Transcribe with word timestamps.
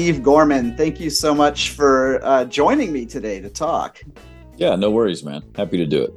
Steve 0.00 0.22
Gorman, 0.22 0.78
thank 0.78 0.98
you 0.98 1.10
so 1.10 1.34
much 1.34 1.72
for 1.72 2.24
uh, 2.24 2.46
joining 2.46 2.90
me 2.90 3.04
today 3.04 3.38
to 3.38 3.50
talk. 3.50 4.00
Yeah, 4.56 4.74
no 4.74 4.90
worries, 4.90 5.22
man. 5.22 5.42
Happy 5.54 5.76
to 5.76 5.84
do 5.84 6.02
it. 6.04 6.14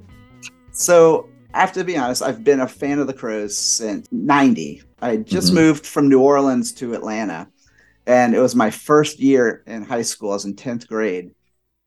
So, 0.72 1.28
I 1.54 1.60
have 1.60 1.74
to 1.74 1.84
be 1.84 1.98
honest, 1.98 2.22
I've 2.22 2.46
been 2.46 2.62
a 2.62 2.68
fan 2.68 3.00
of 3.00 3.08
the 3.08 3.14
Crowes 3.14 3.58
since 3.58 4.08
90. 4.10 4.84
I 5.02 5.18
just 5.18 5.52
Mhm. 5.52 5.56
moved 5.56 5.86
from 5.86 6.08
New 6.08 6.22
Orleans 6.22 6.72
to 6.76 6.94
Atlanta, 6.94 7.50
and 8.08 8.34
it 8.34 8.40
was 8.40 8.56
my 8.56 8.70
first 8.70 9.20
year 9.20 9.64
in 9.68 9.84
high 9.84 10.04
school. 10.04 10.32
I 10.32 10.36
was 10.36 10.46
in 10.46 10.56
10th 10.56 10.88
grade. 10.88 11.32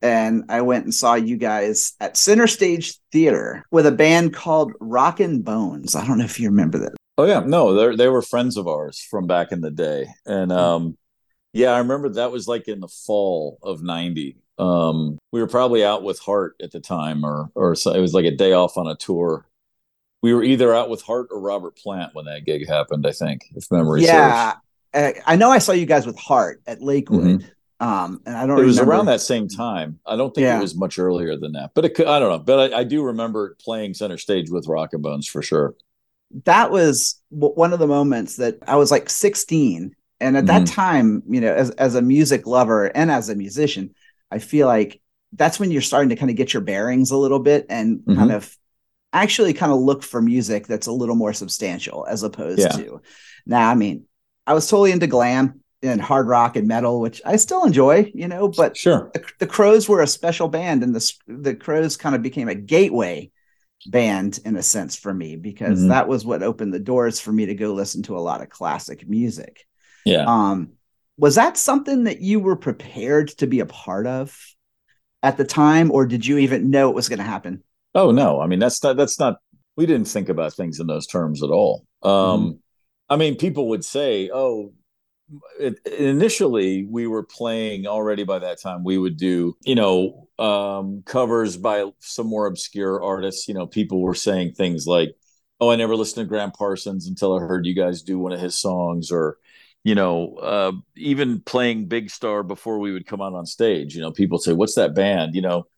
And 0.02 0.44
I 0.50 0.60
went 0.60 0.84
and 0.84 0.92
saw 0.92 1.14
you 1.14 1.38
guys 1.38 1.94
at 2.00 2.18
Center 2.18 2.46
Stage 2.46 2.98
Theater 3.10 3.64
with 3.70 3.86
a 3.86 3.90
band 3.90 4.34
called 4.34 4.72
Rockin' 4.80 5.40
Bones. 5.40 5.94
I 5.94 6.06
don't 6.06 6.18
know 6.18 6.26
if 6.26 6.38
you 6.38 6.50
remember 6.50 6.76
that. 6.76 6.92
Oh 7.16 7.24
yeah, 7.24 7.40
no, 7.40 7.72
they 7.72 7.96
they 7.96 8.08
were 8.08 8.20
friends 8.20 8.58
of 8.58 8.68
ours 8.68 9.00
from 9.00 9.26
back 9.26 9.50
in 9.50 9.62
the 9.62 9.70
day, 9.70 10.08
and 10.26 10.52
um, 10.52 10.98
yeah, 11.56 11.70
I 11.72 11.78
remember 11.78 12.08
that 12.10 12.30
was 12.32 12.46
like 12.46 12.68
in 12.68 12.80
the 12.80 12.88
fall 12.88 13.58
of 13.62 13.82
'90. 13.82 14.36
Um, 14.58 15.18
we 15.32 15.40
were 15.40 15.46
probably 15.48 15.84
out 15.84 16.02
with 16.02 16.18
Heart 16.20 16.56
at 16.62 16.70
the 16.72 16.80
time, 16.80 17.24
or 17.24 17.50
or 17.54 17.74
so, 17.74 17.92
it 17.92 18.00
was 18.00 18.14
like 18.14 18.24
a 18.24 18.30
day 18.34 18.52
off 18.52 18.76
on 18.76 18.86
a 18.86 18.96
tour. 18.96 19.46
We 20.22 20.32
were 20.34 20.42
either 20.42 20.74
out 20.74 20.88
with 20.90 21.02
Heart 21.02 21.28
or 21.30 21.40
Robert 21.40 21.76
Plant 21.76 22.14
when 22.14 22.24
that 22.24 22.44
gig 22.44 22.66
happened. 22.66 23.06
I 23.06 23.12
think, 23.12 23.42
if 23.54 23.70
memory 23.70 24.04
yeah. 24.04 24.54
Uh, 24.94 25.12
I 25.26 25.36
know 25.36 25.50
I 25.50 25.58
saw 25.58 25.72
you 25.72 25.84
guys 25.86 26.06
with 26.06 26.18
Heart 26.18 26.62
at 26.66 26.80
Lakewood. 26.82 27.40
Mhm. 27.42 27.44
Um, 27.78 28.22
and 28.24 28.34
I 28.34 28.46
don't 28.46 28.56
serves, 28.56 28.62
it 28.62 28.66
was 28.66 28.76
remember- 28.78 28.92
around 28.94 29.06
that 29.06 29.20
same 29.20 29.46
time. 29.48 29.98
I 30.06 30.16
don't 30.16 30.34
think 30.34 30.46
Yeah. 30.46 30.56
it 30.58 30.62
was 30.62 30.74
much 30.74 30.98
earlier 30.98 31.36
than 31.36 31.52
that, 31.52 31.72
but 31.74 31.84
it 31.84 31.94
could, 31.94 32.06
I 32.06 32.18
don't 32.18 32.30
know. 32.30 32.38
But 32.38 32.72
I, 32.72 32.78
I 32.78 32.84
do 32.84 33.02
remember 33.02 33.54
playing 33.62 33.92
center 33.92 34.16
stage 34.16 34.48
with 34.50 34.66
Rock 34.66 34.94
and 34.94 35.02
Bones 35.02 35.26
for 35.26 35.42
sure. 35.42 35.74
that 36.44 36.70
was 36.70 37.20
one 37.28 37.74
of 37.74 37.78
the 37.78 37.86
moments 37.86 38.36
that 38.36 38.58
I 38.66 38.76
was 38.76 38.90
like 38.90 39.10
16. 39.10 39.94
And 40.20 40.36
at 40.36 40.46
that 40.46 40.62
Mhm. 40.62 40.74
time, 40.74 41.22
you 41.28 41.40
know, 41.40 41.52
as, 41.52 41.70
as 41.72 41.94
a 41.94 42.02
music 42.02 42.46
lover 42.46 42.86
and 42.86 43.10
as 43.10 43.28
a 43.28 43.34
musician, 43.34 43.94
I 44.30 44.38
feel 44.38 44.66
like 44.66 45.00
that's 45.32 45.60
when 45.60 45.70
you're 45.70 45.82
starting 45.82 46.08
to 46.08 46.16
kind 46.16 46.30
of 46.30 46.36
get 46.36 46.54
your 46.54 46.62
bearings 46.62 47.10
a 47.10 47.16
little 47.18 47.38
bit 47.40 47.66
and 47.68 47.98
Mhm. 48.00 48.16
kind 48.16 48.32
of 48.32 48.56
actually 49.12 49.52
kind 49.52 49.72
of 49.72 49.78
look 49.80 50.02
for 50.02 50.22
music 50.22 50.66
that's 50.66 50.86
a 50.86 50.92
little 50.92 51.16
more 51.16 51.32
substantial 51.32 52.06
as 52.08 52.22
opposed 52.22 52.60
Yeah. 52.60 52.68
to 52.68 53.00
now. 53.46 53.70
I 53.70 53.74
mean, 53.74 54.04
I 54.46 54.54
was 54.54 54.68
totally 54.68 54.92
into 54.92 55.06
glam 55.06 55.60
and 55.82 56.00
hard 56.00 56.26
rock 56.28 56.56
and 56.56 56.66
metal, 56.66 57.00
which 57.00 57.20
I 57.24 57.36
still 57.36 57.64
enjoy, 57.64 58.10
you 58.14 58.28
know, 58.28 58.48
but 58.48 58.76
Sure. 58.76 59.10
the, 59.12 59.22
the 59.40 59.46
Crowes 59.46 59.88
were 59.88 60.00
a 60.02 60.06
special 60.06 60.48
band, 60.48 60.82
and 60.82 60.94
the 60.94 61.12
the 61.28 61.54
Crowes 61.54 61.96
kind 61.96 62.14
of 62.14 62.22
became 62.22 62.48
a 62.48 62.54
gateway 62.54 63.30
band 63.88 64.40
in 64.44 64.56
a 64.56 64.62
sense 64.62 64.96
for 64.96 65.12
me 65.12 65.36
because 65.36 65.80
Mhm. 65.80 65.88
that 65.88 66.08
was 66.08 66.24
what 66.24 66.42
opened 66.42 66.72
the 66.72 66.78
doors 66.80 67.20
for 67.20 67.32
me 67.32 67.46
to 67.46 67.54
go 67.54 67.72
listen 67.74 68.02
to 68.04 68.16
a 68.16 68.20
lot 68.20 68.42
of 68.42 68.48
classic 68.48 69.08
music. 69.08 69.65
Yeah. 70.06 70.24
Um, 70.26 70.72
was 71.18 71.34
that 71.34 71.56
something 71.56 72.04
that 72.04 72.20
you 72.20 72.40
were 72.40 72.56
prepared 72.56 73.28
to 73.38 73.46
be 73.46 73.60
a 73.60 73.66
part 73.66 74.06
of 74.06 74.38
at 75.22 75.36
the 75.36 75.44
time, 75.44 75.90
or 75.90 76.06
did 76.06 76.24
you 76.24 76.38
even 76.38 76.70
know 76.70 76.88
it 76.88 76.94
was 76.94 77.08
going 77.08 77.18
to 77.18 77.24
happen? 77.24 77.62
Oh 77.94 78.12
no, 78.12 78.40
I 78.40 78.46
mean 78.46 78.58
that's 78.58 78.82
not 78.82 78.96
that's 78.96 79.18
not 79.18 79.36
we 79.76 79.86
didn't 79.86 80.08
think 80.08 80.28
about 80.28 80.54
things 80.54 80.80
in 80.80 80.86
those 80.86 81.06
terms 81.06 81.42
at 81.42 81.50
all. 81.50 81.86
Um 82.02 82.60
I 83.08 83.16
mean 83.16 83.36
people 83.36 83.68
would 83.68 83.84
say, 83.84 84.30
"Oh, 84.32 84.72
it, 85.58 85.78
initially 85.86 86.84
we 86.84 87.06
were 87.06 87.22
playing 87.24 87.86
already 87.86 88.24
by 88.24 88.38
that 88.38 88.60
time 88.60 88.84
we 88.84 88.98
would 88.98 89.16
do, 89.16 89.56
you 89.64 89.74
know, 89.74 90.28
um 90.38 91.02
covers 91.06 91.56
by 91.56 91.90
some 92.00 92.26
more 92.26 92.46
obscure 92.46 93.02
artists, 93.02 93.48
you 93.48 93.54
know, 93.54 93.66
people 93.66 94.00
were 94.02 94.14
saying 94.14 94.52
things 94.52 94.86
like, 94.86 95.16
"Oh, 95.58 95.70
I 95.70 95.76
never 95.76 95.96
listened 95.96 96.24
to 96.24 96.28
Gram 96.28 96.52
Parsons 96.52 97.08
until 97.08 97.34
I 97.36 97.40
heard 97.40 97.64
you 97.64 97.74
guys 97.74 98.02
do 98.02 98.18
one 98.18 98.32
of 98.32 98.40
his 98.40 98.60
songs," 98.60 99.10
or 99.10 99.38
you 99.86 99.94
know, 99.94 100.34
uh, 100.38 100.72
even 100.96 101.40
playing 101.42 101.86
Big 101.86 102.10
Star 102.10 102.42
before 102.42 102.80
we 102.80 102.92
would 102.92 103.06
come 103.06 103.22
out 103.22 103.34
on 103.34 103.46
stage. 103.46 103.94
You 103.94 104.02
know, 104.02 104.10
people 104.10 104.38
say, 104.38 104.52
"What's 104.52 104.74
that 104.74 104.96
band?" 104.96 105.36
You 105.36 105.42
know, 105.42 105.68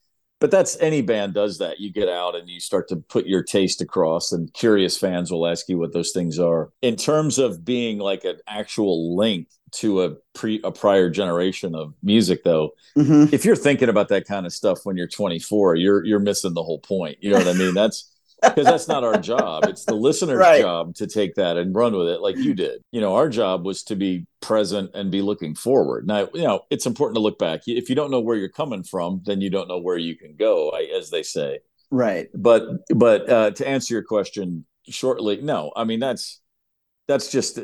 but 0.41 0.51
that's 0.51 0.81
any 0.81 1.03
band 1.03 1.35
does 1.35 1.59
that. 1.59 1.79
You 1.79 1.93
get 1.93 2.09
out 2.09 2.35
and 2.35 2.49
you 2.49 2.59
start 2.59 2.89
to 2.89 2.97
put 2.97 3.27
your 3.27 3.43
taste 3.43 3.83
across, 3.83 4.33
and 4.33 4.51
curious 4.55 4.97
fans 4.97 5.31
will 5.31 5.47
ask 5.47 5.69
you 5.69 5.77
what 5.77 5.93
those 5.93 6.13
things 6.13 6.39
are. 6.39 6.71
In 6.81 6.97
terms 6.97 7.39
of 7.39 7.67
being 7.67 7.99
like 7.99 8.25
an 8.25 8.39
actual 8.49 9.15
link 9.15 9.49
to 9.73 10.03
a 10.05 10.15
pre 10.33 10.63
a 10.65 10.73
prior 10.73 11.11
generation 11.11 11.75
of 11.75 11.93
music, 12.03 12.45
though, 12.45 12.71
Mhm. 12.97 13.31
if 13.31 13.45
you're 13.45 13.57
thinking 13.57 13.91
about 13.91 14.09
that 14.09 14.27
kind 14.27 14.47
of 14.47 14.55
stuff 14.55 14.87
when 14.87 14.97
you're 14.97 15.07
24, 15.07 15.77
you're 15.77 16.03
you're 16.03 16.19
missing 16.19 16.55
the 16.55 16.63
whole 16.63 16.81
point. 16.81 17.19
You 17.21 17.29
know 17.29 17.37
what 17.37 17.49
I 17.49 17.53
mean? 17.53 17.75
That's 17.75 18.11
because 18.43 18.65
that's 18.67 18.89
not 18.89 19.05
our 19.05 19.19
job. 19.19 19.65
It's 19.67 19.85
the 19.85 19.95
listener's 19.95 20.39
Right. 20.39 20.61
job 20.61 20.95
to 20.97 21.07
take 21.07 21.35
that 21.37 21.57
and 21.57 21.75
run 21.75 21.97
with 21.97 22.09
it 22.09 22.21
like 22.21 22.37
you 22.37 22.55
did. 22.55 22.81
You 22.93 23.01
know, 23.01 23.15
our 23.15 23.29
job 23.29 23.65
was 23.67 23.83
to 23.85 23.97
be 23.97 24.27
present 24.41 24.91
and 24.95 25.11
be 25.11 25.23
looking 25.23 25.55
forward. 25.55 26.07
Now, 26.07 26.29
you 26.35 26.43
know, 26.43 26.61
it's 26.71 26.87
important 26.87 27.17
to 27.17 27.21
look 27.21 27.39
back. 27.39 27.63
If 27.67 27.89
you 27.89 27.95
don't 27.97 28.11
know 28.11 28.21
where 28.21 28.37
you're 28.37 28.49
coming 28.49 28.83
from, 28.83 29.23
then 29.27 29.41
you 29.41 29.51
don't 29.51 29.69
know 29.69 29.79
where 29.79 29.99
you 29.99 30.17
can 30.17 30.37
go, 30.37 30.71
as 30.71 31.11
they 31.11 31.23
say. 31.23 31.61
Right. 31.91 32.29
But 32.35 32.65
but 32.95 33.29
uh, 33.29 33.51
to 33.53 33.67
answer 33.67 33.95
your 33.95 34.03
question 34.03 34.67
shortly, 34.89 35.41
no, 35.41 35.73
I 35.75 35.85
mean 35.85 36.01
that's 36.01 36.41
that's 37.09 37.31
just 37.33 37.59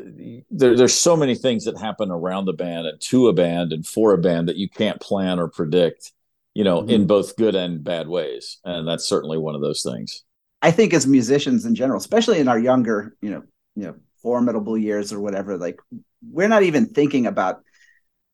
there, 0.49 0.75
there's 0.75 0.95
so 0.95 1.15
many 1.15 1.35
things 1.35 1.65
that 1.65 1.77
happen 1.79 2.09
around 2.11 2.45
the 2.45 2.53
band 2.53 2.87
and 2.87 2.99
to 2.99 3.27
a 3.27 3.33
band 3.33 3.71
and 3.71 3.85
for 3.85 4.13
a 4.13 4.17
band 4.17 4.49
that 4.49 4.55
you 4.57 4.67
can't 4.67 4.99
plan 4.99 5.39
or 5.39 5.47
predict 5.47 6.11
you 6.55 6.63
know 6.63 6.81
Mhm. 6.81 6.89
in 6.89 7.05
both 7.05 7.35
good 7.37 7.53
and 7.53 7.83
bad 7.83 8.07
ways 8.07 8.57
and 8.65 8.87
that's 8.87 9.07
certainly 9.07 9.37
one 9.37 9.53
of 9.53 9.61
those 9.61 9.83
things 9.83 10.23
I 10.65 10.71
think 10.71 10.95
as 10.95 11.05
musicians 11.05 11.63
in 11.65 11.75
general, 11.75 11.99
especially 11.99 12.39
in 12.39 12.47
our 12.47 12.57
younger, 12.57 13.15
you 13.21 13.29
know, 13.29 13.43
you 13.75 13.83
know, 13.83 13.95
formidable 14.23 14.75
years 14.75 15.13
or 15.13 15.19
whatever, 15.19 15.57
like 15.59 15.79
we're 16.27 16.47
not 16.47 16.63
even 16.63 16.87
thinking 16.87 17.27
about 17.27 17.61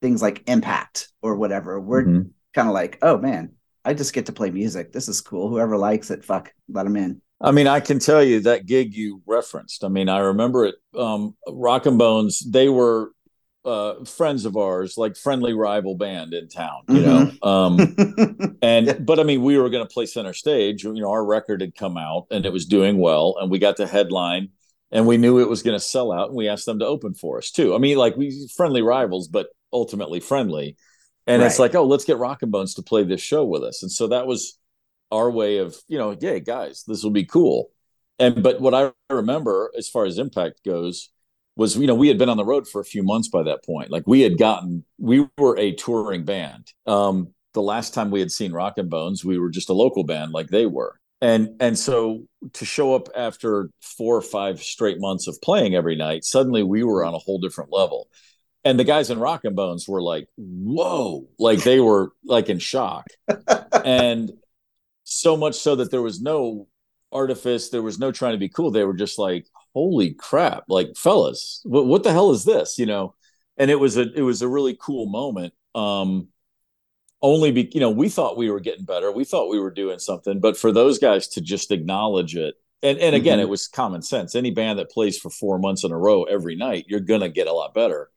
things 0.01 0.21
like 0.21 0.41
impact 0.47 1.09
or 1.21 1.35
whatever. 1.35 1.77
We're 1.77 2.05
Mhm. 2.05 2.29
kind 2.53 2.69
of 2.69 2.73
like, 2.73 2.99
oh 3.01 3.17
man, 3.17 3.51
I 3.83 3.93
just 3.93 4.13
get 4.13 4.27
to 4.27 4.31
play 4.31 4.49
music. 4.49 4.93
This 4.93 5.09
is 5.09 5.19
cool. 5.19 5.49
Whoever 5.49 5.77
likes 5.77 6.09
it, 6.09 6.23
fuck, 6.23 6.53
let 6.69 6.83
them 6.83 6.95
in. 6.95 7.21
I 7.41 7.51
mean, 7.51 7.67
I 7.67 7.81
can 7.81 7.99
tell 7.99 8.23
you 8.23 8.39
that 8.41 8.65
gig 8.65 8.93
you 8.93 9.21
referenced. 9.25 9.83
I 9.83 9.89
mean, 9.89 10.07
I 10.07 10.19
remember 10.19 10.63
it. 10.67 10.75
Um, 10.97 11.35
Rock 11.49 11.85
and 11.85 11.97
Bones, 11.97 12.39
they 12.49 12.69
were 12.69 13.11
uh, 13.63 14.03
friends 14.05 14.45
of 14.45 14.57
ours, 14.57 14.97
like 14.97 15.15
friendly 15.15 15.53
rival 15.53 15.95
band 15.95 16.33
in 16.33 16.47
town, 16.47 16.83
you 16.89 17.01
know. 17.01 17.31
Um, 17.43 17.95
and 18.61 18.87
Yeah. 18.87 18.93
but 18.99 19.19
I 19.19 19.23
mean, 19.23 19.43
we 19.43 19.57
were 19.57 19.69
going 19.69 19.85
to 19.87 19.93
play 19.93 20.05
center 20.05 20.33
stage. 20.33 20.83
You 20.83 20.93
know, 20.93 21.11
our 21.11 21.23
record 21.25 21.61
had 21.61 21.75
come 21.75 21.97
out 21.97 22.27
and 22.31 22.45
it 22.45 22.53
was 22.53 22.65
doing 22.65 22.97
well, 22.97 23.35
and 23.39 23.51
we 23.51 23.59
got 23.59 23.77
the 23.77 23.87
headline, 23.87 24.49
and 24.91 25.05
we 25.07 25.17
knew 25.17 25.39
it 25.39 25.49
was 25.49 25.63
going 25.63 25.75
to 25.77 25.83
sell 25.85 26.11
out, 26.11 26.29
and 26.29 26.37
we 26.37 26.47
asked 26.47 26.65
them 26.65 26.79
to 26.79 26.85
open 26.85 27.13
for 27.13 27.37
us 27.37 27.51
too. 27.51 27.75
I 27.75 27.77
mean, 27.77 27.97
like 27.97 28.15
we 28.17 28.47
friendly 28.55 28.81
rivals, 28.81 29.27
but 29.27 29.47
ultimately 29.73 30.19
friendly. 30.19 30.77
And 31.27 31.43
it's 31.43 31.59
like, 31.59 31.75
oh, 31.75 31.85
let's 31.85 32.03
get 32.03 32.17
Rock 32.17 32.41
and 32.41 32.51
Bones 32.51 32.73
to 32.75 32.81
play 32.81 33.03
this 33.03 33.21
show 33.21 33.45
with 33.45 33.63
us. 33.63 33.83
And 33.83 33.91
so 33.91 34.07
that 34.07 34.25
was 34.27 34.57
our 35.11 35.29
way 35.29 35.57
of, 35.57 35.75
you 35.87 35.97
know, 35.97 36.17
yeah, 36.19 36.39
guys, 36.39 36.83
this 36.87 37.03
will 37.03 37.11
be 37.11 37.25
cool. 37.25 37.69
And 38.19 38.41
but 38.43 38.59
what 38.59 38.73
I 38.73 38.91
remember 39.09 39.71
as 39.77 39.87
far 39.87 40.05
as 40.05 40.17
impact 40.17 40.63
goes 40.65 41.09
was, 41.55 41.75
you 41.75 41.87
know, 41.87 41.95
we 41.95 42.07
had 42.07 42.17
been 42.17 42.29
on 42.29 42.37
the 42.37 42.45
road 42.45 42.67
for 42.67 42.81
a 42.81 42.85
few 42.85 43.03
months 43.03 43.27
by 43.27 43.43
that 43.43 43.63
point. 43.63 43.91
Like 43.91 44.03
we 44.07 44.21
had 44.21 44.37
gotten, 44.37 44.85
we 44.97 45.27
were 45.37 45.57
a 45.57 45.73
touring 45.73 46.23
band. 46.23 46.71
Um, 46.87 47.33
the 47.53 47.61
last 47.61 47.93
time 47.93 48.11
we 48.11 48.19
had 48.19 48.31
seen 48.31 48.53
Rock 48.53 48.77
and 48.77 48.89
Bones, 48.89 49.25
we 49.25 49.37
were 49.37 49.49
just 49.49 49.69
a 49.69 49.73
local 49.73 50.03
band 50.03 50.31
like 50.31 50.47
they 50.47 50.65
were. 50.65 50.99
And 51.21 51.49
and 51.59 51.77
so 51.77 52.23
to 52.53 52.65
show 52.65 52.95
up 52.95 53.07
after 53.15 53.69
four 53.79 54.17
or 54.17 54.23
five 54.23 54.61
straight 54.61 54.99
months 54.99 55.27
of 55.27 55.39
playing 55.43 55.75
every 55.75 55.95
night, 55.95 56.23
suddenly 56.23 56.63
we 56.63 56.83
were 56.83 57.05
on 57.05 57.13
a 57.13 57.19
whole 57.19 57.39
different 57.39 57.71
level. 57.71 58.07
And 58.63 58.79
the 58.79 58.83
guys 58.83 59.09
in 59.09 59.19
Rock 59.19 59.41
and 59.43 59.55
Bones 59.55 59.87
were 59.87 60.01
like, 60.01 60.27
whoa, 60.37 61.27
like 61.37 61.63
they 61.63 61.79
were 61.79 62.11
like 62.25 62.49
in 62.49 62.59
shock. 62.59 63.05
and 63.85 64.31
so 65.03 65.37
much 65.37 65.55
so 65.55 65.75
that 65.75 65.91
there 65.91 66.01
was 66.01 66.21
no 66.21 66.67
artifice, 67.11 67.69
there 67.69 67.81
was 67.81 67.99
no 67.99 68.11
trying 68.11 68.33
to 68.33 68.39
be 68.39 68.49
cool. 68.49 68.71
They 68.71 68.83
were 68.83 68.93
just 68.93 69.19
like, 69.19 69.45
holy 69.73 70.13
crap, 70.13 70.65
like 70.69 70.95
fellas, 70.97 71.61
what, 71.65 71.85
what 71.87 72.03
the 72.03 72.11
hell 72.11 72.31
is 72.31 72.43
this? 72.45 72.77
You 72.77 72.85
know? 72.85 73.15
And 73.57 73.71
it 73.71 73.79
was 73.79 73.97
a 73.97 74.11
it 74.13 74.21
was 74.21 74.41
a 74.41 74.47
really 74.47 74.77
cool 74.79 75.07
moment. 75.07 75.53
Um 75.75 76.27
only 77.21 77.51
be 77.51 77.69
you 77.73 77.79
know 77.79 77.91
we 77.91 78.09
thought 78.09 78.37
we 78.37 78.49
were 78.49 78.59
getting 78.59 78.85
better 78.85 79.11
we 79.11 79.23
thought 79.23 79.49
we 79.49 79.59
were 79.59 79.69
doing 79.71 79.99
something 79.99 80.39
but 80.39 80.57
for 80.57 80.71
those 80.71 80.97
guys 80.97 81.27
to 81.27 81.41
just 81.41 81.71
acknowledge 81.71 82.35
it 82.35 82.55
and 82.81 82.97
and 82.97 83.15
again 83.15 83.37
Mhm. 83.37 83.43
it 83.43 83.49
was 83.49 83.67
common 83.67 84.01
sense 84.01 84.33
any 84.33 84.49
band 84.49 84.79
that 84.79 84.89
plays 84.89 85.19
for 85.19 85.29
four 85.29 85.59
months 85.59 85.83
in 85.83 85.91
a 85.91 85.97
row 85.97 86.23
every 86.23 86.55
night 86.55 86.85
you're 86.87 86.99
gonna 86.99 87.29
get 87.29 87.47
a 87.47 87.53
lot 87.53 87.75
better 87.75 88.09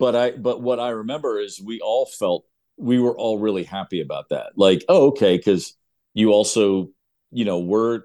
but 0.00 0.16
i 0.16 0.30
but 0.32 0.60
what 0.60 0.80
i 0.80 0.88
remember 0.88 1.38
is 1.38 1.60
we 1.60 1.80
all 1.80 2.06
felt 2.06 2.44
we 2.76 2.98
were 2.98 3.16
all 3.16 3.38
really 3.38 3.62
happy 3.64 4.00
about 4.00 4.30
that 4.30 4.50
like 4.56 4.84
oh 4.88 5.08
okay 5.08 5.36
because 5.36 5.76
you 6.14 6.32
also 6.32 6.90
you 7.30 7.44
know 7.44 7.60
we're 7.60 8.00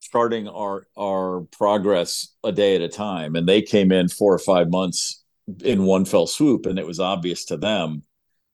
starting 0.00 0.48
our 0.48 0.86
our 0.96 1.42
progress 1.52 2.34
a 2.44 2.52
day 2.52 2.74
at 2.74 2.82
a 2.82 2.88
time. 2.88 3.36
And 3.36 3.48
they 3.48 3.62
came 3.62 3.92
in 3.92 4.08
four 4.08 4.32
or 4.32 4.38
five 4.38 4.70
months 4.70 5.22
in 5.62 5.84
one 5.84 6.04
fell 6.04 6.26
swoop. 6.26 6.66
And 6.66 6.78
it 6.78 6.86
was 6.86 7.00
obvious 7.00 7.44
to 7.46 7.56
them 7.56 8.02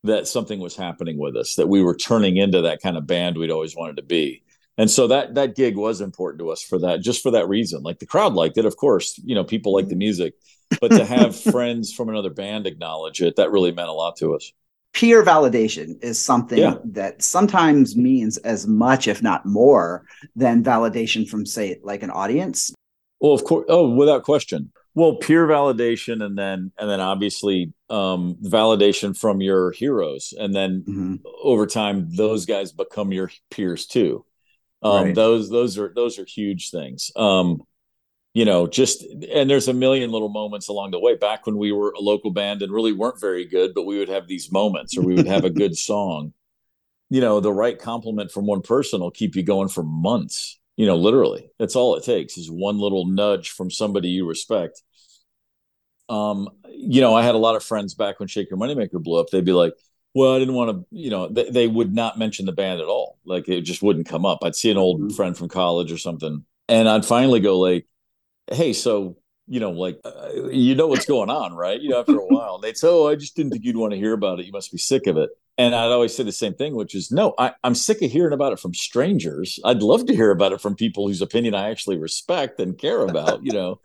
that 0.04 0.28
something 0.28 0.60
was 0.60 0.76
happening 0.76 1.18
with 1.18 1.36
us 1.36 1.54
that 1.56 1.68
we 1.68 1.82
were 1.82 1.96
turning 1.96 2.36
into 2.36 2.62
that 2.62 2.82
kind 2.82 2.96
of 2.96 3.06
band 3.06 3.38
we'd 3.38 3.50
always 3.50 3.76
wanted 3.76 3.96
to 3.96 4.02
be. 4.02 4.42
And 4.76 4.90
so 4.90 5.06
that 5.06 5.34
that 5.36 5.54
gig 5.54 5.76
was 5.76 6.00
important 6.00 6.40
to 6.40 6.50
us 6.50 6.62
for 6.62 6.78
that 6.80 7.00
just 7.00 7.22
for 7.22 7.30
that 7.30 7.48
reason. 7.48 7.82
Like 7.82 8.00
the 8.00 8.06
crowd 8.06 8.34
liked 8.34 8.58
it 8.58 8.66
of 8.66 8.76
course 8.76 9.18
you 9.24 9.34
know 9.34 9.44
people 9.44 9.72
like 9.72 9.86
the 9.86 9.92
mm-hmm. 9.92 9.98
music. 10.00 10.34
But 10.80 10.88
to 10.92 11.04
have 11.04 11.38
friends 11.52 11.92
from 11.92 12.08
another 12.08 12.30
band 12.30 12.66
acknowledge 12.66 13.22
it 13.22 13.36
that 13.36 13.52
really 13.52 13.72
meant 13.72 13.88
a 13.88 13.92
lot 13.92 14.16
to 14.16 14.34
us 14.34 14.52
peer 14.94 15.24
validation 15.24 16.02
is 16.02 16.18
something 16.18 16.58
Yeah. 16.58 16.76
that 16.92 17.22
sometimes 17.22 17.96
means 17.96 18.36
as 18.38 18.66
much 18.66 19.08
if 19.08 19.22
not 19.22 19.44
more 19.44 20.04
than 20.36 20.62
validation 20.64 21.28
from 21.28 21.44
say 21.44 21.78
like 21.82 22.02
an 22.02 22.10
audience 22.10 22.72
Well, 23.20 23.32
of 23.32 23.44
course. 23.44 23.64
Oh, 23.68 23.90
without 23.90 24.22
question. 24.24 24.70
Well, 24.94 25.16
peer 25.16 25.46
validation, 25.48 26.22
and 26.22 26.36
then 26.38 26.70
and 26.78 26.88
then 26.90 27.00
obviously 27.00 27.72
um, 27.90 28.36
validation 28.42 29.16
from 29.18 29.40
your 29.40 29.72
heroes, 29.72 30.32
and 30.38 30.54
then 30.54 30.84
Mhm. 30.86 31.20
over 31.42 31.66
time, 31.66 32.08
those 32.14 32.44
guys 32.46 32.70
become 32.72 33.10
your 33.12 33.30
peers 33.50 33.86
too. 33.86 34.24
Um, 34.82 34.92
Right. 35.06 35.14
Those 35.14 35.48
those 35.50 35.78
are 35.78 35.90
those 35.94 36.18
are 36.20 36.26
huge 36.26 36.70
things. 36.70 37.10
Um, 37.16 37.62
you 38.34 38.44
know, 38.44 38.66
just 38.66 39.02
and 39.32 39.48
there's 39.48 39.68
a 39.68 39.74
million 39.74 40.10
little 40.10 40.28
moments 40.28 40.68
along 40.68 40.90
the 40.90 41.00
way. 41.00 41.16
Back 41.16 41.46
when 41.46 41.56
we 41.56 41.72
were 41.72 41.92
a 41.92 42.00
local 42.00 42.32
band 42.32 42.62
and 42.62 42.72
really 42.72 42.92
weren't 42.92 43.20
very 43.20 43.46
good, 43.46 43.74
but 43.74 43.84
we 43.86 43.98
would 43.98 44.08
have 44.08 44.28
these 44.28 44.52
moments, 44.52 44.96
or 44.98 45.02
we 45.02 45.16
would 45.16 45.26
have 45.26 45.44
a 45.44 45.50
good 45.50 45.76
song. 45.76 46.34
You 47.10 47.20
know, 47.20 47.40
the 47.40 47.52
right 47.52 47.78
compliment 47.78 48.30
from 48.30 48.46
one 48.46 48.62
person 48.62 49.00
will 49.00 49.10
keep 49.10 49.36
you 49.36 49.42
going 49.42 49.68
for 49.68 49.82
months 49.84 50.58
you 50.76 50.86
know 50.86 50.96
literally 50.96 51.48
that's 51.56 51.76
all 51.76 51.94
it 51.94 52.02
takes 52.02 52.36
is 52.36 52.50
one 52.50 52.78
little 52.80 53.06
nudge 53.06 53.50
from 53.50 53.70
somebody 53.70 54.08
you 54.08 54.26
respect 54.26 54.82
um 56.08 56.48
you 56.68 57.00
know 57.00 57.14
i 57.14 57.22
had 57.22 57.34
a 57.34 57.38
lot 57.38 57.56
of 57.56 57.62
friends 57.64 57.94
back 57.94 58.20
when 58.20 58.28
shake 58.28 58.50
your 58.50 58.58
moneymaker 58.58 59.02
blew 59.02 59.18
up 59.18 59.28
they'd 59.30 59.44
be 59.44 59.52
like 59.52 59.72
well 60.14 60.34
i 60.34 60.38
didn't 60.38 60.54
want 60.54 60.70
to 60.70 60.84
you 60.90 61.10
know 61.10 61.28
they, 61.28 61.48
they 61.48 61.66
would 61.66 61.94
not 61.94 62.18
mention 62.18 62.44
the 62.44 62.52
band 62.52 62.80
at 62.80 62.86
all 62.86 63.18
like 63.24 63.48
it 63.48 63.62
just 63.62 63.82
wouldn't 63.82 64.06
come 64.08 64.26
up 64.26 64.38
i'd 64.42 64.54
see 64.54 64.70
an 64.70 64.76
old 64.76 65.00
Mhm. 65.00 65.16
friend 65.16 65.36
from 65.36 65.48
college 65.48 65.90
or 65.90 65.98
something 65.98 66.44
and 66.68 66.88
i'd 66.88 67.06
finally 67.06 67.40
go 67.40 67.58
like 67.58 67.86
hey 68.50 68.72
so 68.72 69.16
you 69.46 69.60
know 69.60 69.70
like 69.70 69.98
uh, 70.04 70.28
you 70.50 70.74
know 70.74 70.86
what's 70.86 71.06
going 71.06 71.30
on 71.30 71.54
right 71.54 71.80
you 71.80 71.88
know 71.88 72.00
after 72.00 72.16
a 72.18 72.26
while 72.26 72.58
they'd 72.58 72.76
say 72.76 72.88
oh 72.88 73.08
i 73.08 73.14
just 73.14 73.36
didn't 73.36 73.52
think 73.52 73.64
you'd 73.64 73.76
want 73.76 73.92
to 73.92 73.98
hear 73.98 74.12
about 74.12 74.40
it 74.40 74.46
you 74.46 74.52
must 74.52 74.72
be 74.72 74.78
sick 74.78 75.06
of 75.06 75.16
it 75.16 75.30
and 75.56 75.74
I'd 75.74 75.92
always 75.92 76.14
say 76.14 76.24
the 76.24 76.32
same 76.32 76.54
thing, 76.54 76.74
which 76.74 76.94
is 76.94 77.12
no, 77.12 77.34
I, 77.38 77.52
I'm 77.62 77.74
sick 77.74 78.02
of 78.02 78.10
hearing 78.10 78.32
about 78.32 78.52
it 78.52 78.58
from 78.58 78.74
strangers. 78.74 79.60
I'd 79.64 79.82
love 79.82 80.06
to 80.06 80.14
hear 80.14 80.30
about 80.30 80.52
it 80.52 80.60
from 80.60 80.74
people 80.74 81.06
whose 81.06 81.22
opinion 81.22 81.54
I 81.54 81.70
actually 81.70 81.96
respect 81.96 82.58
and 82.58 82.76
care 82.76 83.00
about. 83.00 83.44
You 83.44 83.52
know, 83.52 83.80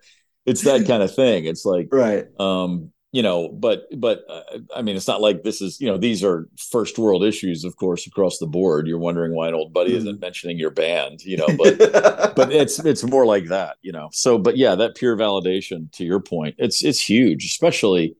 it's 0.46 0.62
that 0.62 0.86
kind 0.86 1.02
of 1.02 1.14
thing. 1.14 1.44
It's 1.44 1.64
like, 1.64 1.88
right 1.92 2.26
um, 2.40 2.92
you 3.12 3.22
know, 3.22 3.48
but 3.48 3.86
but 3.96 4.24
uh, 4.28 4.42
I 4.74 4.82
mean, 4.82 4.96
it's 4.96 5.08
not 5.08 5.20
like 5.20 5.42
this 5.42 5.60
is 5.60 5.80
you 5.80 5.88
know 5.88 5.98
these 5.98 6.22
are 6.22 6.48
first 6.56 6.98
world 6.98 7.24
issues, 7.24 7.64
of 7.64 7.76
course, 7.76 8.06
across 8.06 8.38
the 8.38 8.46
board. 8.46 8.86
You're 8.86 8.98
wondering 8.98 9.34
why 9.34 9.48
an 9.48 9.54
old 9.54 9.72
buddy 9.72 9.94
isn't 9.96 10.20
mentioning 10.20 10.58
your 10.58 10.70
band, 10.70 11.22
you 11.22 11.36
know, 11.36 11.48
but 11.56 11.78
but 12.36 12.52
it's 12.52 12.78
it's 12.80 13.02
more 13.04 13.26
like 13.26 13.46
that, 13.46 13.76
you 13.82 13.92
know. 13.92 14.10
So, 14.12 14.38
but 14.38 14.56
yeah, 14.56 14.76
that 14.76 14.94
pure 14.96 15.16
validation 15.16 15.90
to 15.92 16.04
your 16.04 16.20
point, 16.20 16.54
it's 16.58 16.84
it's 16.84 17.00
huge, 17.00 17.44
especially 17.46 18.16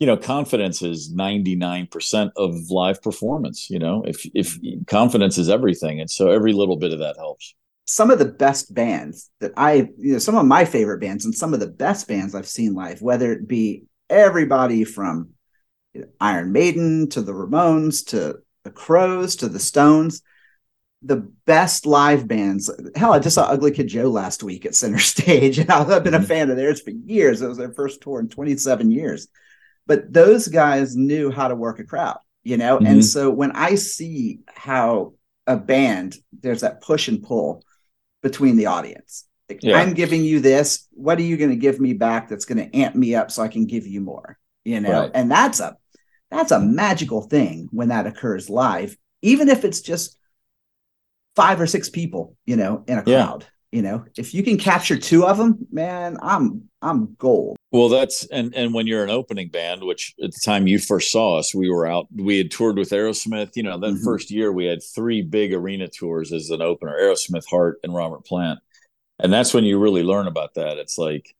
you 0.00 0.06
know, 0.08 0.16
confidence 0.16 0.82
is 0.82 1.12
99% 1.14 2.30
of 2.36 2.70
live 2.70 3.00
performance, 3.00 3.70
you 3.70 3.78
know. 3.78 4.02
If 4.06 4.26
if 4.34 4.58
confidence 4.86 5.38
is 5.38 5.48
everything, 5.48 6.00
and 6.00 6.10
so 6.10 6.30
every 6.30 6.52
little 6.52 6.76
bit 6.76 6.92
of 6.92 6.98
that 6.98 7.16
helps. 7.16 7.54
some 7.86 8.10
of 8.10 8.18
the 8.18 8.24
best 8.24 8.72
bands 8.74 9.30
that 9.40 9.52
I, 9.56 9.88
you 9.98 10.14
know, 10.14 10.18
some 10.18 10.36
of 10.36 10.46
my 10.46 10.64
favorite 10.64 11.00
bands 11.00 11.24
and 11.24 11.34
some 11.34 11.52
of 11.54 11.60
the 11.60 11.68
best 11.68 12.08
bands 12.08 12.34
I've 12.34 12.48
seen 12.48 12.74
live, 12.74 13.02
whether 13.02 13.32
it 13.32 13.46
be 13.46 13.84
everybody 14.10 14.84
from 14.84 15.30
you 15.92 16.02
know, 16.02 16.08
Iron 16.20 16.52
Maiden 16.52 17.08
to 17.10 17.22
the 17.22 17.32
Ramones 17.32 18.06
to 18.08 18.38
the 18.64 18.70
Crowes 18.70 19.36
to 19.36 19.48
the 19.48 19.60
Stones, 19.60 20.22
the 21.02 21.30
best 21.46 21.86
live 21.86 22.26
bands. 22.26 22.70
Hell, 22.96 23.12
I 23.12 23.18
just 23.18 23.34
saw 23.34 23.44
Ugly 23.44 23.72
Kid 23.72 23.88
Joe 23.88 24.08
last 24.10 24.42
week 24.42 24.64
at 24.66 24.74
Center 24.74 24.98
Stage, 25.14 25.58
and 25.58 25.70
I've 25.70 26.02
been 26.04 26.14
a 26.14 26.18
Mhm. 26.20 26.26
fan 26.26 26.50
of 26.50 26.56
theirs 26.56 26.80
for 26.80 26.90
years. 26.90 27.42
It 27.42 27.48
was 27.48 27.58
their 27.58 27.72
first 27.72 28.00
tour 28.00 28.20
in 28.20 28.28
27 28.28 28.90
years. 28.90 29.28
But 29.86 30.12
those 30.12 30.48
guys 30.48 30.96
knew 30.96 31.30
how 31.30 31.48
to 31.48 31.54
work 31.54 31.78
a 31.78 31.84
crowd, 31.84 32.18
you 32.42 32.56
know? 32.56 32.78
Mhm. 32.78 32.86
And 32.88 33.04
so 33.04 33.30
when 33.30 33.52
I 33.52 33.74
see 33.74 34.40
how 34.46 35.12
a 35.46 35.58
band, 35.58 36.16
there's 36.40 36.62
that 36.62 36.80
push 36.80 37.08
and 37.08 37.22
pull 37.22 37.62
between 38.22 38.56
the 38.56 38.66
audience. 38.66 39.26
Like, 39.48 39.60
Yeah. 39.62 39.76
I'm 39.78 39.94
giving 39.94 40.24
you 40.24 40.40
this. 40.40 40.86
What 40.92 41.18
are 41.18 41.22
you 41.22 41.36
going 41.36 41.50
to 41.50 41.56
give 41.56 41.80
me 41.80 41.92
back 41.92 42.28
that's 42.28 42.44
going 42.44 42.58
to 42.58 42.76
amp 42.76 42.94
me 42.94 43.14
up 43.14 43.30
so 43.30 43.42
I 43.42 43.48
can 43.48 43.66
give 43.66 43.86
you 43.86 44.00
more? 44.00 44.38
You 44.64 44.80
know, 44.80 45.02
Right. 45.02 45.10
and 45.14 45.30
that's 45.30 45.60
a 45.60 45.76
that's 46.30 46.50
a 46.50 46.58
magical 46.58 47.22
thing 47.22 47.68
when 47.70 47.88
that 47.88 48.06
occurs 48.08 48.50
live, 48.50 48.96
even 49.22 49.48
if 49.48 49.64
it's 49.64 49.80
just 49.80 50.16
five 51.36 51.60
or 51.60 51.66
six 51.66 51.88
people, 51.88 52.36
you 52.46 52.56
know, 52.56 52.82
in 52.88 52.98
a 52.98 53.04
Yeah. 53.06 53.26
crowd. 53.26 53.46
You 53.70 53.82
know, 53.82 54.04
if 54.16 54.32
you 54.34 54.42
can 54.44 54.56
capture 54.56 54.96
two 54.96 55.26
of 55.26 55.36
them, 55.36 55.66
man, 55.70 56.16
I'm 56.22 56.68
I'm 56.80 57.14
gold. 57.18 57.56
Well, 57.72 57.88
that's 57.88 58.24
and 58.26 58.54
and 58.54 58.72
when 58.72 58.86
you're 58.86 59.02
an 59.04 59.10
opening 59.10 59.48
band, 59.48 59.82
which 59.84 60.14
at 60.22 60.30
the 60.32 60.40
time 60.44 60.66
you 60.66 60.78
first 60.78 61.10
saw 61.10 61.36
us, 61.38 61.54
we 61.54 61.68
were 61.68 61.86
out. 61.86 62.06
We 62.14 62.38
had 62.38 62.50
toured 62.50 62.78
with 62.78 62.90
Aerosmith. 62.90 63.50
You 63.56 63.64
know, 63.64 63.78
that 63.78 63.94
Mhm. 63.94 64.04
first 64.04 64.30
year 64.30 64.52
we 64.52 64.64
had 64.64 64.80
three 64.82 65.22
big 65.22 65.52
arena 65.52 65.88
tours 65.88 66.32
as 66.32 66.50
an 66.50 66.62
opener: 66.62 66.96
Aerosmith, 66.98 67.46
Heart, 67.46 67.80
and 67.84 67.92
Robert 67.94 68.24
Plant. 68.24 68.60
And 69.18 69.32
that's 69.32 69.54
when 69.54 69.64
you 69.64 69.78
really 69.78 70.02
learn 70.02 70.26
about 70.26 70.54
that. 70.54 70.78
It's 70.78 70.98
like 70.98 71.34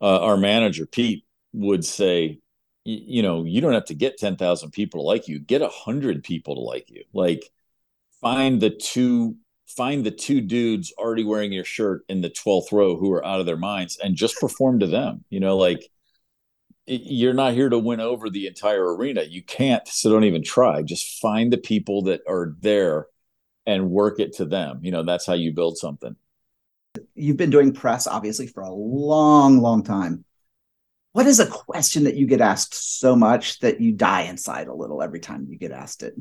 uh, 0.00 0.20
our 0.20 0.36
manager 0.36 0.86
Pete 0.86 1.24
would 1.52 1.84
say, 1.84 2.38
you 2.84 3.22
know, 3.22 3.44
you 3.44 3.60
don't 3.60 3.72
have 3.72 3.86
to 3.86 3.94
get 3.94 4.18
ten 4.18 4.36
thousand 4.36 4.70
people 4.70 5.00
to 5.00 5.06
like 5.06 5.26
you. 5.26 5.40
Get 5.40 5.62
a 5.62 5.68
hundred 5.68 6.22
people 6.22 6.54
to 6.54 6.60
like 6.60 6.88
you. 6.88 7.02
Like 7.12 7.50
find 8.20 8.60
the 8.60 8.70
two 8.70 9.36
find 9.66 10.06
the 10.06 10.10
two 10.10 10.40
dudes 10.40 10.92
already 10.96 11.24
wearing 11.24 11.52
your 11.52 11.64
shirt 11.64 12.04
in 12.08 12.20
the 12.20 12.30
12th 12.30 12.70
row 12.70 12.96
who 12.96 13.12
are 13.12 13.24
out 13.24 13.40
of 13.40 13.46
their 13.46 13.56
minds 13.56 13.98
and 14.02 14.14
just 14.14 14.36
perform 14.40 14.78
to 14.78 14.86
them 14.86 15.24
you 15.28 15.40
know 15.40 15.56
like 15.56 15.90
you're 16.86 17.34
not 17.34 17.52
here 17.52 17.68
to 17.68 17.78
win 17.78 17.98
over 17.98 18.30
the 18.30 18.46
entire 18.46 18.94
arena 18.94 19.22
you 19.24 19.42
can't 19.42 19.86
so 19.88 20.10
don't 20.10 20.24
even 20.24 20.42
try 20.42 20.82
just 20.82 21.20
find 21.20 21.52
the 21.52 21.58
people 21.58 22.02
that 22.02 22.20
are 22.28 22.54
there 22.60 23.06
and 23.66 23.90
work 23.90 24.20
it 24.20 24.32
to 24.32 24.44
them 24.44 24.78
you 24.82 24.92
know 24.92 25.02
that's 25.02 25.26
how 25.26 25.34
you 25.34 25.52
build 25.52 25.76
something 25.76 26.14
You've 27.14 27.36
been 27.36 27.50
doing 27.50 27.72
press 27.72 28.06
obviously 28.06 28.46
for 28.46 28.62
a 28.62 28.72
long, 28.72 29.58
long 29.58 29.82
time. 29.82 30.24
What 31.12 31.26
is 31.26 31.40
a 31.40 31.46
question 31.46 32.04
that 32.04 32.16
you 32.16 32.26
get 32.26 32.40
asked 32.40 33.00
so 33.00 33.16
much 33.16 33.60
that 33.60 33.80
you 33.80 33.92
die 33.92 34.22
inside 34.22 34.68
a 34.68 34.74
little 34.74 35.02
every 35.02 35.20
time 35.20 35.46
you 35.48 35.56
get 35.56 35.72
asked 35.72 36.02
it? 36.02 36.14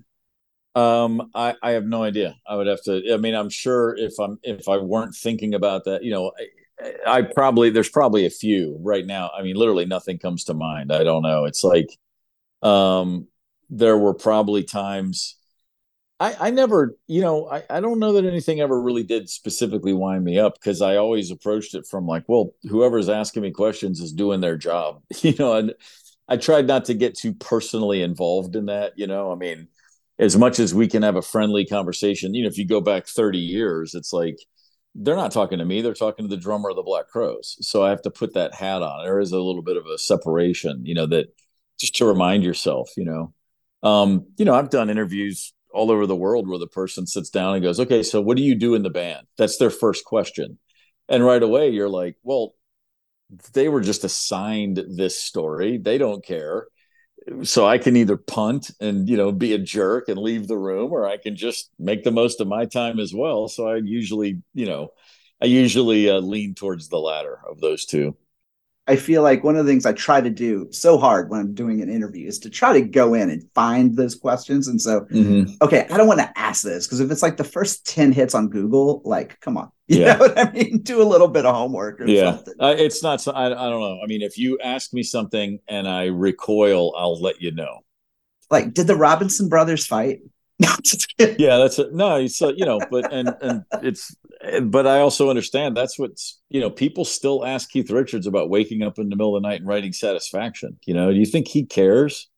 Um, 0.74 1.32
I, 1.36 1.56
I 1.62 1.72
have 1.72 1.86
no 1.86 2.04
idea. 2.04 2.36
I 2.48 2.56
would 2.56 2.68
have 2.68 2.82
to. 2.84 3.14
I 3.14 3.18
mean, 3.18 3.36
I'm 3.36 3.50
sure 3.50 3.96
if 3.98 4.14
I'm 4.20 4.40
if 4.44 4.68
I 4.68 4.78
weren't 4.78 5.16
thinking 5.16 5.54
about 5.54 5.86
that, 5.86 6.04
you 6.04 6.12
know, 6.12 6.32
I, 6.80 7.20
I 7.20 7.22
probably 7.24 7.70
there's 7.70 7.90
probably 7.90 8.26
a 8.26 8.30
few 8.30 8.78
right 8.82 9.06
now. 9.06 9.32
I 9.38 9.42
mean, 9.42 9.56
literally 9.56 9.86
nothing 9.86 10.18
comes 10.18 10.46
to 10.46 10.54
mind. 10.54 10.92
I 10.92 11.04
don't 11.04 11.24
know. 11.24 11.46
It's 11.46 11.64
like, 11.64 11.90
um, 12.62 13.28
there 13.70 13.98
were 13.98 14.14
probably 14.14 14.64
times. 14.64 15.38
I 16.20 16.48
I 16.48 16.52
never, 16.52 16.98
you 17.08 17.22
know, 17.22 17.50
I 17.50 17.64
I 17.70 17.80
don't 17.82 18.00
know 18.00 18.14
that 18.14 18.26
anything 18.26 18.62
ever 18.62 18.82
really 18.82 19.04
did 19.04 19.30
specifically 19.30 19.94
wind 19.94 20.24
me 20.24 20.40
up 20.40 20.56
because 20.56 20.82
I 20.82 20.96
always 20.98 21.32
approached 21.32 21.76
it 21.76 21.86
from 21.88 22.08
like, 22.08 22.24
well, 22.28 22.52
whoever's 22.64 23.10
asking 23.10 23.44
me 23.44 23.52
questions 23.52 24.00
is 24.00 24.14
doing 24.14 24.42
their 24.42 24.58
job, 24.58 25.02
you 25.22 25.34
know, 25.38 25.56
and 25.56 25.74
I 26.28 26.38
tried 26.38 26.68
not 26.68 26.86
to 26.86 26.94
get 26.94 27.18
too 27.18 27.34
personally 27.34 28.02
involved 28.02 28.56
in 28.56 28.68
that, 28.68 28.94
you 28.98 29.08
know. 29.08 29.32
I 29.32 29.36
mean 29.36 29.68
as 30.18 30.38
much 30.38 30.60
as 30.60 30.74
we 30.74 30.88
can 30.88 31.04
have 31.04 31.18
a 31.18 31.22
friendly 31.22 31.66
conversation, 31.66 32.34
you 32.34 32.44
know, 32.44 32.48
if 32.48 32.58
you 32.58 32.66
go 32.66 32.82
back 32.82 33.06
30 33.08 33.38
years, 33.40 33.94
it's 33.96 34.14
like 34.14 34.38
they're 34.96 35.16
not 35.16 35.32
talking 35.32 35.60
to 35.60 35.66
me, 35.66 35.82
they're 35.82 35.94
talking 35.94 36.26
to 36.28 36.34
the 36.34 36.42
drummer 36.42 36.70
of 36.70 36.78
the 36.78 36.84
Black 36.84 37.08
Crowes. 37.10 37.58
So 37.62 37.84
I 37.84 37.90
have 37.90 38.02
to 38.04 38.12
put 38.12 38.34
that 38.36 38.54
hat 38.54 38.82
on. 38.82 39.04
There 39.04 39.20
is 39.20 39.34
a 39.34 39.40
little 39.40 39.62
bit 39.62 39.76
of 39.78 39.86
a 39.88 39.98
separation, 39.98 40.86
you 40.86 40.94
know, 40.96 41.06
that 41.08 41.28
just 41.80 41.98
to 41.98 42.06
remind 42.06 42.44
yourself, 42.44 42.92
you 42.98 43.06
know. 43.06 43.34
Um, 43.84 44.28
you 44.38 44.46
know, 44.46 44.56
I've 44.56 44.70
done 44.70 44.90
interviews 44.90 45.54
all 45.76 45.92
over 45.92 46.08
the 46.08 46.16
world 46.16 46.48
where 46.48 46.60
the 46.60 46.68
person 46.68 47.08
sits 47.08 47.30
down 47.30 47.56
and 47.56 47.64
goes, 47.64 47.80
"Okay, 47.80 48.04
so 48.04 48.22
what 48.22 48.38
do 48.38 48.44
you 48.44 48.56
do 48.56 48.76
in 48.76 48.84
the 48.84 48.90
band?" 48.90 49.28
That's 49.38 49.58
their 49.58 49.70
first 49.70 50.06
question. 50.06 50.60
And 51.10 51.26
right 51.26 51.44
away 51.44 51.70
you're 51.70 51.90
like, 51.90 52.18
"Well, 52.24 52.56
they 53.54 53.70
were 53.70 53.82
just 53.82 54.04
assigned 54.04 54.84
this 54.96 55.22
story. 55.22 55.78
They 55.78 55.98
don't 55.98 56.26
care." 56.26 56.68
so 57.44 57.66
I 57.66 57.78
can 57.78 57.96
either 57.96 58.18
punt 58.18 58.72
and 58.80 59.10
you 59.10 59.18
know 59.18 59.32
be 59.32 59.54
a 59.54 59.58
jerk 59.58 60.10
and 60.10 60.18
leave 60.18 60.48
the 60.48 60.58
room, 60.58 60.92
or 60.92 61.08
I 61.08 61.18
can 61.18 61.36
just 61.36 61.70
make 61.80 62.04
the 62.04 62.12
most 62.12 62.42
of 62.42 62.48
my 62.48 62.66
time 62.66 63.00
as 63.00 63.14
well. 63.14 63.48
So 63.48 63.68
I 63.68 63.78
usually, 63.78 64.42
you 64.54 64.66
know, 64.66 64.90
I 65.42 65.46
usually 65.46 66.10
uh, 66.10 66.20
lean 66.20 66.56
towards 66.56 66.90
the 66.90 67.00
latter 67.00 67.40
of 67.50 67.60
those 67.62 67.86
two. 67.86 68.16
I 68.88 68.96
feel 68.98 69.24
like 69.24 69.44
one 69.44 69.56
of 69.56 69.66
the 69.66 69.72
things 69.72 69.86
I 69.86 69.94
try 69.94 70.22
to 70.22 70.30
do 70.30 70.68
so 70.72 71.00
hard 71.00 71.30
when 71.30 71.40
I'm 71.40 71.56
doing 71.56 71.82
an 71.82 71.90
interview 71.90 72.28
is 72.28 72.38
to 72.40 72.52
try 72.52 72.74
to 72.74 72.82
go 72.82 73.16
in 73.16 73.32
and 73.32 73.44
find 73.56 73.96
those 73.96 74.14
questions. 74.14 74.68
And 74.68 74.80
so, 74.80 75.02
mm-hmm. 75.02 75.54
okay, 75.62 75.88
I 75.90 75.98
don't 75.98 76.08
want 76.08 76.20
to 76.20 76.32
ask 76.38 76.62
this 76.62 76.86
because 76.86 77.00
if 77.00 77.10
it's 77.10 77.24
like 77.24 77.38
the 77.38 77.44
first 77.44 77.88
10 77.88 78.12
hits 78.12 78.36
on 78.36 78.50
Google, 78.50 79.02
like, 79.04 79.40
come 79.40 79.58
on. 79.58 79.72
You 79.88 80.00
yeah. 80.00 80.14
know 80.14 80.20
what 80.22 80.40
I 80.40 80.52
mean? 80.52 80.80
Do 80.80 81.00
a 81.00 81.06
little 81.06 81.28
bit 81.28 81.46
of 81.46 81.54
homework 81.54 82.02
yeah. 82.08 82.40
Uh, 82.60 82.74
it's 82.76 83.04
not, 83.04 83.28
I, 83.28 83.46
I 83.46 83.50
don't 83.50 83.82
know. 83.82 84.00
I 84.04 84.08
mean, 84.08 84.24
if 84.24 84.36
you 84.36 84.58
ask 84.60 84.92
me 84.96 85.04
something 85.04 85.60
and 85.68 85.88
I 85.88 86.06
recoil, 86.06 86.96
I'll 86.98 87.22
let 87.22 87.40
you 87.40 87.52
know. 87.52 87.82
Like, 88.50 88.74
did 88.74 88.88
the 88.88 88.96
Robinson 88.96 89.48
brothers 89.48 89.86
fight? 89.86 90.22
yeah, 91.20 91.58
that's 91.58 91.80
it. 91.80 91.94
No, 91.94 92.16
it's 92.16 92.42
uh, 92.42 92.54
you 92.56 92.66
know, 92.66 92.80
but 92.90 93.12
and 93.12 93.30
and 93.42 93.64
it's 93.84 94.16
but 94.64 94.88
I 94.88 95.00
also 95.00 95.30
understand 95.30 95.76
that's 95.76 96.00
what's 96.00 96.40
you 96.50 96.62
know 96.62 96.70
people 96.70 97.04
still 97.04 97.46
ask 97.46 97.70
Keith 97.70 97.92
Richards 97.92 98.26
about 98.26 98.50
waking 98.50 98.82
up 98.82 98.98
in 98.98 99.10
the 99.10 99.16
middle 99.16 99.36
of 99.36 99.44
the 99.44 99.50
night 99.50 99.60
and 99.60 99.68
writing 99.68 99.92
Satisfaction. 99.92 100.80
You 100.86 100.94
know, 100.94 101.12
do 101.12 101.18
you 101.18 101.26
think 101.26 101.48
he 101.48 101.66
cares? 101.66 102.30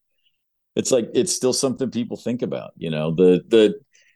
It's 0.76 0.92
like 0.92 1.10
it's 1.14 1.36
still 1.36 1.54
something 1.54 1.92
people 1.92 2.18
think 2.18 2.42
about. 2.42 2.72
You 2.76 2.90
know, 2.90 3.14
the 3.14 3.44
the 3.48 3.76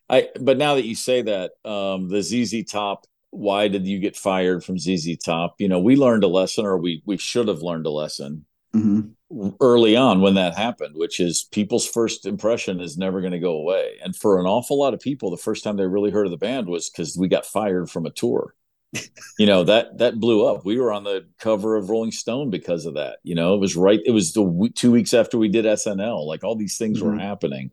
I 0.10 0.30
but 0.40 0.58
now 0.58 0.76
that 0.76 0.86
you 0.86 0.96
say 0.96 1.22
that, 1.22 1.52
um, 1.64 2.10
the 2.10 2.22
ZZ 2.22 2.64
Top. 2.70 3.06
Why 3.34 3.70
did 3.70 3.88
you 3.88 4.00
get 4.00 4.18
fired 4.18 4.62
from 4.62 4.78
ZZ 4.78 5.16
Top? 5.16 5.56
You 5.58 5.70
know, 5.70 5.80
we 5.80 5.96
learned 5.96 6.26
a 6.26 6.28
lesson, 6.28 6.66
or 6.66 6.78
we 6.78 7.02
we 7.06 7.16
should 7.16 7.48
have 7.48 7.62
learned 7.62 7.86
a 7.86 7.92
lesson. 7.92 8.46
Mm-hmm 8.76 9.12
early 9.60 9.96
on 9.96 10.22
when 10.22 10.36
that 10.36 10.56
happened, 10.56 10.96
which 10.96 11.20
is 11.20 11.44
people's 11.52 11.88
first 11.88 12.26
impression 12.26 12.80
is 12.82 12.98
never 12.98 13.22
going 13.22 13.34
to 13.34 13.40
go 13.40 13.54
away. 13.54 13.98
And 14.04 14.16
for 14.16 14.40
an 14.40 14.46
awful 14.46 14.78
lot 14.78 14.94
of 14.94 15.00
people, 15.00 15.32
the 15.32 15.38
first 15.38 15.64
time 15.64 15.78
they 15.78 15.86
really 15.86 16.12
heard 16.12 16.26
of 16.26 16.32
the 16.32 16.38
band 16.38 16.68
was 16.68 16.90
because 16.90 17.18
we 17.18 17.28
got 17.28 17.46
fired 17.46 17.90
from 17.90 18.06
a 18.06 18.12
tour. 18.12 18.56
you 19.40 19.46
know 19.46 19.64
that 19.64 19.98
that 20.00 20.20
blew 20.20 20.46
up. 20.46 20.66
We 20.66 20.78
were 20.78 20.92
on 20.92 21.06
the 21.06 21.26
cover 21.40 21.78
of 21.78 21.90
Rolling 21.90 22.12
Stone 22.12 22.50
because 22.50 22.86
of 22.86 22.96
that. 22.96 23.20
You 23.24 23.36
know, 23.36 23.56
it 23.56 23.60
was 23.60 23.76
right. 23.78 24.02
It 24.06 24.12
was 24.12 24.34
the 24.34 24.70
two 24.76 24.92
weeks 24.92 25.14
after 25.14 25.38
we 25.38 25.48
did 25.48 25.64
SNL. 25.64 26.26
Like 26.26 26.44
all 26.44 26.58
these 26.58 26.78
things 26.78 27.00
mm-hmm. 27.00 27.12
were 27.12 27.18
happening, 27.18 27.72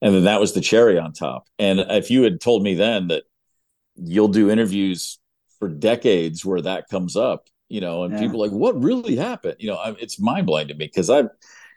and 0.00 0.14
then 0.14 0.24
that 0.24 0.40
was 0.40 0.52
the 0.52 0.60
cherry 0.60 0.96
on 0.96 1.12
top. 1.12 1.48
And 1.58 1.80
if 1.80 2.08
you 2.08 2.22
had 2.22 2.40
told 2.40 2.62
me 2.62 2.74
then 2.74 3.08
that 3.08 3.24
you'll 3.96 4.28
do 4.28 4.48
interviews 4.48 5.18
for 5.58 5.68
decades 5.68 6.44
where 6.44 6.60
that 6.60 6.88
comes 6.88 7.16
up, 7.16 7.48
you 7.68 7.80
know, 7.80 8.04
and 8.04 8.14
yeah. 8.14 8.20
people 8.20 8.40
like, 8.40 8.50
what 8.50 8.82
really 8.82 9.16
happened? 9.16 9.56
You 9.58 9.70
know, 9.70 9.76
I, 9.76 9.94
it's 9.98 10.20
mind 10.20 10.46
blowing 10.46 10.68
to 10.68 10.74
me 10.74 10.86
because 10.86 11.10
I've, 11.10 11.28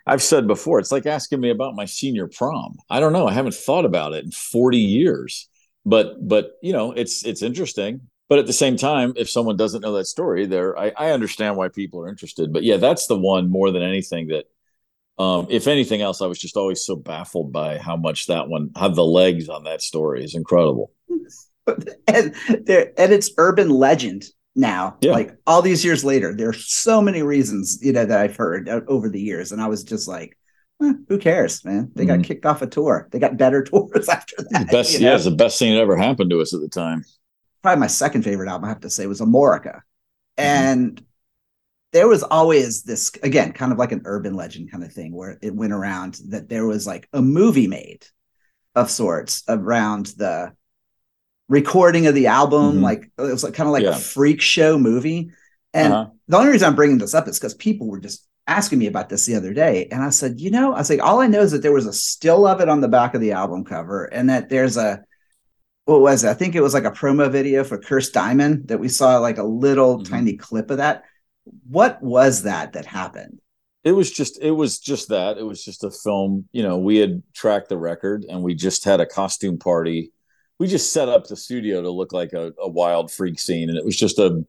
I've 0.06 0.22
said 0.22 0.48
before, 0.48 0.80
it's 0.80 0.92
like 0.92 1.06
asking 1.06 1.40
me 1.40 1.50
about 1.50 1.76
my 1.76 1.86
senior 1.86 2.28
prom. 2.28 2.78
I 2.90 3.00
don't 3.00 3.14
know. 3.14 3.28
I 3.28 3.34
haven't 3.34 3.56
thought 3.56 3.86
about 3.86 4.14
it 4.14 4.24
in 4.24 4.32
40 4.32 4.78
years, 4.78 5.50
but, 5.86 6.28
but, 6.28 6.54
you 6.62 6.74
know, 6.74 6.92
it's, 6.92 7.26
it's 7.26 7.42
interesting. 7.42 8.02
But 8.30 8.40
at 8.40 8.46
the 8.46 8.54
same 8.54 8.76
time, 8.76 9.14
if 9.16 9.30
someone 9.30 9.56
doesn't 9.56 9.82
know 9.82 9.94
that 9.94 10.06
story 10.06 10.46
there, 10.46 10.78
I, 10.78 10.92
I 10.98 11.12
understand 11.12 11.56
why 11.56 11.70
people 11.70 12.02
are 12.02 12.10
interested, 12.10 12.52
but 12.52 12.64
yeah, 12.64 12.78
that's 12.78 13.08
the 13.08 13.18
one 13.18 13.50
more 13.50 13.72
than 13.72 13.84
anything 13.84 14.28
that, 14.28 14.46
um, 15.18 15.48
if 15.50 15.68
anything 15.68 16.02
else, 16.02 16.22
I 16.22 16.28
was 16.28 16.38
just 16.38 16.58
always 16.58 16.86
so 16.86 16.96
baffled 16.96 17.52
by 17.52 17.80
how 17.80 17.96
much 17.96 18.28
that 18.28 18.50
one 18.50 18.70
had 18.78 18.96
the 18.96 19.06
legs 19.06 19.50
on 19.50 19.64
that 19.64 19.82
story 19.82 20.24
is 20.24 20.36
incredible. 20.36 20.92
and 22.08 22.36
and 22.48 23.14
it's 23.14 23.32
urban 23.38 23.70
legend 23.70 24.26
now 24.58 24.98
yeah. 25.02 25.12
like 25.12 25.38
all 25.46 25.62
these 25.62 25.86
years 25.86 26.04
later 26.04 26.34
there's 26.34 26.66
so 26.66 27.02
many 27.02 27.22
reasons 27.22 27.80
you 27.82 27.94
know 27.94 28.06
that 28.06 28.20
i've 28.20 28.36
heard 28.36 28.68
over 28.68 29.08
the 29.08 29.22
years 29.22 29.52
and 29.52 29.62
i 29.62 29.68
was 29.68 29.84
just 29.84 30.08
like 30.08 30.38
eh, 30.84 30.94
who 31.08 31.18
cares 31.18 31.64
man 31.64 31.92
they 31.96 32.06
mm-hmm. 32.06 32.18
got 32.18 32.26
kicked 32.26 32.46
off 32.46 32.62
a 32.62 32.68
tour 32.68 33.08
they 33.12 33.20
got 33.20 33.38
better 33.38 33.64
tours 33.64 34.10
after 34.10 34.36
that 34.38 34.66
the 34.66 34.72
best 34.72 35.00
yeah 35.00 35.10
know? 35.10 35.16
it's 35.16 35.26
the 35.26 35.32
best 35.32 35.60
thing 35.60 35.74
that 35.74 35.80
ever 35.80 35.96
happened 35.96 36.32
to 36.32 36.42
us 36.42 36.54
at 36.54 36.60
the 36.60 36.68
time 36.68 37.04
probably 37.62 37.80
my 37.80 37.88
second 37.88 38.24
favorite 38.24 38.50
album 38.50 38.66
i 38.66 38.70
have 38.70 38.80
to 38.80 38.90
say 38.90 39.06
was 39.06 39.22
amorica 39.22 39.76
mm-hmm. 39.76 40.44
and 40.44 41.04
there 41.94 42.08
was 42.08 42.24
always 42.24 42.84
this 42.84 43.12
again 43.24 43.54
kind 43.54 43.72
of 43.72 43.78
like 43.78 43.92
an 43.92 44.02
urban 44.06 44.34
legend 44.34 44.72
kind 44.72 44.84
of 44.84 44.92
thing 44.92 45.16
where 45.16 45.38
it 45.42 45.56
went 45.56 45.72
around 45.72 46.20
that 46.30 46.50
there 46.50 46.66
was 46.66 46.86
like 46.86 47.08
a 47.14 47.22
movie 47.22 47.68
made 47.68 48.06
of 48.76 48.90
sorts 48.92 49.44
around 49.48 50.08
the 50.18 50.52
recording 51.50 52.08
of 52.08 52.16
the 52.16 52.28
album. 52.28 52.76
Mm-hmm. 52.76 52.84
Like 52.84 53.12
it 53.18 53.22
was 53.22 53.44
like, 53.44 53.54
kind 53.54 53.68
of 53.68 53.74
like 53.74 53.84
yeah. 53.84 53.96
a 53.96 54.00
freak 54.00 54.42
show 54.42 54.78
movie. 54.78 55.32
And 55.74 55.94
uh-huh. 55.94 56.10
the 56.28 56.38
only 56.38 56.52
reason 56.52 56.68
I'm 56.68 56.76
bringing 56.76 56.98
this 56.98 57.14
up 57.14 57.28
is 57.28 57.40
because 57.40 57.54
people 57.54 57.88
were 57.88 58.00
just 58.00 58.28
asking 58.48 58.80
me 58.80 58.88
about 58.88 59.10
this 59.10 59.26
the 59.26 59.36
other 59.36 59.54
day. 59.54 59.88
And 59.92 60.02
I 60.02 60.10
said, 60.10 60.40
you 60.40 60.50
know, 60.50 60.74
I 60.74 60.80
was 60.80 60.90
like, 60.90 61.04
all 61.04 61.20
I 61.20 61.28
know 61.28 61.42
is 61.42 61.52
that 61.52 61.62
there 61.62 61.74
was 61.74 61.86
a 61.86 61.94
still 61.94 62.48
of 62.48 62.62
it 62.62 62.70
on 62.70 62.82
the 62.82 62.88
back 62.88 63.14
of 63.14 63.22
the 63.22 63.34
album 63.34 63.66
cover 63.66 64.06
and 64.06 64.30
that 64.30 64.50
there's 64.50 64.78
a, 64.78 65.04
what 65.86 66.02
was 66.02 66.24
it? 66.24 66.30
I 66.30 66.34
think 66.34 66.56
it 66.56 66.62
was 66.62 66.74
like 66.74 66.86
a 66.86 66.92
promo 66.92 67.32
video 67.32 67.64
for 67.64 67.78
Cursed 67.78 68.14
Diamond 68.14 68.70
that 68.70 68.80
we 68.80 68.90
saw 68.90 69.18
like 69.20 69.38
a 69.38 69.44
little 69.44 69.98
mm-hmm. 69.98 70.14
tiny 70.14 70.38
clip 70.38 70.72
of 70.72 70.78
that. 70.78 71.04
What 71.70 72.02
was 72.02 72.44
that 72.44 72.74
that 72.74 72.86
happened? 72.86 73.40
It 73.84 73.92
was 73.94 74.12
just 74.12 74.42
it 74.42 74.52
was 74.52 74.80
just 74.80 75.10
that. 75.10 75.38
It 75.38 75.44
was 75.44 75.64
just 75.64 75.86
a 75.86 75.92
film, 75.92 76.50
you 76.52 76.62
know, 76.62 76.78
we 76.78 76.98
had 76.98 77.24
tracked 77.34 77.70
the 77.70 77.78
record 77.78 78.26
and 78.28 78.44
we 78.44 78.54
just 78.54 78.84
had 78.84 79.00
a 79.00 79.06
costume 79.06 79.60
party 79.60 80.12
we 80.60 80.68
just 80.68 80.94
set 80.94 81.10
up 81.10 81.28
the 81.28 81.36
studio 81.36 81.82
to 81.82 81.92
look 81.92 82.14
like 82.14 82.34
a, 82.34 82.54
a 82.60 82.70
wild 82.70 83.12
freak 83.12 83.40
scene, 83.40 83.70
and 83.70 83.78
it 83.78 83.86
was 83.86 83.98
just 83.98 84.20
a 84.20 84.46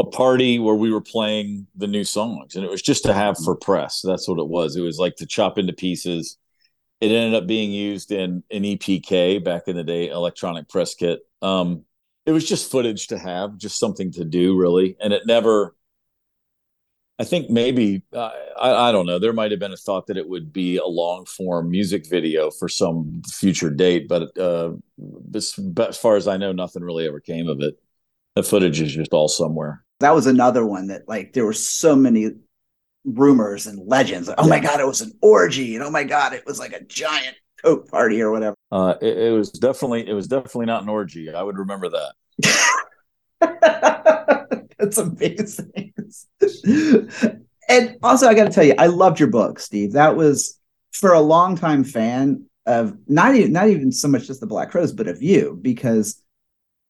a 0.00 0.04
party 0.04 0.58
where 0.58 0.74
we 0.74 0.90
were 0.90 1.02
playing 1.02 1.66
the 1.76 1.86
new 1.86 2.04
songs, 2.04 2.56
and 2.56 2.64
it 2.64 2.70
was 2.70 2.80
just 2.80 3.04
to 3.04 3.12
have 3.12 3.36
for 3.44 3.54
press. 3.54 4.00
That's 4.02 4.26
what 4.26 4.38
it 4.38 4.48
was. 4.48 4.74
It 4.74 4.80
was 4.80 4.98
like 4.98 5.16
to 5.16 5.26
chop 5.26 5.58
into 5.58 5.74
pieces. 5.74 6.38
It 7.02 7.10
ended 7.10 7.34
up 7.34 7.46
being 7.46 7.70
used 7.70 8.10
in 8.10 8.42
an 8.50 8.62
EPK 8.62 9.44
back 9.44 9.64
in 9.66 9.76
the 9.76 9.84
day, 9.84 10.08
electronic 10.08 10.68
press 10.70 10.94
kit. 10.94 11.20
Um, 11.42 11.84
it 12.24 12.32
was 12.32 12.48
just 12.48 12.70
footage 12.70 13.08
to 13.08 13.18
have, 13.18 13.58
just 13.58 13.78
something 13.78 14.10
to 14.12 14.24
do, 14.24 14.56
really, 14.56 14.96
and 15.00 15.12
it 15.12 15.26
never 15.26 15.74
I 17.20 17.24
think 17.24 17.50
maybe 17.50 18.02
uh, 18.14 18.30
I, 18.58 18.88
I, 18.88 18.92
don't 18.92 19.04
know. 19.04 19.18
There 19.18 19.34
might 19.34 19.50
have 19.50 19.60
been 19.60 19.74
a 19.74 19.76
thought 19.76 20.06
that 20.06 20.16
it 20.16 20.26
would 20.26 20.54
be 20.54 20.78
a 20.78 20.86
long 20.86 21.26
form 21.26 21.70
music 21.70 22.08
video 22.08 22.50
for 22.50 22.66
some 22.66 23.20
future 23.30 23.68
date, 23.68 24.08
but 24.08 24.36
uh, 24.38 24.72
as, 25.34 25.54
as 25.78 25.98
far 25.98 26.16
as 26.16 26.26
I 26.26 26.38
know, 26.38 26.52
nothing 26.52 26.82
really 26.82 27.06
ever 27.06 27.20
came 27.20 27.46
of 27.46 27.60
it. 27.60 27.78
The 28.36 28.42
footage 28.42 28.80
is 28.80 28.94
just 28.94 29.12
all 29.12 29.28
somewhere. 29.28 29.84
That 29.98 30.14
was 30.14 30.26
another 30.26 30.64
one 30.64 30.86
that 30.86 31.06
like 31.08 31.34
there 31.34 31.44
were 31.44 31.52
so 31.52 31.94
many 31.94 32.30
rumors 33.04 33.66
and 33.66 33.86
legends. 33.86 34.28
Like, 34.28 34.38
oh 34.40 34.48
my 34.48 34.58
god, 34.60 34.80
it 34.80 34.86
was 34.86 35.02
an 35.02 35.12
orgy, 35.20 35.74
and 35.74 35.84
oh 35.84 35.90
my 35.90 36.04
god, 36.04 36.32
it 36.32 36.46
was 36.46 36.58
like 36.58 36.72
a 36.72 36.82
giant 36.84 37.36
coke 37.62 37.90
party 37.90 38.22
or 38.22 38.30
whatever. 38.30 38.56
Uh, 38.72 38.94
it, 39.02 39.18
it 39.18 39.32
was 39.32 39.50
definitely 39.50 40.08
it 40.08 40.14
was 40.14 40.26
definitely 40.26 40.66
not 40.66 40.84
an 40.84 40.88
orgy. 40.88 41.30
I 41.30 41.42
would 41.42 41.58
remember 41.58 41.90
that. 41.90 42.14
That's 44.78 44.96
amazing. 44.96 45.89
and 47.68 47.96
also, 48.02 48.28
I 48.28 48.34
got 48.34 48.44
to 48.44 48.50
tell 48.50 48.64
you, 48.64 48.74
I 48.78 48.86
loved 48.86 49.20
your 49.20 49.30
book, 49.30 49.58
Steve. 49.58 49.92
That 49.92 50.16
was 50.16 50.58
for 50.92 51.12
a 51.12 51.20
longtime 51.20 51.84
fan 51.84 52.44
of 52.66 52.96
not 53.06 53.34
even 53.34 53.52
not 53.52 53.68
even 53.68 53.92
so 53.92 54.08
much 54.08 54.26
just 54.26 54.40
the 54.40 54.46
Black 54.46 54.70
Crowes, 54.70 54.92
but 54.92 55.08
of 55.08 55.22
you, 55.22 55.58
because 55.60 56.22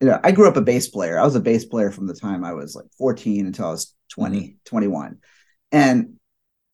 you 0.00 0.08
know 0.08 0.20
I 0.22 0.32
grew 0.32 0.48
up 0.48 0.56
a 0.56 0.62
bass 0.62 0.88
player. 0.88 1.18
I 1.18 1.24
was 1.24 1.36
a 1.36 1.40
bass 1.40 1.64
player 1.64 1.90
from 1.90 2.06
the 2.06 2.14
time 2.14 2.44
I 2.44 2.52
was 2.52 2.74
like 2.74 2.86
14 2.98 3.46
until 3.46 3.66
I 3.66 3.70
was 3.70 3.94
20, 4.10 4.40
mm-hmm. 4.40 4.54
21, 4.64 5.18
and 5.72 6.14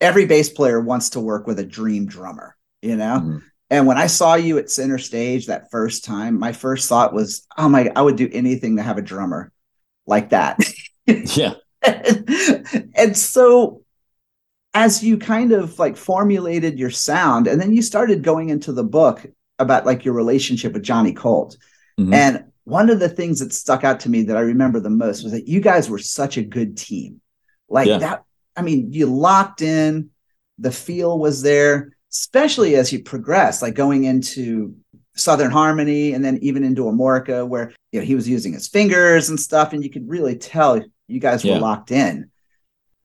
every 0.01 0.25
bass 0.25 0.49
player 0.49 0.79
wants 0.79 1.11
to 1.11 1.19
work 1.19 1.47
with 1.47 1.59
a 1.59 1.65
dream 1.65 2.05
drummer, 2.05 2.55
you 2.81 2.95
know. 2.95 3.19
Mm-hmm. 3.19 3.37
And 3.69 3.85
when 3.85 3.97
I 3.97 4.07
saw 4.07 4.35
you 4.35 4.57
at 4.57 4.69
center 4.69 4.97
stage 4.97 5.47
that 5.47 5.69
first 5.71 6.05
time, 6.05 6.39
my 6.39 6.53
first 6.53 6.87
thought 6.87 7.13
was, 7.13 7.45
"Oh 7.57 7.67
my! 7.67 7.91
I 7.95 8.01
would 8.01 8.15
do 8.15 8.29
anything 8.31 8.77
to 8.77 8.83
have 8.83 8.97
a 8.97 9.01
drummer 9.01 9.51
like 10.05 10.29
that." 10.29 10.59
yeah. 11.05 11.55
and, 12.95 13.15
so 13.15 13.83
as 14.73 15.03
you 15.03 15.17
kind 15.17 15.51
of 15.51 15.79
like 15.79 15.97
formulated 15.97 16.77
your 16.77 16.89
sound 16.89 17.47
and 17.47 17.59
then 17.59 17.73
you 17.73 17.81
started 17.81 18.23
going 18.23 18.49
into 18.49 18.71
the 18.71 18.83
book 18.83 19.25
about 19.59 19.85
like 19.85 20.05
your 20.05 20.13
relationship 20.13 20.73
with 20.73 20.83
Johnny 20.83 21.13
Colt. 21.13 21.57
Mm-hmm. 21.99 22.13
And 22.13 22.45
one 22.63 22.89
of 22.89 22.99
the 22.99 23.09
things 23.09 23.39
that 23.39 23.53
stuck 23.53 23.83
out 23.83 24.01
to 24.01 24.09
me 24.09 24.23
that 24.23 24.37
I 24.37 24.41
remember 24.41 24.79
the 24.79 24.89
most 24.89 25.23
was 25.23 25.31
that 25.31 25.47
you 25.47 25.61
guys 25.61 25.89
were 25.89 25.99
such 25.99 26.37
a 26.37 26.43
good 26.43 26.77
team. 26.77 27.21
Like 27.69 27.87
yeah. 27.87 27.97
that, 27.99 28.23
I 28.55 28.61
mean, 28.61 28.91
you 28.91 29.05
locked 29.07 29.61
in, 29.61 30.09
the 30.59 30.71
feel 30.71 31.17
was 31.17 31.41
there, 31.41 31.95
especially 32.11 32.75
as 32.75 32.91
you 32.91 33.03
progressed, 33.03 33.61
like 33.61 33.75
going 33.75 34.03
into 34.05 34.75
Southern 35.15 35.51
Harmony 35.51 36.13
and 36.13 36.23
then 36.23 36.37
even 36.41 36.63
into 36.63 36.83
Amorica, 36.83 37.47
where 37.47 37.73
you 37.91 37.99
know 37.99 38.05
he 38.05 38.15
was 38.15 38.27
using 38.27 38.53
his 38.53 38.67
fingers 38.67 39.29
and 39.29 39.39
stuff, 39.39 39.73
and 39.73 39.83
you 39.83 39.89
could 39.89 40.07
really 40.09 40.35
tell 40.35 40.81
you 41.07 41.19
guys 41.19 41.43
were 41.43 41.51
yeah. 41.51 41.59
locked 41.59 41.91
in. 41.91 42.29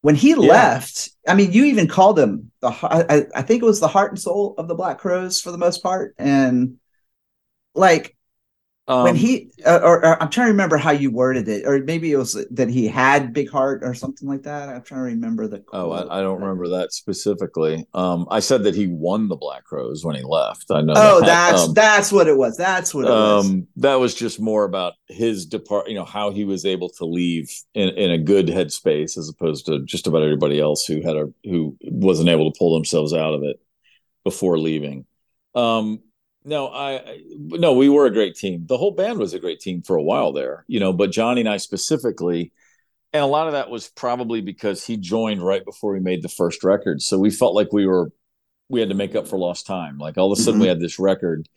When 0.00 0.14
he 0.14 0.30
yeah. 0.30 0.36
left, 0.36 1.10
I 1.26 1.34
mean, 1.34 1.52
you 1.52 1.64
even 1.64 1.86
called 1.86 2.18
him 2.18 2.50
the. 2.60 2.68
I, 2.68 3.24
I 3.34 3.42
think 3.42 3.62
it 3.62 3.66
was 3.66 3.80
the 3.80 3.88
heart 3.88 4.10
and 4.10 4.20
soul 4.20 4.54
of 4.58 4.66
the 4.66 4.74
Black 4.74 4.98
Crowes 4.98 5.40
for 5.40 5.52
the 5.52 5.58
most 5.58 5.82
part, 5.82 6.14
and 6.18 6.78
like 7.74 8.16
Um, 8.88 9.04
when 9.04 9.14
he 9.14 9.52
uh, 9.64 9.78
or, 9.80 10.04
or 10.04 10.20
I'm 10.20 10.28
trying 10.28 10.46
to 10.46 10.52
remember 10.52 10.76
how 10.76 10.90
you 10.90 11.12
worded 11.12 11.48
it, 11.48 11.64
or 11.64 11.78
maybe 11.84 12.10
it 12.10 12.16
was 12.16 12.44
that 12.50 12.68
he 12.68 12.88
had 12.88 13.32
big 13.32 13.48
heart 13.48 13.82
or 13.84 13.94
something 13.94 14.26
like 14.28 14.42
that. 14.42 14.68
I'm 14.68 14.82
trying 14.82 15.02
to 15.02 15.04
remember 15.04 15.46
the. 15.46 15.62
Oh. 15.72 15.92
I, 15.92 16.18
I 16.18 16.20
don't 16.20 16.40
remember 16.40 16.66
that 16.70 16.92
specifically. 16.92 17.86
Um, 17.94 18.26
I 18.28 18.40
said 18.40 18.64
that 18.64 18.74
he 18.74 18.88
won 18.88 19.28
the 19.28 19.36
Black 19.36 19.62
Crowes 19.62 20.04
when 20.04 20.16
he 20.16 20.22
left. 20.22 20.66
I 20.72 20.80
know. 20.80 20.94
Oh, 20.96 21.20
that. 21.20 21.26
that's 21.26 21.62
Um, 21.62 21.74
that's 21.74 22.10
what 22.10 22.26
it 22.26 22.36
was. 22.36 22.56
That's 22.56 22.92
what 22.92 23.04
it 23.04 23.10
was. 23.10 23.46
um, 23.46 23.68
that 23.76 23.94
was 23.94 24.16
just 24.16 24.40
more 24.40 24.64
about 24.64 24.94
his 25.06 25.46
depart. 25.46 25.88
You 25.88 25.94
know 25.94 26.04
how 26.04 26.32
he 26.32 26.44
was 26.44 26.66
able 26.66 26.88
to 26.88 27.04
leave 27.04 27.52
in, 27.74 27.90
in 27.90 28.10
a 28.10 28.18
good 28.18 28.48
headspace, 28.48 29.16
as 29.16 29.28
opposed 29.28 29.66
to 29.66 29.84
just 29.84 30.08
about 30.08 30.22
everybody 30.22 30.58
else 30.58 30.84
who 30.84 31.02
had 31.02 31.16
a 31.16 31.32
who 31.44 31.76
wasn't 31.82 32.30
able 32.30 32.50
to 32.50 32.58
pull 32.58 32.74
themselves 32.74 33.14
out 33.14 33.34
of 33.34 33.44
it 33.44 33.60
before 34.24 34.58
leaving. 34.58 35.04
Um, 35.54 36.00
no, 36.44 36.68
I 36.68 37.20
no, 37.36 37.72
we 37.74 37.88
were 37.88 38.06
a 38.06 38.12
great 38.12 38.34
team. 38.34 38.66
The 38.66 38.76
whole 38.78 38.92
band 38.92 39.18
was 39.18 39.34
a 39.34 39.38
great 39.38 39.60
team 39.60 39.82
for 39.82 39.96
a 39.96 40.02
while 40.02 40.32
there, 40.32 40.64
you 40.66 40.80
know. 40.80 40.92
But 40.92 41.12
Johnny 41.12 41.40
and 41.40 41.48
I 41.48 41.56
specifically, 41.58 42.52
and 43.12 43.22
a 43.22 43.26
lot 43.26 43.46
of 43.46 43.52
that 43.52 43.70
was 43.70 43.88
probably 43.88 44.40
because 44.40 44.84
he 44.84 44.96
joined 44.96 45.42
right 45.42 45.64
before 45.64 45.92
we 45.92 46.00
made 46.00 46.22
the 46.22 46.28
first 46.28 46.64
record, 46.64 47.02
so 47.02 47.18
we 47.18 47.30
felt 47.30 47.54
like 47.54 47.72
we 47.72 47.86
were 47.86 48.12
we 48.68 48.80
had 48.80 48.88
to 48.88 48.94
make 48.94 49.14
up 49.14 49.28
for 49.28 49.38
lost 49.38 49.66
time. 49.66 49.98
Like 49.98 50.16
all 50.16 50.32
of 50.32 50.38
a 50.38 50.42
sudden, 50.42 50.60
we 50.60 50.68
had 50.68 50.80
this 50.80 50.98
record. 50.98 51.48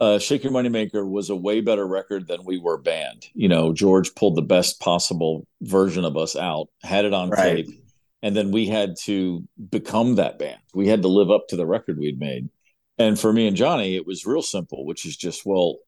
Uh, 0.00 0.18
Shake 0.18 0.42
Your 0.44 0.52
Moneymaker 0.52 1.08
was 1.08 1.30
a 1.30 1.36
way 1.36 1.60
better 1.60 1.86
record 1.86 2.26
than 2.26 2.44
we 2.44 2.58
were 2.58 2.76
band. 2.76 3.26
You 3.32 3.48
know, 3.48 3.72
George 3.72 4.14
pulled 4.14 4.34
the 4.36 4.42
best 4.42 4.80
possible 4.80 5.46
version 5.62 6.04
of 6.04 6.16
us 6.16 6.36
out, 6.36 6.68
had 6.82 7.04
it 7.04 7.14
on 7.14 7.30
Right. 7.30 7.64
tape, 7.64 7.80
and 8.22 8.36
then 8.36 8.50
we 8.50 8.66
had 8.66 8.96
to 9.04 9.44
become 9.70 10.16
that 10.16 10.38
band. 10.38 10.58
We 10.74 10.88
had 10.88 11.02
to 11.02 11.08
live 11.08 11.30
up 11.30 11.48
to 11.48 11.56
the 11.56 11.64
record 11.64 11.98
we'd 11.98 12.18
made. 12.18 12.48
And 12.98 13.18
for 13.18 13.32
me 13.32 13.46
and 13.46 13.56
Johnny, 13.56 13.96
it 13.96 14.06
was 14.06 14.26
real 14.26 14.42
simple, 14.42 14.86
which 14.86 15.04
is 15.04 15.16
just, 15.16 15.44
well, 15.44 15.78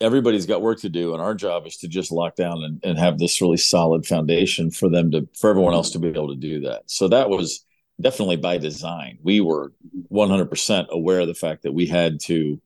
everybody's 0.00 0.46
got 0.46 0.62
work 0.62 0.80
to 0.80 0.88
do, 0.88 1.12
and 1.12 1.22
our 1.22 1.34
job 1.34 1.66
is 1.66 1.76
to 1.78 1.88
just 1.88 2.12
lock 2.12 2.36
down 2.36 2.62
and, 2.62 2.80
and 2.84 2.98
have 2.98 3.18
this 3.18 3.40
really 3.40 3.56
solid 3.56 4.06
foundation 4.06 4.70
for 4.70 4.88
them 4.88 5.10
to 5.10 5.28
for 5.38 5.50
everyone 5.50 5.74
else 5.74 5.90
to 5.90 5.98
be 5.98 6.08
able 6.08 6.28
to 6.28 6.40
do 6.40 6.60
that. 6.60 6.82
So 6.86 7.08
that 7.08 7.28
was 7.28 7.64
definitely 8.00 8.36
by 8.36 8.58
design. 8.58 9.18
We 9.22 9.40
were 9.40 9.72
100% 10.10 10.88
aware 10.88 11.20
of 11.20 11.26
the 11.26 11.34
fact 11.34 11.64
that 11.64 11.72
we 11.72 11.86
had 11.86 12.20
to 12.20 12.60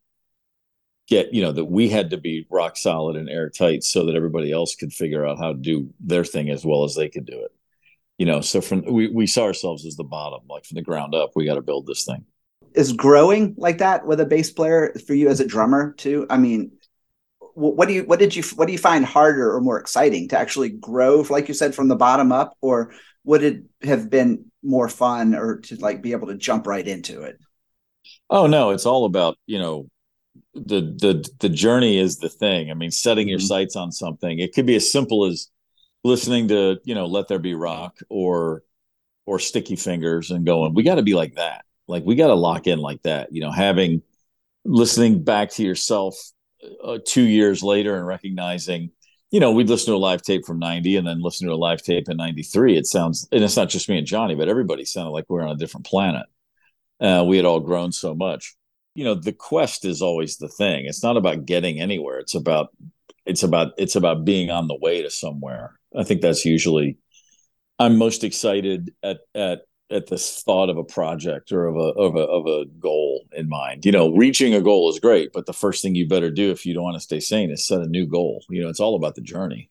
get, 1.09 1.33
you 1.33 1.43
know, 1.43 1.53
that 1.53 1.65
we 1.65 1.89
had 1.89 2.11
to 2.11 2.19
be 2.19 2.47
rock 2.51 2.77
solid 2.77 3.17
and 3.17 3.29
airtight 3.29 3.83
so 3.83 4.07
that 4.07 4.15
everybody 4.15 4.53
else 4.53 4.75
could 4.75 4.93
figure 4.93 5.27
out 5.27 5.39
how 5.39 5.53
to 5.53 5.59
do 5.59 5.93
their 6.01 6.25
thing 6.25 6.51
as 6.51 6.65
well 6.65 6.85
as 6.85 6.95
they 6.95 7.09
could 7.09 7.27
do 7.27 7.45
it. 7.45 7.51
You 8.19 8.27
know, 8.27 8.41
so 8.41 8.61
from 8.61 8.85
we, 8.85 9.09
we 9.09 9.27
saw 9.27 9.45
ourselves 9.45 9.87
as 9.87 9.97
the 9.97 10.05
bottom, 10.05 10.41
like 10.49 10.65
from 10.65 10.77
the 10.77 10.83
ground 10.83 11.15
up, 11.15 11.33
we 11.35 11.47
got 11.47 11.57
to 11.57 11.63
build 11.63 11.87
this 11.87 12.05
thing. 12.05 12.25
Is 12.75 12.93
growing 12.93 13.55
like 13.59 13.79
that 13.79 14.07
with 14.07 14.21
a 14.21 14.27
bass 14.27 14.51
player 14.51 14.95
for 15.07 15.15
you 15.15 15.29
as 15.29 15.41
a 15.41 15.47
drummer 15.47 15.93
too? 15.95 16.27
I 16.31 16.39
mean, 16.39 16.73
what 17.55 17.89
do 17.89 17.95
you 17.95 18.05
what 18.05 18.19
did 18.19 18.37
you 18.37 18.43
what 18.57 18.67
do 18.67 18.73
you 18.73 18.79
find 18.79 19.05
harder 19.05 19.55
or 19.55 19.61
more 19.61 19.79
exciting 19.81 20.29
to 20.31 20.39
actually 20.39 20.71
grow, 20.71 21.23
like 21.31 21.49
you 21.49 21.55
said, 21.55 21.75
from 21.75 21.89
the 21.89 21.97
bottom 21.97 22.33
up, 22.33 22.57
or 22.63 22.93
would 23.25 23.43
it 23.45 23.65
have 23.83 24.11
been 24.11 24.47
more 24.63 24.89
fun 24.89 25.35
or 25.35 25.59
to 25.61 25.77
like 25.77 26.03
be 26.03 26.13
able 26.13 26.29
to 26.29 26.37
jump 26.37 26.67
right 26.67 26.87
into 26.87 27.23
it? 27.23 27.39
Oh 28.31 28.47
no, 28.47 28.71
it's 28.71 28.87
all 28.87 29.05
about, 29.05 29.37
you 29.47 29.59
know, 29.59 29.89
the 30.55 30.81
the 31.01 31.31
the 31.41 31.51
journey 31.51 31.99
is 31.99 32.19
the 32.19 32.29
thing. 32.29 32.71
I 32.71 32.75
mean, 32.75 32.91
setting 32.93 33.29
your 33.29 33.39
Mhm. 33.39 33.49
sights 33.49 33.77
on 33.77 33.93
something. 33.93 34.39
It 34.41 34.55
could 34.55 34.67
be 34.67 34.77
as 34.77 34.93
simple 34.93 35.27
as 35.27 35.51
listening 36.05 36.49
to, 36.49 36.81
you 36.85 36.95
know, 36.97 37.07
Let 37.07 37.29
There 37.29 37.39
Be 37.39 37.55
Rock 37.55 37.99
or 38.11 38.65
or 39.27 39.39
Sticky 39.41 39.77
Fingers 39.77 40.31
and 40.33 40.47
going, 40.47 40.75
we 40.75 40.85
got 40.85 40.97
to 40.97 41.03
be 41.03 41.15
like 41.15 41.37
that. 41.37 41.65
Like 41.89 42.05
we 42.05 42.15
got 42.15 42.29
to 42.29 42.35
lock 42.35 42.67
in 42.67 42.79
like 42.79 43.03
that. 43.03 43.29
You 43.33 43.43
know, 43.43 43.51
having 43.51 44.03
listening 44.65 45.25
back 45.25 45.51
to 45.51 45.63
yourself 45.63 46.17
uh, 46.85 46.99
2 47.05 47.23
years 47.23 47.63
later 47.63 47.97
and 47.97 48.07
recognizing 48.07 48.93
you 49.33 49.41
know, 49.41 49.51
we'd 49.51 49.71
listen 49.71 49.87
to 49.87 49.97
a 49.97 49.99
live 49.99 50.21
tape 50.21 50.45
from 50.45 50.59
90 50.59 50.99
and 50.99 51.07
then 51.07 51.23
listen 51.23 51.49
to 51.49 51.55
a 51.55 51.57
live 51.57 51.83
tape 51.83 52.09
in 52.09 52.19
93. 52.19 52.77
It 52.77 52.87
sounds, 52.87 53.27
and 53.33 53.43
it's 53.43 53.57
not 53.57 53.71
just 53.71 53.89
me 53.89 53.97
and 53.97 54.07
Johnny, 54.07 54.35
but 54.35 54.49
everybody 54.49 54.85
sounded 54.85 55.11
like 55.11 55.25
we 55.29 55.37
were 55.37 55.43
on 55.43 55.57
a 55.57 55.59
different 55.59 55.87
planet. 55.87 56.27
Uh, 57.01 57.25
we 57.27 57.39
had 57.39 57.47
all 57.47 57.59
grown 57.59 57.93
so 57.93 58.15
much. 58.15 58.55
You 58.95 59.05
know, 59.05 59.15
the 59.15 59.33
quest 59.33 59.87
is 59.87 60.03
always 60.03 60.37
the 60.37 60.49
thing. 60.49 60.85
It's 60.85 61.03
not 61.03 61.17
about 61.17 61.47
getting 61.47 61.81
anywhere. 61.81 62.19
It's 62.19 62.35
about, 62.35 62.77
it's 63.25 63.43
about, 63.43 63.73
it's 63.79 63.97
about 63.97 64.27
being 64.27 64.51
on 64.51 64.69
the 64.69 64.77
way 64.77 65.01
to 65.01 65.09
somewhere. 65.09 65.79
I 65.99 66.05
think 66.05 66.21
that's 66.21 66.45
usually, 66.45 66.99
I'm 67.79 67.97
most 67.97 68.25
excited 68.25 68.93
at, 69.03 69.21
at, 69.35 69.61
at 69.93 70.07
this 70.09 70.43
thought 70.43 70.71
of 70.71 70.77
a 70.79 70.85
project 70.85 71.53
or 71.53 71.67
of 71.67 71.77
a, 71.77 72.01
of 72.01 72.17
a 72.17 72.21
of 72.21 72.47
a 72.47 72.65
goal 72.81 73.25
in 73.33 73.49
mind. 73.49 73.85
You 73.85 73.93
know, 73.93 74.11
reaching 74.15 74.55
a 74.55 74.61
goal 74.61 74.91
is 74.91 74.99
great, 74.99 75.33
but 75.33 75.47
the 75.47 75.53
first 75.53 75.83
thing 75.83 75.95
you 75.95 76.09
better 76.09 76.31
do 76.31 76.51
if 76.51 76.65
you 76.67 76.75
don't 76.75 76.83
want 76.85 76.97
to 76.97 77.01
stay 77.01 77.21
sane 77.21 77.51
is 77.51 77.67
set 77.67 77.81
a 77.81 77.87
new 77.87 78.07
goal. 78.07 78.45
You 78.51 78.63
know, 78.63 78.69
it's 78.69 78.81
all 78.81 78.97
about 78.97 79.15
the 79.15 79.21
journey. 79.21 79.71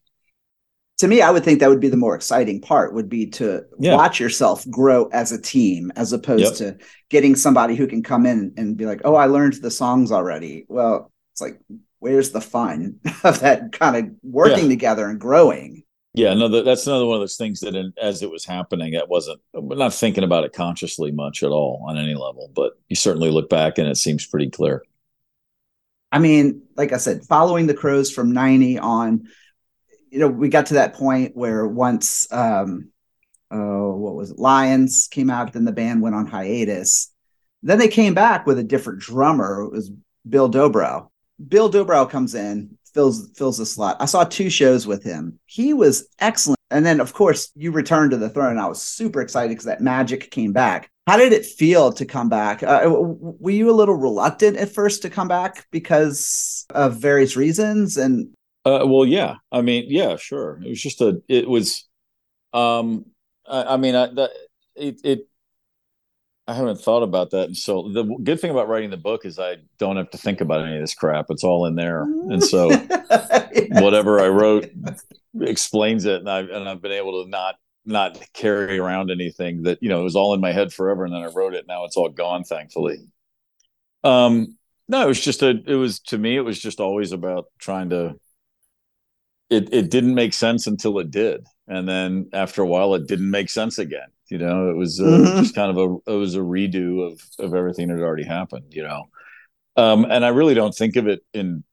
To 0.99 1.07
me, 1.07 1.21
I 1.23 1.31
would 1.31 1.43
think 1.43 1.59
that 1.59 1.69
would 1.69 1.79
be 1.79 1.89
the 1.89 1.97
more 1.97 2.13
exciting 2.15 2.61
part 2.61 2.93
would 2.93 3.09
be 3.09 3.25
to 3.31 3.63
Yeah. 3.79 3.95
watch 3.95 4.19
yourself 4.19 4.69
grow 4.69 5.05
as 5.07 5.31
a 5.31 5.41
team 5.41 5.91
as 5.95 6.13
opposed 6.13 6.57
to 6.57 6.77
getting 7.09 7.35
somebody 7.35 7.75
who 7.75 7.87
can 7.87 8.03
come 8.03 8.27
in 8.27 8.53
and 8.57 8.77
be 8.77 8.85
like, 8.85 9.01
"Oh, 9.03 9.15
I 9.15 9.25
learned 9.25 9.53
the 9.55 9.71
songs 9.71 10.11
already." 10.11 10.65
Well, 10.69 11.11
it's 11.33 11.41
like 11.41 11.59
where's 11.99 12.31
the 12.31 12.41
fun 12.41 12.99
of 13.23 13.39
that 13.39 13.71
kind 13.71 13.95
of 13.95 14.11
working 14.23 14.65
Yeah. 14.65 14.69
together 14.69 15.07
and 15.07 15.19
growing? 15.19 15.83
Yeah, 16.13 16.33
no, 16.33 16.49
that's 16.49 16.87
another 16.87 17.05
one 17.05 17.15
of 17.15 17.21
those 17.21 17.37
things 17.37 17.61
that, 17.61 17.73
in, 17.73 17.93
as 18.01 18.21
it 18.21 18.29
was 18.29 18.43
happening, 18.43 18.93
that 18.93 19.07
wasn't. 19.07 19.39
We're 19.53 19.77
not 19.77 19.93
thinking 19.93 20.25
about 20.25 20.43
it 20.43 20.51
consciously 20.51 21.11
much 21.11 21.41
at 21.41 21.51
all 21.51 21.85
on 21.87 21.97
any 21.97 22.15
level, 22.15 22.51
but 22.53 22.73
you 22.89 22.97
certainly 22.97 23.29
look 23.29 23.49
back 23.49 23.77
and 23.77 23.87
it 23.87 23.95
seems 23.95 24.25
pretty 24.25 24.49
clear. 24.49 24.83
I 26.11 26.19
mean, 26.19 26.63
like 26.75 26.91
I 26.91 26.97
said, 26.97 27.23
following 27.23 27.67
the 27.67 27.73
crowes 27.73 28.11
from 28.11 28.33
90 28.33 28.79
on, 28.79 29.29
you 30.09 30.19
know, 30.19 30.27
we 30.27 30.49
got 30.49 30.65
to 30.67 30.73
that 30.73 30.95
point 30.95 31.37
where 31.37 31.65
once 31.65 32.27
um 32.33 32.91
oh, 33.49 33.95
what 33.95 34.15
was 34.15 34.31
it? 34.31 34.39
Lions 34.39 35.07
came 35.09 35.29
out, 35.29 35.53
then 35.53 35.65
the 35.65 35.71
band 35.71 36.01
went 36.01 36.15
on 36.15 36.25
hiatus. 36.25 37.13
Then 37.63 37.77
they 37.79 37.87
came 37.87 38.13
back 38.13 38.45
with 38.45 38.59
a 38.59 38.63
different 38.63 38.99
drummer. 38.99 39.61
It 39.61 39.71
was 39.71 39.91
Bill 40.27 40.49
Dobrow. 40.49 41.09
Bill 41.47 41.71
Dobrow 41.71 42.09
comes 42.09 42.35
in, 42.35 42.77
fills 42.93 43.29
fills 43.35 43.57
the 43.57 43.65
slot. 43.65 43.97
I 43.99 44.05
saw 44.05 44.23
two 44.23 44.49
shows 44.49 44.85
with 44.87 45.03
him. 45.03 45.39
He 45.45 45.73
was 45.73 46.07
excellent. 46.19 46.57
And 46.69 46.85
then 46.85 46.99
of 46.99 47.13
course 47.13 47.51
you 47.55 47.71
returned 47.71 48.11
to 48.11 48.17
the 48.17 48.29
throne. 48.29 48.57
I 48.57 48.67
was 48.67 48.81
super 48.81 49.21
excited 49.21 49.49
because 49.49 49.65
that 49.65 49.81
magic 49.81 50.31
came 50.31 50.53
back. 50.53 50.89
How 51.07 51.17
did 51.17 51.33
it 51.33 51.45
feel 51.45 51.91
to 51.93 52.05
come 52.05 52.29
back? 52.29 52.63
Uh, 52.63 52.83
were 52.87 53.51
you 53.51 53.69
a 53.69 53.73
little 53.73 53.95
reluctant 53.95 54.55
at 54.57 54.73
first 54.73 55.01
to 55.01 55.09
come 55.09 55.27
back 55.27 55.65
because 55.71 56.65
of 56.69 57.01
various 57.01 57.35
reasons? 57.35 57.97
And 57.97 58.33
Uh, 58.63 58.85
well, 58.85 59.05
yeah. 59.05 59.35
I 59.51 59.61
mean, 59.61 59.85
yeah, 59.87 60.15
sure. 60.17 60.61
It 60.63 60.69
was 60.69 60.81
just 60.81 61.01
a. 61.01 61.21
It 61.27 61.49
was. 61.49 61.87
Um, 62.53 63.05
I, 63.49 63.73
I 63.73 63.77
mean, 63.77 63.95
I, 63.95 64.07
that 64.13 64.29
it, 64.75 65.01
it. 65.03 65.27
I 66.51 66.53
haven't 66.53 66.81
thought 66.81 67.01
about 67.01 67.31
that, 67.31 67.45
and 67.45 67.55
so 67.55 67.89
the 67.93 68.03
good 68.23 68.41
thing 68.41 68.51
about 68.51 68.67
writing 68.67 68.89
the 68.89 68.97
book 68.97 69.23
is 69.23 69.39
I 69.39 69.55
don't 69.77 69.95
have 69.95 70.09
to 70.09 70.17
think 70.17 70.41
about 70.41 70.65
any 70.65 70.75
of 70.75 70.81
this 70.81 70.93
crap. 70.93 71.27
It's 71.29 71.45
all 71.45 71.65
in 71.65 71.75
there, 71.75 72.01
and 72.03 72.43
so 72.43 72.69
whatever 73.69 74.19
I 74.19 74.27
wrote 74.27 74.69
explains 75.39 76.03
it, 76.03 76.19
and 76.19 76.29
I've, 76.29 76.49
and 76.49 76.67
I've 76.67 76.81
been 76.81 76.91
able 76.91 77.23
to 77.23 77.29
not 77.29 77.55
not 77.85 78.19
carry 78.33 78.79
around 78.79 79.11
anything 79.11 79.63
that 79.63 79.77
you 79.81 79.87
know 79.87 80.01
it 80.01 80.03
was 80.03 80.17
all 80.17 80.33
in 80.33 80.41
my 80.41 80.51
head 80.51 80.73
forever, 80.73 81.05
and 81.05 81.13
then 81.13 81.23
I 81.23 81.27
wrote 81.27 81.53
it. 81.53 81.67
Now 81.69 81.85
it's 81.85 81.95
all 81.95 82.09
gone, 82.09 82.43
thankfully. 82.43 82.97
Um, 84.03 84.57
no, 84.89 85.03
it 85.03 85.07
was 85.07 85.21
just 85.21 85.41
a. 85.43 85.61
It 85.65 85.75
was 85.75 86.01
to 86.01 86.17
me, 86.17 86.35
it 86.35 86.41
was 86.41 86.59
just 86.59 86.81
always 86.81 87.13
about 87.13 87.45
trying 87.59 87.91
to. 87.91 88.19
It 89.49 89.73
it 89.73 89.89
didn't 89.89 90.15
make 90.15 90.33
sense 90.33 90.67
until 90.67 90.99
it 90.99 91.11
did, 91.11 91.45
and 91.65 91.87
then 91.87 92.29
after 92.33 92.61
a 92.61 92.67
while, 92.67 92.93
it 92.95 93.07
didn't 93.07 93.31
make 93.31 93.49
sense 93.49 93.77
again. 93.79 94.09
You 94.31 94.37
know, 94.37 94.69
it 94.69 94.75
was 94.77 94.99
uh, 95.01 95.03
Mhm. 95.03 95.39
just 95.39 95.55
kind 95.55 95.69
of 95.69 95.77
a 95.77 96.11
it 96.11 96.15
was 96.15 96.35
a 96.35 96.39
redo 96.39 97.11
of 97.11 97.21
of 97.39 97.53
everything 97.53 97.89
that 97.89 97.95
had 97.97 98.03
already 98.03 98.23
happened. 98.25 98.65
You 98.73 98.83
know, 98.83 99.09
um, 99.75 100.05
and 100.05 100.23
I 100.25 100.29
really 100.29 100.53
don't 100.53 100.73
think 100.73 100.95
of 100.95 101.07
it 101.07 101.19
in. 101.33 101.63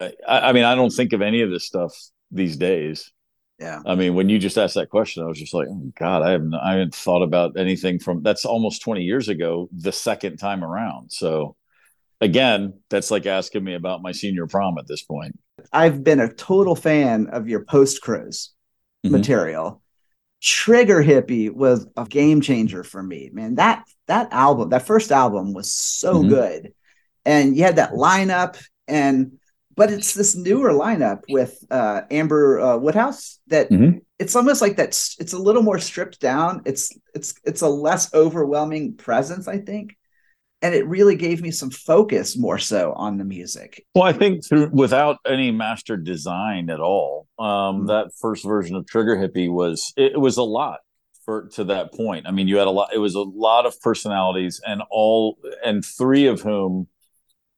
I, 0.00 0.12
I 0.28 0.52
mean, 0.52 0.64
I 0.64 0.74
don't 0.74 0.90
think 0.90 1.12
of 1.12 1.22
any 1.22 1.40
of 1.42 1.50
this 1.50 1.66
stuff 1.66 1.92
these 2.30 2.56
days. 2.56 3.12
yeah. 3.60 3.80
I 3.86 3.94
mean, 3.94 4.14
when 4.14 4.28
you 4.28 4.38
just 4.40 4.58
asked 4.58 4.74
that 4.74 4.90
question, 4.90 5.22
I 5.22 5.26
was 5.26 5.38
just 5.38 5.54
like, 5.54 5.68
oh, 5.70 5.92
God, 5.96 6.22
I 6.22 6.30
haven't, 6.32 6.52
I 6.54 6.72
haven't 6.72 6.94
thought 6.94 7.22
about 7.22 7.56
anything 7.56 8.00
from 8.00 8.22
that's 8.22 8.44
almost 8.44 8.82
20 8.82 9.02
years 9.02 9.28
ago, 9.28 9.68
the 9.72 9.92
second 9.92 10.38
time 10.38 10.64
around. 10.64 11.12
So 11.12 11.54
again, 12.20 12.80
that's 12.90 13.10
like 13.12 13.26
asking 13.26 13.62
me 13.62 13.74
about 13.74 14.02
my 14.02 14.10
senior 14.12 14.46
prom 14.48 14.78
at 14.78 14.88
this 14.88 15.02
point. 15.02 15.38
I've 15.72 16.02
been 16.02 16.18
a 16.20 16.32
total 16.32 16.74
fan 16.74 17.28
of 17.28 17.48
your 17.48 17.64
post 17.64 18.02
crowes 18.02 18.50
Mhm. 19.06 19.10
material. 19.12 19.80
Trigger 20.44 21.00
Hippy 21.00 21.48
was 21.48 21.86
a 21.96 22.04
game 22.04 22.42
changer 22.42 22.84
for 22.84 23.02
me, 23.02 23.30
man. 23.32 23.54
That 23.54 23.84
that 24.08 24.28
album, 24.30 24.68
that 24.70 24.86
first 24.86 25.10
album 25.10 25.54
was 25.54 25.72
so 25.72 26.22
Mhm. 26.22 26.28
good. 26.28 26.74
And 27.24 27.56
you 27.56 27.64
had 27.64 27.76
that 27.76 27.92
lineup 27.92 28.62
and 28.86 29.38
but 29.76 29.90
it's 29.90 30.14
this 30.14 30.36
newer 30.36 30.70
lineup 30.70 31.22
with 31.28 31.58
uh 31.70 32.02
Amber 32.10 32.60
uh, 32.60 32.76
Woodhouse 32.76 33.40
that 33.48 33.70
Mhm. 33.70 34.02
it's 34.18 34.36
almost 34.36 34.60
like 34.60 34.76
that's 34.76 35.16
it's 35.18 35.32
a 35.32 35.38
little 35.38 35.62
more 35.62 35.78
stripped 35.78 36.20
down. 36.20 36.60
It's 36.66 36.92
it's 37.14 37.34
it's 37.44 37.62
a 37.62 37.68
less 37.68 38.12
overwhelming 38.12 38.94
presence, 38.96 39.48
I 39.48 39.58
think. 39.58 39.96
And 40.62 40.74
it 40.74 40.86
really 40.86 41.14
gave 41.14 41.42
me 41.42 41.50
some 41.50 41.70
focus 41.70 42.38
more 42.38 42.58
so 42.58 42.94
on 42.94 43.18
the 43.18 43.24
music. 43.24 43.84
Well, 43.94 44.04
I 44.04 44.12
think 44.12 44.46
through 44.46 44.70
without 44.72 45.18
any 45.26 45.50
master 45.50 45.96
design 45.96 46.70
at 46.70 46.80
all, 46.80 47.28
um, 47.38 47.46
mm-hmm. 47.46 47.86
that 47.86 48.12
first 48.18 48.44
version 48.44 48.74
of 48.76 48.86
Trigger 48.86 49.18
Hippy 49.18 49.48
was 49.48 49.92
it, 49.96 50.18
was 50.18 50.38
a 50.38 50.42
lot 50.42 50.80
for 51.24 51.48
to 51.54 51.64
that 51.64 51.92
point. 51.92 52.26
I 52.26 52.30
mean, 52.30 52.48
you 52.48 52.56
had 52.56 52.66
a 52.66 52.70
lot. 52.70 52.94
It 52.94 52.98
was 52.98 53.14
a 53.14 53.20
lot 53.20 53.66
of 53.66 53.78
personalities, 53.80 54.60
and 54.66 54.82
all 54.90 55.38
and 55.64 55.84
three 55.84 56.26
of 56.26 56.40
whom 56.40 56.88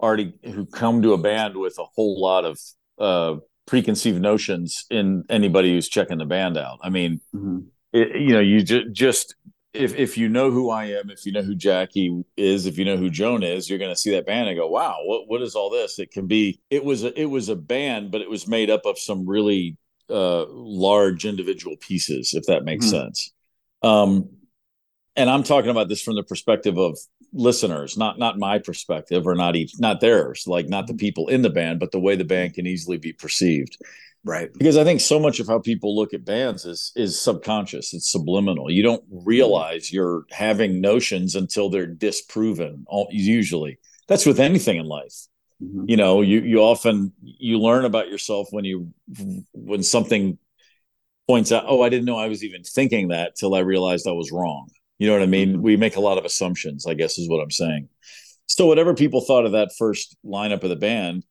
already 0.00 0.34
who 0.44 0.66
come 0.66 1.02
to 1.02 1.12
a 1.12 1.18
band 1.18 1.56
with 1.56 1.78
a 1.78 1.84
whole 1.94 2.20
lot 2.20 2.44
of 2.44 2.58
uh, 2.98 3.36
preconceived 3.66 4.20
notions 4.20 4.84
in 4.90 5.24
anybody 5.28 5.72
who's 5.72 5.88
checking 5.88 6.18
the 6.18 6.24
band 6.24 6.56
out. 6.56 6.78
I 6.82 6.90
mean, 6.90 7.20
mm-hmm. 7.34 7.60
it, 7.92 8.20
you 8.20 8.32
know, 8.32 8.40
you 8.40 8.62
ju- 8.62 8.90
just 8.90 9.34
if 9.76 9.94
if 9.94 10.18
you 10.18 10.28
know 10.28 10.50
who 10.50 10.70
I 10.70 10.86
am, 10.86 11.10
if 11.10 11.26
you 11.26 11.32
know 11.32 11.42
who 11.42 11.54
Jackie 11.54 12.24
is, 12.36 12.66
if 12.66 12.78
you 12.78 12.84
know 12.84 12.96
who 12.96 13.10
Joan 13.10 13.42
is, 13.42 13.68
you're 13.68 13.78
going 13.78 13.94
to 13.94 14.00
see 14.00 14.10
that 14.12 14.26
band 14.26 14.48
and 14.48 14.58
go, 14.58 14.68
"Wow, 14.68 14.98
what 15.04 15.28
what 15.28 15.42
is 15.42 15.54
all 15.54 15.70
this?" 15.70 15.98
It 15.98 16.10
can 16.10 16.26
be. 16.26 16.60
It 16.70 16.84
was 16.84 17.04
a 17.04 17.18
it 17.20 17.26
was 17.26 17.48
a 17.48 17.56
band, 17.56 18.10
but 18.10 18.20
it 18.20 18.30
was 18.30 18.48
made 18.48 18.70
up 18.70 18.86
of 18.86 18.98
some 18.98 19.26
really 19.26 19.76
uh, 20.10 20.46
large 20.48 21.24
individual 21.24 21.76
pieces, 21.76 22.34
if 22.34 22.44
that 22.46 22.64
makes 22.64 22.86
mm-hmm. 22.86 23.04
sense. 23.04 23.32
Um, 23.82 24.28
and 25.16 25.30
I'm 25.30 25.42
talking 25.42 25.70
about 25.70 25.88
this 25.88 26.02
from 26.02 26.16
the 26.16 26.22
perspective 26.22 26.78
of 26.78 26.98
listeners, 27.32 27.96
not 27.96 28.18
not 28.18 28.38
my 28.38 28.58
perspective 28.58 29.26
or 29.26 29.34
not 29.34 29.56
each 29.56 29.72
not 29.78 30.00
theirs, 30.00 30.44
like 30.46 30.68
not 30.68 30.86
the 30.86 30.92
mm-hmm. 30.92 30.98
people 30.98 31.28
in 31.28 31.42
the 31.42 31.50
band, 31.50 31.80
but 31.80 31.92
the 31.92 32.00
way 32.00 32.16
the 32.16 32.24
band 32.24 32.54
can 32.54 32.66
easily 32.66 32.98
be 32.98 33.12
perceived. 33.12 33.76
Right. 34.26 34.52
Because 34.52 34.76
I 34.76 34.82
think 34.82 35.00
so 35.00 35.20
much 35.20 35.38
of 35.38 35.46
how 35.46 35.60
people 35.60 35.94
look 35.94 36.12
at 36.12 36.24
bands 36.24 36.64
is 36.64 36.90
is 36.96 37.20
subconscious. 37.20 37.94
It's 37.94 38.10
subliminal. 38.10 38.68
You 38.68 38.82
don't 38.82 39.04
realize 39.08 39.92
you're 39.92 40.24
having 40.32 40.80
notions 40.80 41.36
until 41.36 41.70
they're 41.70 41.86
disproven. 41.86 42.84
Usually, 43.10 43.78
that's 44.08 44.26
with 44.26 44.40
anything 44.40 44.78
in 44.78 44.86
life. 44.86 45.14
Mm-hmm. 45.62 45.84
You 45.86 45.96
know, 45.96 46.22
you 46.22 46.40
you 46.40 46.58
often 46.58 47.12
you 47.22 47.60
learn 47.60 47.84
about 47.84 48.10
yourself 48.10 48.48
when 48.50 48.64
you 48.64 48.92
when 49.52 49.84
something 49.84 50.38
points 51.28 51.52
out, 51.52 51.64
oh, 51.68 51.82
I 51.82 51.88
didn't 51.88 52.06
know 52.06 52.18
I 52.18 52.26
was 52.26 52.42
even 52.42 52.64
thinking 52.64 53.08
that 53.08 53.36
till 53.36 53.54
I 53.54 53.60
realized 53.60 54.08
I 54.08 54.12
was 54.12 54.32
wrong. 54.32 54.70
You 54.98 55.06
know 55.06 55.12
what 55.12 55.22
I 55.22 55.26
mean? 55.26 55.52
Mm-hmm. 55.52 55.62
We 55.62 55.76
make 55.76 55.94
a 55.94 56.00
lot 56.00 56.18
of 56.18 56.24
assumptions, 56.24 56.84
I 56.84 56.94
guess 56.94 57.16
is 57.16 57.28
what 57.28 57.40
I'm 57.40 57.52
saying. 57.52 57.88
So 58.46 58.66
whatever 58.66 58.92
people 58.94 59.20
thought 59.20 59.46
of 59.46 59.52
that 59.52 59.70
first 59.78 60.16
lineup 60.24 60.64
of 60.64 60.70
the 60.70 60.76
band, 60.76 61.24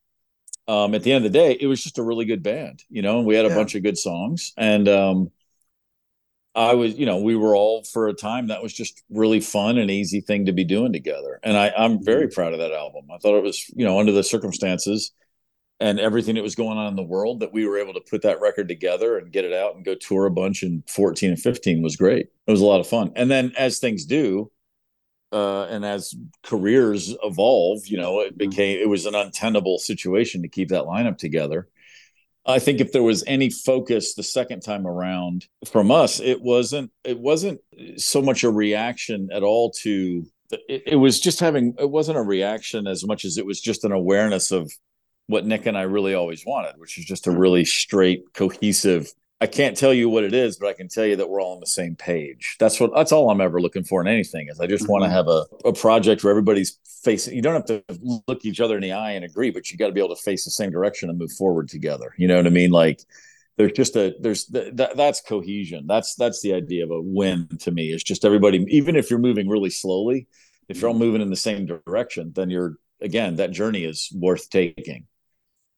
um, 0.68 0.94
at 0.94 1.02
the 1.02 1.12
end 1.12 1.24
of 1.24 1.32
the 1.32 1.38
day, 1.38 1.56
it 1.60 1.66
was 1.66 1.82
just 1.82 1.98
a 1.98 2.02
really 2.02 2.24
good 2.24 2.42
band, 2.42 2.82
you 2.88 3.02
know, 3.02 3.18
and 3.18 3.26
we 3.26 3.34
had 3.34 3.44
a 3.44 3.48
yeah. 3.48 3.54
bunch 3.54 3.74
of 3.74 3.82
good 3.82 3.98
songs. 3.98 4.52
And 4.56 4.88
um, 4.88 5.30
I 6.54 6.74
was, 6.74 6.96
you 6.96 7.06
know, 7.06 7.18
we 7.18 7.36
were 7.36 7.54
all 7.54 7.84
for 7.84 8.08
a 8.08 8.14
time 8.14 8.48
that 8.48 8.62
was 8.62 8.72
just 8.72 9.02
really 9.10 9.40
fun 9.40 9.78
and 9.78 9.90
easy 9.90 10.20
thing 10.20 10.46
to 10.46 10.52
be 10.52 10.64
doing 10.64 10.92
together. 10.92 11.38
And 11.42 11.56
I, 11.56 11.72
I'm 11.76 12.02
very 12.02 12.24
mm-hmm. 12.26 12.34
proud 12.34 12.52
of 12.52 12.58
that 12.58 12.72
album. 12.72 13.06
I 13.12 13.18
thought 13.18 13.36
it 13.36 13.42
was, 13.42 13.68
you 13.76 13.84
know, 13.84 14.00
under 14.00 14.12
the 14.12 14.24
circumstances 14.24 15.12
and 15.78 16.00
everything 16.00 16.36
that 16.36 16.42
was 16.42 16.54
going 16.54 16.78
on 16.78 16.88
in 16.88 16.96
the 16.96 17.02
world 17.02 17.40
that 17.40 17.52
we 17.52 17.66
were 17.66 17.78
able 17.78 17.92
to 17.94 18.00
put 18.00 18.22
that 18.22 18.40
record 18.40 18.68
together 18.68 19.18
and 19.18 19.30
get 19.30 19.44
it 19.44 19.52
out 19.52 19.76
and 19.76 19.84
go 19.84 19.94
tour 19.94 20.26
a 20.26 20.30
bunch 20.30 20.62
in 20.62 20.82
14 20.88 21.30
and 21.30 21.40
15 21.40 21.82
was 21.82 21.96
great. 21.96 22.30
It 22.46 22.50
was 22.50 22.62
a 22.62 22.66
lot 22.66 22.80
of 22.80 22.86
fun. 22.86 23.12
And 23.14 23.30
then 23.30 23.52
as 23.58 23.78
things 23.78 24.06
do, 24.06 24.50
uh, 25.32 25.64
and 25.64 25.84
as 25.84 26.14
careers 26.42 27.14
evolve, 27.22 27.86
you 27.86 27.98
know, 27.98 28.20
it 28.20 28.30
mm-hmm. 28.30 28.50
became 28.50 28.78
it 28.78 28.88
was 28.88 29.06
an 29.06 29.14
untenable 29.14 29.78
situation 29.78 30.42
to 30.42 30.48
keep 30.48 30.68
that 30.70 30.84
lineup 30.84 31.18
together. 31.18 31.68
I 32.48 32.60
think 32.60 32.80
if 32.80 32.92
there 32.92 33.02
was 33.02 33.24
any 33.26 33.50
focus 33.50 34.14
the 34.14 34.22
second 34.22 34.60
time 34.60 34.86
around 34.86 35.46
from 35.66 35.90
us, 35.90 36.20
it 36.20 36.40
wasn't 36.40 36.92
it 37.04 37.18
wasn't 37.18 37.60
so 37.96 38.22
much 38.22 38.44
a 38.44 38.50
reaction 38.50 39.28
at 39.32 39.42
all 39.42 39.72
to 39.82 40.24
it, 40.50 40.84
it 40.86 40.96
was 40.96 41.18
just 41.20 41.40
having 41.40 41.74
it 41.78 41.90
wasn't 41.90 42.18
a 42.18 42.22
reaction 42.22 42.86
as 42.86 43.04
much 43.04 43.24
as 43.24 43.36
it 43.36 43.46
was 43.46 43.60
just 43.60 43.84
an 43.84 43.92
awareness 43.92 44.52
of 44.52 44.70
what 45.26 45.44
Nick 45.44 45.66
and 45.66 45.76
I 45.76 45.82
really 45.82 46.14
always 46.14 46.44
wanted, 46.46 46.74
which 46.76 46.98
is 46.98 47.04
just 47.04 47.26
a 47.26 47.30
mm-hmm. 47.30 47.40
really 47.40 47.64
straight, 47.64 48.22
cohesive 48.32 49.12
I 49.40 49.46
can't 49.46 49.76
tell 49.76 49.92
you 49.92 50.08
what 50.08 50.24
it 50.24 50.32
is, 50.32 50.56
but 50.56 50.68
I 50.68 50.72
can 50.72 50.88
tell 50.88 51.04
you 51.04 51.16
that 51.16 51.28
we're 51.28 51.42
all 51.42 51.54
on 51.54 51.60
the 51.60 51.66
same 51.66 51.94
page. 51.94 52.56
That's 52.58 52.80
what 52.80 52.94
that's 52.94 53.12
all 53.12 53.30
I'm 53.30 53.42
ever 53.42 53.60
looking 53.60 53.84
for 53.84 54.00
in 54.00 54.08
anything 54.08 54.48
is 54.48 54.60
I 54.60 54.66
just 54.66 54.84
mm-hmm. 54.84 54.92
want 54.92 55.04
to 55.04 55.10
have 55.10 55.28
a, 55.28 55.44
a 55.66 55.72
project 55.74 56.24
where 56.24 56.30
everybody's 56.30 56.78
facing 57.02 57.34
you 57.34 57.42
don't 57.42 57.54
have 57.54 57.66
to 57.66 57.84
look 58.26 58.46
each 58.46 58.60
other 58.60 58.76
in 58.76 58.82
the 58.82 58.92
eye 58.92 59.12
and 59.12 59.24
agree, 59.24 59.50
but 59.50 59.70
you 59.70 59.76
got 59.76 59.88
to 59.88 59.92
be 59.92 60.00
able 60.00 60.14
to 60.14 60.22
face 60.22 60.44
the 60.44 60.50
same 60.50 60.70
direction 60.70 61.10
and 61.10 61.18
move 61.18 61.32
forward 61.32 61.68
together. 61.68 62.14
You 62.16 62.28
know 62.28 62.36
what 62.36 62.46
I 62.46 62.50
mean? 62.50 62.70
Like 62.70 63.02
there's 63.58 63.72
just 63.72 63.94
a 63.96 64.14
there's 64.20 64.46
that 64.46 64.96
that's 64.96 65.20
cohesion. 65.20 65.86
That's 65.86 66.14
that's 66.14 66.40
the 66.40 66.54
idea 66.54 66.84
of 66.84 66.90
a 66.90 67.00
win 67.00 67.46
to 67.60 67.70
me. 67.70 67.92
It's 67.92 68.02
just 68.02 68.24
everybody, 68.24 68.64
even 68.70 68.96
if 68.96 69.10
you're 69.10 69.18
moving 69.18 69.48
really 69.48 69.70
slowly, 69.70 70.28
if 70.68 70.80
you're 70.80 70.88
all 70.88 70.94
mm-hmm. 70.94 71.04
moving 71.04 71.20
in 71.20 71.28
the 71.28 71.36
same 71.36 71.66
direction, 71.66 72.32
then 72.34 72.48
you're 72.48 72.76
again 73.02 73.36
that 73.36 73.50
journey 73.50 73.84
is 73.84 74.10
worth 74.14 74.48
taking. 74.48 75.06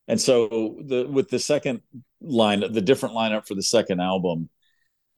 And 0.09 0.19
so 0.19 0.75
the 0.81 1.07
with 1.07 1.29
the 1.29 1.37
second 1.37 1.81
line, 2.19 2.61
the 2.61 2.81
different 2.81 3.15
lineup 3.15 3.47
for 3.47 3.53
the 3.53 3.61
second 3.61 4.01
album 4.01 4.49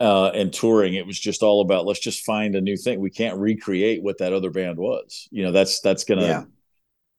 uh, 0.02 0.32
and 0.32 0.52
touring, 0.52 0.96
it 0.96 1.08
was 1.08 1.18
just 1.18 1.44
all 1.44 1.62
about 1.62 1.86
let's 1.86 2.02
just 2.02 2.26
find 2.26 2.56
a 2.56 2.62
new 2.62 2.76
thing. 2.76 3.00
We 3.00 3.10
can't 3.10 3.40
recreate 3.40 4.04
what 4.04 4.18
that 4.18 4.34
other 4.34 4.50
band 4.52 4.78
was. 4.78 5.30
You 5.32 5.44
know, 5.44 5.54
that's 5.54 5.80
that's 5.80 6.04
gonna 6.04 6.28
yeah. 6.28 6.44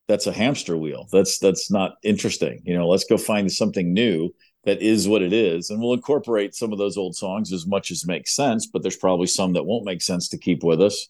that's 0.07 0.27
a 0.27 0.33
hamster 0.33 0.77
wheel. 0.77 1.09
That's 1.11 1.39
that's 1.39 1.71
not 1.71 1.95
interesting. 2.05 2.61
You 2.67 2.77
know, 2.77 2.87
let's 2.87 3.05
go 3.05 3.17
find 3.17 3.51
something 3.51 3.95
new 3.95 4.35
that 4.65 4.83
is 4.83 5.09
what 5.09 5.23
it 5.23 5.33
is, 5.33 5.71
and 5.71 5.81
we'll 5.81 5.95
incorporate 5.95 6.55
some 6.55 6.73
of 6.73 6.79
those 6.79 6.99
old 6.99 7.17
songs 7.17 7.55
as 7.55 7.67
much 7.67 7.91
as 7.91 8.07
makes 8.07 8.35
sense. 8.35 8.67
But 8.67 8.83
there's 8.83 8.97
probably 8.97 9.29
some 9.29 9.55
that 9.55 9.65
won't 9.65 9.87
make 9.87 10.03
sense 10.03 10.29
to 10.29 10.39
keep 10.39 10.63
with 10.63 10.83
us. 10.83 11.09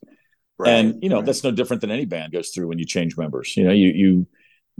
Right, 0.59 0.71
and 0.71 1.03
you 1.03 1.09
know, 1.09 1.17
right. 1.17 1.27
that's 1.27 1.43
no 1.43 1.51
different 1.51 1.81
than 1.81 1.91
any 1.91 2.05
band 2.05 2.33
goes 2.33 2.51
through 2.51 2.69
when 2.69 2.79
you 2.79 2.87
change 2.87 3.17
members. 3.17 3.57
You 3.57 3.65
know, 3.65 3.73
you 3.73 3.89
you 3.89 4.27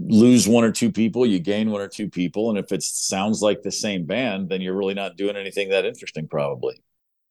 lose 0.07 0.47
one 0.47 0.63
or 0.63 0.71
two 0.71 0.91
people, 0.91 1.25
you 1.25 1.39
gain 1.39 1.71
one 1.71 1.81
or 1.81 1.87
two 1.87 2.09
people. 2.09 2.49
And 2.49 2.57
if 2.57 2.71
it 2.71 2.83
sounds 2.83 3.41
like 3.41 3.61
the 3.61 3.71
same 3.71 4.05
band, 4.05 4.49
then 4.49 4.61
you're 4.61 4.75
really 4.75 4.93
not 4.93 5.17
doing 5.17 5.35
anything 5.35 5.69
that 5.69 5.85
interesting, 5.85 6.27
probably. 6.27 6.75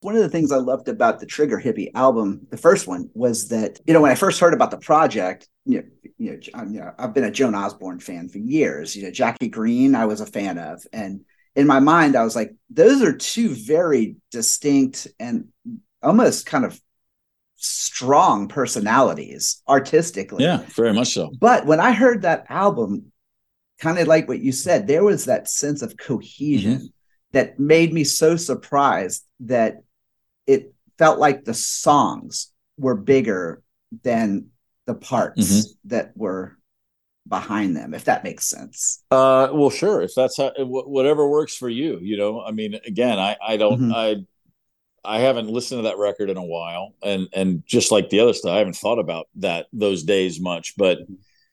One 0.01 0.17
of 0.17 0.23
the 0.23 0.29
things 0.29 0.51
I 0.51 0.57
loved 0.57 0.89
about 0.89 1.21
the 1.21 1.27
Trigger 1.27 1.59
Hippy 1.59 1.93
album, 1.95 2.47
the 2.51 2.57
first 2.57 2.89
one, 2.89 3.09
was 3.15 3.49
that, 3.49 3.79
you 3.87 3.95
know, 3.95 4.01
when 4.01 4.11
I 4.11 4.17
first 4.17 4.41
heard 4.41 4.55
about 4.55 4.73
the 4.73 4.79
project, 4.79 5.49
you 5.65 5.79
know, 5.79 5.85
you 6.19 6.33
know, 6.33 6.39
I'm, 6.55 6.75
you 6.75 6.81
know 6.81 6.93
I've 6.99 7.15
been 7.15 7.25
a 7.25 7.31
Joan 7.31 7.55
Osborne 7.55 8.01
fan 8.01 8.29
for 8.29 8.39
years. 8.39 8.97
You 8.97 9.05
know, 9.05 9.11
Jackie 9.11 9.49
Greene, 9.49 9.95
I 9.95 10.07
was 10.07 10.21
a 10.21 10.27
fan 10.27 10.59
of. 10.59 10.83
And 10.93 11.21
in 11.55 11.67
my 11.67 11.79
mind, 11.79 12.17
I 12.17 12.25
was 12.25 12.35
like, 12.35 12.55
those 12.71 13.03
are 13.03 13.17
two 13.17 13.55
very 13.55 14.17
distinct 14.31 15.07
and 15.21 15.49
almost 16.03 16.47
kind 16.47 16.65
of 16.65 16.81
strong 17.62 18.48
personalities 18.48 19.62
artistically. 19.68 20.44
Yeah, 20.44 20.59
very 20.75 20.92
much 20.92 21.14
so. 21.14 21.31
But 21.38 21.66
when 21.66 21.81
I 21.81 21.92
heard 21.92 22.22
that 22.22 22.46
album, 22.48 23.12
kind 23.79 23.98
of 23.98 24.09
like 24.09 24.29
what 24.29 24.40
you 24.40 24.53
said, 24.53 24.87
there 24.87 25.05
was 25.05 25.27
that 25.27 25.48
sense 25.48 25.83
of 25.83 25.96
cohesion 25.96 26.79
mm-hmm. 26.79 26.87
that 27.33 27.59
made 27.59 27.92
me 27.92 28.05
so 28.05 28.37
surprised 28.37 29.25
that 29.40 29.83
it 30.46 30.75
felt 30.98 31.18
like 31.18 31.44
the 31.44 31.55
songs 31.55 32.53
were 32.79 32.96
bigger 32.96 33.62
than 34.03 34.48
the 34.87 34.94
parts 34.94 35.40
mm-hmm. 35.40 35.88
that 35.88 36.16
were 36.16 36.57
behind 37.29 37.77
them 37.77 37.94
if 37.94 38.07
that 38.07 38.25
makes 38.25 38.44
sense 38.51 39.05
uh 39.12 39.48
well 39.53 39.70
sure 39.70 40.03
if 40.03 40.11
that's 40.12 40.37
how 40.37 40.51
whatever 40.59 41.29
works 41.29 41.57
for 41.57 41.68
you 41.68 42.01
you 42.03 42.16
know 42.16 42.42
i 42.42 42.51
mean 42.51 42.75
again 42.85 43.16
i 43.16 43.37
i 43.40 43.57
don't 43.57 43.81
mm-hmm. 43.81 43.92
i 43.94 44.16
I 45.05 45.21
haven't 45.21 45.49
listened 45.49 45.81
to 45.81 45.88
that 45.88 45.99
record 45.99 46.31
in 46.31 46.37
a 46.37 46.45
while, 46.45 46.95
and 47.03 47.29
and 47.33 47.62
just 47.67 47.91
like 47.91 48.11
the 48.11 48.21
other 48.21 48.33
stuff, 48.33 48.53
I 48.53 48.59
haven't 48.59 48.77
thought 48.77 48.99
about 48.99 49.29
that 49.37 49.67
those 49.73 50.05
days 50.05 50.41
much. 50.41 50.77
But 50.77 50.99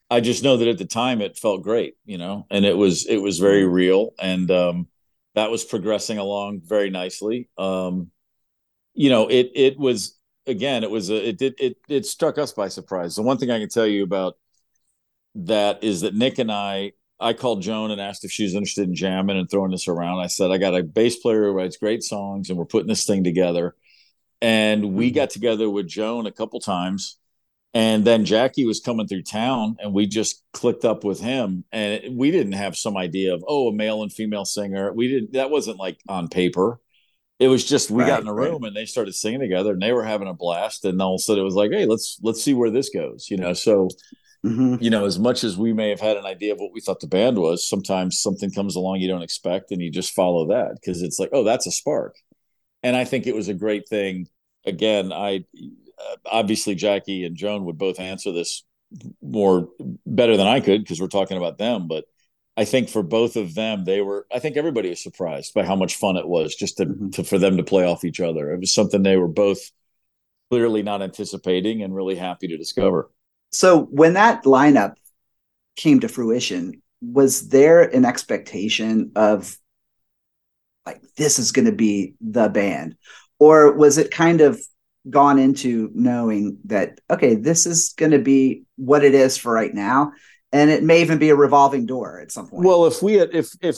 I 0.10 0.22
just 0.22 0.44
know 0.44 0.58
that 0.58 0.68
at 0.68 0.78
the 0.78 0.86
time 0.86 1.22
it 1.22 1.38
felt 1.38 1.64
great, 1.64 1.96
you 2.06 2.18
know, 2.18 2.46
and 2.50 2.66
it 2.66 2.78
was 2.78 3.06
it 3.08 3.18
was 3.18 3.40
very 3.40 3.64
mm-hmm. 3.64 3.74
real, 3.74 4.14
and 4.20 4.50
um, 4.52 4.88
that 5.36 5.52
was 5.52 5.64
progressing 5.64 6.18
along 6.18 6.62
very 6.64 6.90
nicely. 6.90 7.50
Um, 7.58 8.12
you 8.94 9.10
know, 9.10 9.28
it 9.28 9.52
it 9.56 9.80
was 9.80 10.18
again, 10.46 10.84
it 10.84 10.92
was 10.92 11.10
a, 11.10 11.30
it 11.30 11.38
did 11.38 11.56
it 11.60 11.78
it 11.88 12.06
struck 12.06 12.38
us 12.38 12.52
by 12.52 12.68
surprise. 12.68 13.16
The 13.16 13.22
one 13.24 13.38
thing 13.38 13.52
I 13.52 13.60
can 13.60 13.70
tell 13.70 13.88
you 13.88 14.04
about 14.04 14.38
that 15.36 15.84
is 15.84 16.02
that 16.02 16.16
Nick 16.16 16.40
and 16.40 16.52
I 16.52 16.94
I 17.20 17.34
called 17.34 17.62
Joan 17.62 17.92
and 17.92 18.00
asked 18.00 18.24
if 18.24 18.32
she 18.32 18.44
was 18.44 18.56
interested 18.56 18.88
in 18.88 18.96
jamming 18.96 19.38
and 19.38 19.50
throwing 19.50 19.72
this 19.72 19.88
around. 19.88 20.20
I 20.20 20.28
said, 20.28 20.52
I 20.52 20.58
got 20.58 20.76
a 20.76 20.84
bass 20.84 21.18
player 21.18 21.46
who 21.46 21.52
writes 21.52 21.78
great 21.78 22.04
songs 22.04 22.50
and 22.50 22.58
we're 22.58 22.66
putting 22.66 22.88
this 22.88 23.06
thing 23.06 23.24
together. 23.24 23.76
And 24.42 24.94
we 24.94 25.08
mm-hmm. 25.08 25.16
got 25.16 25.30
together 25.30 25.70
with 25.70 25.88
Joan 25.88 26.28
a 26.28 26.32
couple 26.32 26.62
times. 26.62 27.18
And 27.74 28.04
then 28.06 28.26
Jackie 28.26 28.66
was 28.66 28.80
coming 28.80 29.08
through 29.08 29.24
town 29.24 29.76
and 29.80 29.94
we 29.94 30.08
just 30.08 30.44
clicked 30.54 30.86
up 30.86 31.04
with 31.04 31.20
him. 31.20 31.66
And 31.72 32.18
we 32.18 32.32
didn't 32.32 32.54
have 32.54 32.78
some 32.78 32.96
idea 32.96 33.34
of, 33.34 33.44
oh, 33.48 33.68
a 33.68 33.74
male 33.74 34.02
and 34.02 34.12
female 34.12 34.46
singer. 34.46 34.94
We 34.94 35.10
didn't, 35.10 35.34
that 35.34 35.52
wasn't 35.52 35.78
like 35.78 36.00
on 36.08 36.30
paper. 36.30 36.80
It 37.38 37.48
was 37.48 37.64
just 37.64 37.92
we 37.92 38.04
right, 38.04 38.10
got 38.10 38.22
in 38.22 38.28
a 38.28 38.34
room 38.34 38.64
right. 38.64 38.68
and 38.70 38.76
they 38.76 38.86
started 38.86 39.14
singing 39.14 39.40
together 39.40 39.74
and 39.74 39.82
they 39.82 39.94
were 39.94 40.04
having 40.04 40.28
a 40.28 40.34
blast. 40.34 40.84
And 40.86 41.02
all 41.02 41.16
of 41.16 41.20
a 41.20 41.22
sudden 41.22 41.42
it 41.42 41.46
was 41.46 41.56
like, 41.56 41.72
hey, 41.72 41.86
let's 41.86 42.20
let's 42.22 42.44
see 42.44 42.54
where 42.54 42.72
this 42.72 42.90
goes. 42.90 43.30
You 43.30 43.38
know, 43.38 43.54
so 43.54 43.90
Mm-hmm. 44.46 44.82
You 44.82 44.90
know, 44.90 45.06
as 45.06 45.20
much 45.20 45.44
as 45.44 45.58
we 45.58 45.74
may 45.74 45.90
have 45.90 46.00
had 46.00 46.16
an 46.16 46.26
idea 46.26 46.54
of 46.54 46.60
what 46.60 46.72
we 46.74 46.80
thought 46.80 47.02
the 47.02 47.08
band 47.08 47.38
was, 47.38 47.68
sometimes 47.68 48.22
something 48.22 48.52
comes 48.52 48.76
along 48.76 49.02
you 49.02 49.08
don't 49.08 49.22
expect 49.22 49.72
and 49.72 49.82
you 49.82 49.92
just 49.92 50.14
follow 50.14 50.48
that 50.48 50.76
because 50.76 51.02
it's 51.02 51.20
like, 51.20 51.30
oh, 51.34 51.44
that's 51.44 51.68
a 51.68 51.72
spark. 51.72 52.16
And 52.82 52.96
I 52.96 53.04
think 53.04 53.28
it 53.28 53.36
was 53.36 53.50
a 53.50 53.54
great 53.54 53.90
thing. 53.90 54.28
Again, 54.66 55.12
I 55.12 55.44
uh, 56.00 56.16
obviously 56.26 56.76
Jackie 56.76 57.26
and 57.26 57.36
Joan 57.36 57.66
would 57.66 57.78
both 57.78 58.00
answer 58.00 58.32
this 58.32 58.64
more 59.22 59.70
better 60.06 60.38
than 60.38 60.48
I 60.48 60.62
could 60.62 60.82
because 60.84 61.02
we're 61.02 61.08
talking 61.08 61.38
about 61.38 61.58
them. 61.58 61.88
But 61.88 62.06
I 62.56 62.66
think 62.66 62.90
for 62.90 63.04
both 63.04 63.36
of 63.36 63.56
them, 63.56 63.84
they 63.86 64.02
were. 64.02 64.26
I 64.34 64.40
think 64.40 64.58
everybody 64.58 64.90
was 64.90 65.04
surprised 65.04 65.54
by 65.54 65.66
how 65.66 65.76
much 65.76 65.96
fun 65.96 66.18
it 66.18 66.28
was 66.28 66.56
just 66.56 66.78
to, 66.78 66.86
mm-hmm. 66.86 67.10
to 67.10 67.24
for 67.24 67.38
them 67.38 67.58
to 67.58 67.64
play 67.64 67.86
off 67.86 68.06
each 68.06 68.20
other. 68.20 68.52
It 68.52 68.60
was 68.60 68.74
something 68.74 69.04
they 69.04 69.18
were 69.18 69.28
both 69.28 69.72
clearly 70.50 70.82
not 70.82 71.02
anticipating 71.02 71.84
and 71.84 71.96
really 71.96 72.16
happy 72.16 72.48
to 72.48 72.58
discover. 72.58 73.10
So 73.52 73.84
when 73.86 74.14
that 74.14 74.44
lineup 74.44 74.94
came 75.76 76.00
to 76.02 76.08
fruition, 76.08 76.82
was 77.02 77.50
there 77.50 77.84
an 77.84 78.06
expectation 78.06 79.12
of 79.16 79.58
like 80.86 81.02
this 81.18 81.40
is 81.40 81.52
going 81.52 81.66
to 81.66 81.72
be 81.72 82.16
the 82.20 82.50
band, 82.50 82.96
or 83.40 83.72
was 83.74 83.98
it 83.98 84.12
kind 84.12 84.42
of 84.42 84.60
gone 85.10 85.40
into 85.40 85.90
knowing 85.94 86.58
that 86.66 87.00
okay 87.10 87.36
this 87.36 87.66
is 87.66 87.94
going 87.98 88.12
to 88.12 88.20
be 88.20 88.64
what 88.76 89.04
it 89.04 89.16
is 89.16 89.38
for 89.38 89.52
right 89.52 89.74
now 89.74 90.12
and 90.52 90.70
it 90.70 90.84
may 90.84 91.02
even 91.02 91.18
be 91.18 91.30
a 91.30 91.36
revolving 91.36 91.86
door 91.86 92.20
at 92.20 92.32
some 92.32 92.48
point? 92.48 92.66
Well 92.66 92.86
if 92.86 93.02
we 93.02 93.14
had 93.14 93.34
if 93.34 93.50
if 93.62 93.78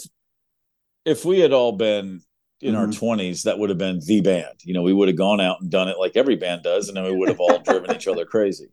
if 1.06 1.24
we 1.26 1.40
had 1.40 1.54
all 1.54 1.74
been 1.74 2.22
in 2.60 2.76
mm-hmm. 2.76 2.82
our 2.82 2.88
20s 2.88 3.44
that 3.44 3.58
would 3.58 3.70
have 3.70 3.78
been 3.78 4.00
the 4.06 4.22
band. 4.22 4.60
You 4.64 4.74
know 4.74 4.82
we 4.82 4.94
would 4.94 5.10
have 5.10 5.18
gone 5.18 5.40
out 5.40 5.62
and 5.62 5.70
done 5.70 5.90
it 5.90 6.00
like 6.00 6.14
every 6.16 6.36
band 6.36 6.64
does 6.64 6.88
and 6.88 6.98
then 6.98 7.04
we 7.04 7.16
would 7.16 7.30
have 7.30 7.40
all 7.40 7.60
driven 7.60 7.96
each 7.96 8.08
other 8.08 8.26
crazy 8.26 8.70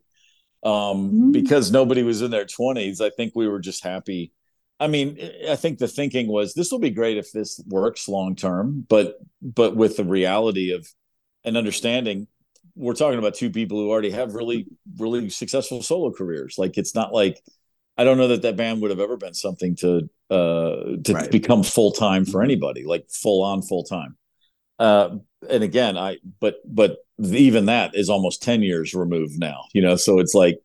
um 0.62 0.72
mm-hmm. 0.72 1.32
because 1.32 1.70
nobody 1.70 2.02
was 2.02 2.22
in 2.22 2.30
their 2.30 2.44
20s 2.44 3.00
i 3.00 3.10
think 3.10 3.32
we 3.34 3.46
were 3.46 3.60
just 3.60 3.84
happy 3.84 4.32
i 4.80 4.88
mean 4.88 5.18
i 5.48 5.54
think 5.54 5.78
the 5.78 5.86
thinking 5.86 6.26
was 6.26 6.54
this 6.54 6.72
will 6.72 6.80
be 6.80 6.90
great 6.90 7.16
if 7.16 7.30
this 7.32 7.62
works 7.68 8.08
long 8.08 8.34
term 8.34 8.84
but 8.88 9.18
but 9.40 9.76
with 9.76 9.96
the 9.96 10.04
reality 10.04 10.72
of 10.72 10.88
an 11.44 11.56
understanding 11.56 12.26
we're 12.74 12.94
talking 12.94 13.18
about 13.18 13.34
two 13.34 13.50
people 13.50 13.78
who 13.78 13.90
already 13.90 14.10
have 14.10 14.34
really 14.34 14.66
really 14.98 15.30
successful 15.30 15.82
solo 15.82 16.12
careers 16.12 16.56
like 16.58 16.76
it's 16.76 16.94
not 16.94 17.12
like 17.12 17.40
i 17.96 18.02
don't 18.02 18.18
know 18.18 18.28
that 18.28 18.42
that 18.42 18.56
band 18.56 18.80
would 18.80 18.90
have 18.90 19.00
ever 19.00 19.16
been 19.16 19.34
something 19.34 19.76
to 19.76 20.08
uh 20.30 20.96
to 21.04 21.12
right. 21.14 21.30
become 21.30 21.62
full-time 21.62 22.24
for 22.24 22.38
mm-hmm. 22.38 22.44
anybody 22.44 22.84
like 22.84 23.06
full 23.10 23.44
on 23.44 23.62
full-time 23.62 24.16
uh 24.80 25.10
and 25.48 25.62
again 25.62 25.96
i 25.96 26.16
but 26.40 26.56
but 26.64 26.98
even 27.20 27.66
that 27.66 27.94
is 27.94 28.09
almost 28.09 28.42
10 28.42 28.62
years 28.62 28.94
removed 28.94 29.38
now 29.38 29.64
you 29.72 29.83
know? 29.83 29.96
So 29.96 30.18
it's 30.18 30.35
like 30.35 30.61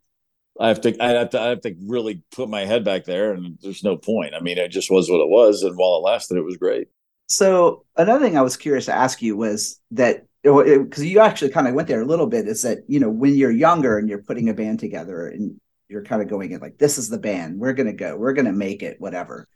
i 0.60 0.68
have 0.68 0.82
to 0.82 0.96
i 1.04 1.10
have 1.10 1.32
to 1.32 1.39
i 1.42 1.48
have 1.48 1.62
to 1.62 1.76
really 1.88 2.22
put 2.32 2.48
my 2.48 2.66
head 2.66 2.84
back 2.84 3.06
there 3.06 3.34
and 3.34 3.58
there's 3.62 3.84
no 3.84 3.98
point. 3.98 4.36
I 4.36 4.39
mean 4.39 4.58
it 4.58 4.70
just 4.70 4.92
was 4.92 5.10
what 5.10 5.22
it 5.22 5.30
was 5.30 5.63
and 5.63 5.76
while 5.78 5.98
it 5.98 6.04
lasted 6.04 6.38
it 6.38 6.46
was 6.46 6.58
great. 6.58 6.89
So 7.28 7.86
another 7.98 8.24
thing 8.24 8.38
i 8.38 8.42
was 8.42 8.58
curious 8.58 8.86
to 8.86 8.96
ask 8.96 9.22
you 9.22 9.36
was 9.36 9.80
that 9.92 10.26
because 10.44 11.06
you 11.06 11.20
actually 11.20 11.52
kind 11.52 11.68
of 11.68 11.74
went 11.74 11.88
there 11.88 12.02
a 12.02 12.06
little 12.06 12.28
bit 12.28 12.48
is 12.48 12.62
that 12.63 12.80
you 12.88 13.00
know 13.00 13.10
when 13.10 13.36
you're 13.36 13.52
younger 13.52 13.98
and 13.98 14.10
you're 14.10 14.22
putting 14.22 14.50
a 14.50 14.54
band 14.54 14.80
together 14.80 15.28
and 15.28 15.60
you're 15.88 16.04
kind 16.04 16.22
of 16.22 16.28
going 16.28 16.52
in 16.52 16.60
like 16.60 16.78
this 16.78 16.98
is 16.98 17.10
the 17.10 17.18
band. 17.18 17.60
We're 17.60 17.74
going 17.74 17.88
to 17.88 17.94
go. 17.94 18.16
We're 18.16 18.34
going 18.34 18.46
to 18.46 18.52
make 18.52 18.84
it 18.84 19.00
whatever. 19.00 19.48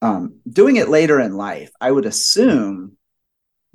Um, 0.00 0.40
doing 0.48 0.76
it 0.76 0.88
later 0.88 1.18
in 1.18 1.36
life 1.36 1.72
i 1.80 1.90
would 1.90 2.06
assume 2.06 2.97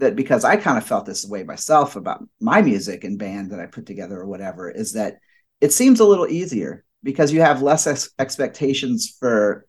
that 0.03 0.15
because 0.15 0.43
i 0.43 0.55
kind 0.55 0.77
of 0.77 0.85
felt 0.85 1.05
this 1.05 1.25
way 1.25 1.43
myself 1.43 1.95
about 1.95 2.23
my 2.39 2.61
music 2.61 3.03
and 3.03 3.19
band 3.19 3.51
that 3.51 3.59
i 3.59 3.65
put 3.65 3.85
together 3.85 4.19
or 4.19 4.27
whatever 4.27 4.69
is 4.69 4.93
that 4.93 5.17
it 5.61 5.73
seems 5.73 5.99
a 5.99 6.05
little 6.05 6.27
easier 6.27 6.83
because 7.03 7.33
you 7.33 7.41
have 7.41 7.61
less 7.61 7.87
ex- 7.87 8.09
expectations 8.19 9.15
for 9.19 9.65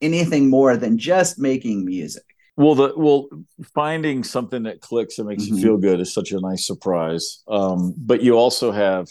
anything 0.00 0.50
more 0.50 0.76
than 0.76 0.98
just 0.98 1.38
making 1.38 1.84
music 1.84 2.22
well, 2.58 2.74
the 2.74 2.94
well, 2.96 3.28
finding 3.74 4.24
something 4.24 4.62
that 4.62 4.80
clicks 4.80 5.18
and 5.18 5.28
makes 5.28 5.44
mm-hmm. 5.44 5.56
you 5.56 5.62
feel 5.62 5.76
good 5.76 6.00
is 6.00 6.14
such 6.14 6.32
a 6.32 6.40
nice 6.40 6.66
surprise. 6.66 7.42
Um, 7.46 7.94
but 7.98 8.22
you 8.22 8.38
also 8.38 8.72
have 8.72 9.08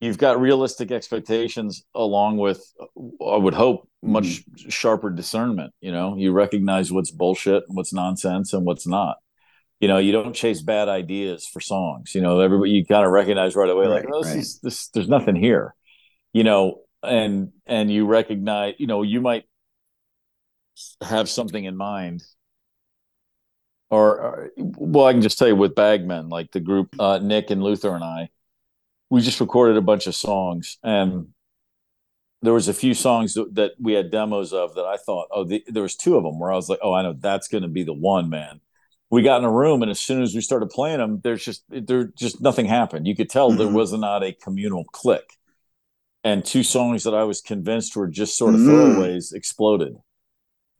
you've 0.00 0.18
got 0.18 0.40
realistic 0.40 0.90
expectations 0.90 1.84
along 1.94 2.38
with 2.38 2.64
I 2.80 3.36
would 3.36 3.54
hope 3.54 3.88
much 4.02 4.24
mm-hmm. 4.24 4.68
sharper 4.68 5.10
discernment. 5.10 5.72
You 5.80 5.92
know, 5.92 6.16
you 6.16 6.32
recognize 6.32 6.92
what's 6.92 7.10
bullshit 7.10 7.64
and 7.68 7.76
what's 7.76 7.92
nonsense 7.92 8.52
and 8.52 8.64
what's 8.64 8.86
not. 8.86 9.16
You 9.80 9.88
know, 9.88 9.98
you 9.98 10.12
don't 10.12 10.34
chase 10.34 10.60
bad 10.60 10.88
ideas 10.88 11.46
for 11.46 11.60
songs. 11.60 12.14
You 12.14 12.20
know, 12.20 12.40
everybody 12.40 12.70
you 12.72 12.84
kind 12.84 13.06
of 13.06 13.12
recognize 13.12 13.56
right 13.56 13.70
away, 13.70 13.86
right, 13.86 14.04
like, 14.04 14.12
oh, 14.12 14.22
this 14.22 14.30
right. 14.30 14.38
is 14.38 14.60
this. 14.60 14.88
There's 14.88 15.08
nothing 15.08 15.36
here. 15.36 15.74
You 16.32 16.44
know, 16.44 16.82
and 17.02 17.52
and 17.66 17.90
you 17.90 18.06
recognize. 18.06 18.74
You 18.78 18.86
know, 18.86 19.02
you 19.02 19.20
might 19.20 19.44
have 21.02 21.28
something 21.28 21.64
in 21.64 21.76
mind 21.76 22.22
or, 23.90 24.20
or, 24.20 24.50
well, 24.56 25.06
I 25.06 25.12
can 25.12 25.20
just 25.20 25.38
tell 25.38 25.48
you 25.48 25.56
with 25.56 25.74
Bag 25.74 26.06
Men 26.06 26.28
like 26.28 26.52
the 26.52 26.60
group 26.60 26.94
uh, 26.98 27.18
Nick 27.18 27.50
and 27.50 27.62
Luther 27.62 27.94
and 27.94 28.04
I, 28.04 28.30
we 29.10 29.20
just 29.20 29.40
recorded 29.40 29.76
a 29.76 29.82
bunch 29.82 30.06
of 30.06 30.14
songs, 30.14 30.78
and 30.84 31.28
there 32.42 32.54
was 32.54 32.68
a 32.68 32.74
few 32.74 32.94
songs 32.94 33.34
that, 33.34 33.54
that 33.56 33.72
we 33.80 33.92
had 33.92 34.10
demos 34.10 34.52
of 34.52 34.74
that 34.76 34.84
I 34.84 34.96
thought, 34.96 35.28
oh, 35.32 35.44
the, 35.44 35.64
there 35.66 35.82
was 35.82 35.96
two 35.96 36.16
of 36.16 36.22
them 36.22 36.38
where 36.38 36.52
I 36.52 36.54
was 36.54 36.68
like, 36.68 36.78
oh, 36.82 36.94
I 36.94 37.02
know 37.02 37.12
that's 37.12 37.48
going 37.48 37.62
to 37.62 37.68
be 37.68 37.82
the 37.82 37.92
one, 37.92 38.30
man. 38.30 38.60
We 39.10 39.22
got 39.22 39.38
in 39.38 39.44
a 39.44 39.52
room, 39.52 39.82
and 39.82 39.90
as 39.90 39.98
soon 39.98 40.22
as 40.22 40.34
we 40.34 40.40
started 40.40 40.70
playing 40.70 40.98
them, 40.98 41.20
there's 41.24 41.44
just 41.44 41.64
there 41.68 42.04
just 42.04 42.40
nothing 42.40 42.66
happened. 42.66 43.06
You 43.06 43.16
could 43.16 43.28
tell 43.28 43.48
mm-hmm. 43.48 43.58
there 43.58 43.68
was 43.68 43.92
not 43.92 44.22
a 44.22 44.32
communal 44.32 44.84
click, 44.84 45.36
and 46.22 46.44
two 46.44 46.62
songs 46.62 47.04
that 47.04 47.14
I 47.14 47.24
was 47.24 47.40
convinced 47.40 47.96
were 47.96 48.06
just 48.06 48.38
sort 48.38 48.54
of 48.54 48.60
mm-hmm. 48.60 49.00
throwaways 49.00 49.34
exploded, 49.34 49.96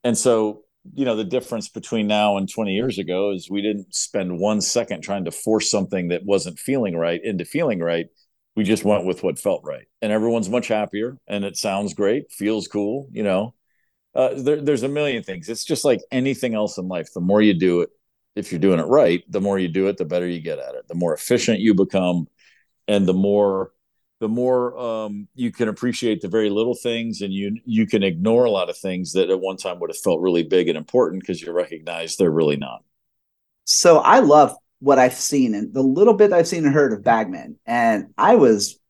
and 0.05 0.17
so 0.17 0.63
you 0.95 1.05
know 1.05 1.17
the 1.17 1.25
difference 1.25 1.69
between 1.69 2.07
now 2.07 2.37
and 2.37 2.49
20 2.49 2.73
years 2.73 2.99
ago 2.99 3.33
is 3.33 3.51
we 3.51 3.63
didn't 3.63 3.95
spend 3.95 4.39
one 4.39 4.61
second 4.61 5.03
trying 5.03 5.25
to 5.25 5.31
force 5.31 5.71
something 5.71 6.09
that 6.09 6.25
wasn't 6.25 6.59
feeling 6.59 6.97
right 6.97 7.23
into 7.23 7.45
feeling 7.45 7.81
right. 7.81 8.07
We 8.57 8.65
just 8.65 8.85
went 8.85 9.05
with 9.05 9.23
what 9.23 9.39
felt 9.39 9.63
right. 9.65 9.87
And 10.03 10.13
everyone's 10.13 10.49
much 10.49 10.69
happier 10.69 11.19
and 11.29 11.45
it 11.45 11.57
sounds 11.57 11.95
great 11.95 12.33
feels 12.33 12.67
cool 12.69 13.09
you 13.13 13.23
know. 13.23 13.55
Uh, 14.13 14.31
there, 14.37 14.61
there's 14.61 14.83
a 14.83 14.89
million 14.89 15.23
things. 15.23 15.49
It's 15.49 15.65
just 15.65 15.85
like 15.85 16.01
anything 16.11 16.55
else 16.55 16.79
in 16.79 16.89
life. 16.89 17.13
The 17.15 17.21
more 17.21 17.41
you 17.41 17.55
do 17.55 17.83
it 17.83 17.91
if 18.37 18.53
you're 18.53 18.61
doing 18.61 18.79
it 18.79 18.85
right 18.85 19.25
the 19.29 19.41
more 19.41 19.59
you 19.59 19.69
do 19.69 19.89
it 19.89 19.97
the 19.97 20.05
better 20.05 20.27
you 20.27 20.41
get 20.41 20.59
at 20.59 20.75
it. 20.75 20.87
The 20.89 20.95
more 20.95 21.15
efficient 21.15 21.61
you 21.61 21.75
become 21.75 22.27
and 22.89 23.07
the 23.07 23.15
more 23.15 23.73
the 24.21 24.29
more 24.29 24.79
um, 24.79 25.29
you 25.35 25.51
can 25.51 25.69
appreciate 25.69 26.21
the 26.21 26.29
very 26.29 26.51
little 26.51 26.75
things 26.75 27.23
and 27.23 27.33
you 27.33 27.57
you 27.65 27.87
can 27.87 28.03
ignore 28.03 28.45
a 28.45 28.51
lot 28.51 28.69
of 28.69 28.77
things 28.77 29.13
that 29.13 29.31
at 29.31 29.41
one 29.41 29.57
time 29.57 29.81
would 29.81 29.91
have 29.91 29.99
felt 29.99 30.21
really 30.21 30.43
big 30.43 30.69
and 30.69 30.77
important 30.77 31.23
because 31.23 31.41
you 31.41 31.53
recognize 31.53 32.17
they're 32.17 32.31
really 32.31 32.57
not. 32.57 32.85
So 33.65 33.99
i 33.99 34.21
love 34.21 34.55
what 34.81 34.99
i've 34.99 35.15
seen 35.15 35.55
and 35.55 35.73
the 35.75 35.83
little 35.83 36.15
bit 36.15 36.33
i've 36.33 36.49
seen 36.49 36.65
and 36.65 36.75
heard 36.75 36.93
of 36.93 37.05
Bag 37.05 37.29
Men, 37.31 37.57
and 37.67 38.07
i 38.17 38.35
was 38.37 38.81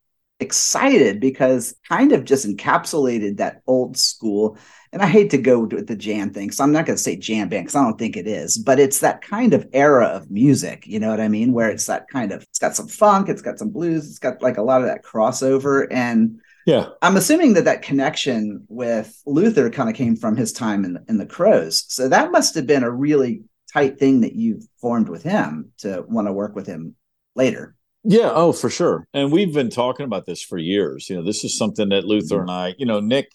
excited 0.41 1.21
because 1.21 1.75
kind 1.89 2.13
of 2.13 2.25
just 2.25 2.47
encapsulated 2.47 3.37
that 3.37 3.61
old 3.67 3.97
school 3.97 4.57
and 4.93 5.03
I 5.03 5.07
hate 5.07 5.31
to 5.31 5.39
go 5.39 5.61
with 5.61 5.87
the 5.87 5.97
jam 5.97 6.33
thing, 6.33 6.51
so 6.51 6.65
I'm 6.65 6.73
not 6.73 6.87
going 6.87 6.97
to 6.97 7.03
say 7.03 7.17
jam 7.17 7.49
band 7.49 7.67
because 7.67 7.77
I 7.77 7.85
don't 7.85 7.99
think 7.99 8.17
it 8.17 8.27
is, 8.27 8.59
but 8.59 8.81
it's 8.81 9.01
that 9.01 9.23
kind 9.23 9.55
of 9.55 9.69
era 9.73 10.07
of 10.07 10.31
music. 10.31 10.87
You 10.87 10.99
know 10.99 11.11
what 11.11 11.21
I 11.21 11.29
mean? 11.29 11.53
Where 11.53 11.71
it's 11.71 11.87
that 11.87 12.09
kind 12.09 12.33
of, 12.33 12.43
it's 12.43 12.59
got 12.59 12.75
some 12.75 12.89
funk, 12.89 13.29
it's 13.29 13.43
got 13.43 13.59
some 13.59 13.71
blues, 13.71 14.09
it's 14.09 14.19
got 14.19 14.43
like 14.43 14.57
a 14.57 14.63
lot 14.63 14.81
of 14.81 14.89
that 14.89 15.05
crossover. 15.05 15.87
And 15.91 16.41
yeah, 16.67 16.89
I'm 17.03 17.17
assuming 17.17 17.55
that 17.55 17.65
that 17.65 17.83
connection 17.83 18.65
with 18.69 19.21
Luther 19.27 19.71
kind 19.71 19.89
of 19.89 19.95
came 19.95 20.17
from 20.17 20.37
his 20.37 20.53
time 20.53 20.85
in, 20.85 20.99
in 21.09 21.19
the 21.19 21.27
Crowes. 21.27 21.85
So 21.89 22.09
that 22.09 22.33
must 22.33 22.55
have 22.57 22.67
been 22.67 22.83
a 22.83 22.91
really 22.91 23.43
tight 23.73 23.99
thing 23.99 24.23
that 24.23 24.35
you 24.35 24.61
formed 24.81 25.09
with 25.09 25.23
him 25.23 25.71
to 25.79 26.05
want 26.09 26.27
to 26.27 26.33
work 26.33 26.57
with 26.57 26.67
him 26.67 26.97
later. 27.37 27.77
Yeah, 28.03 28.31
oh, 28.33 28.53
for 28.53 28.71
sure. 28.71 29.07
And 29.13 29.31
we've 29.31 29.53
been 29.53 29.71
talking 29.71 30.05
about 30.05 30.27
this 30.27 30.43
for 30.43 30.59
years. 30.59 31.09
You 31.11 31.17
know, 31.17 31.23
this 31.23 31.45
is 31.45 31.57
something 31.57 31.91
that 31.91 32.05
Luther 32.05 32.37
mm-hmm. 32.37 32.49
and 32.49 32.51
I, 32.51 32.75
you 32.79 32.87
know, 32.87 33.01
Nick 33.01 33.31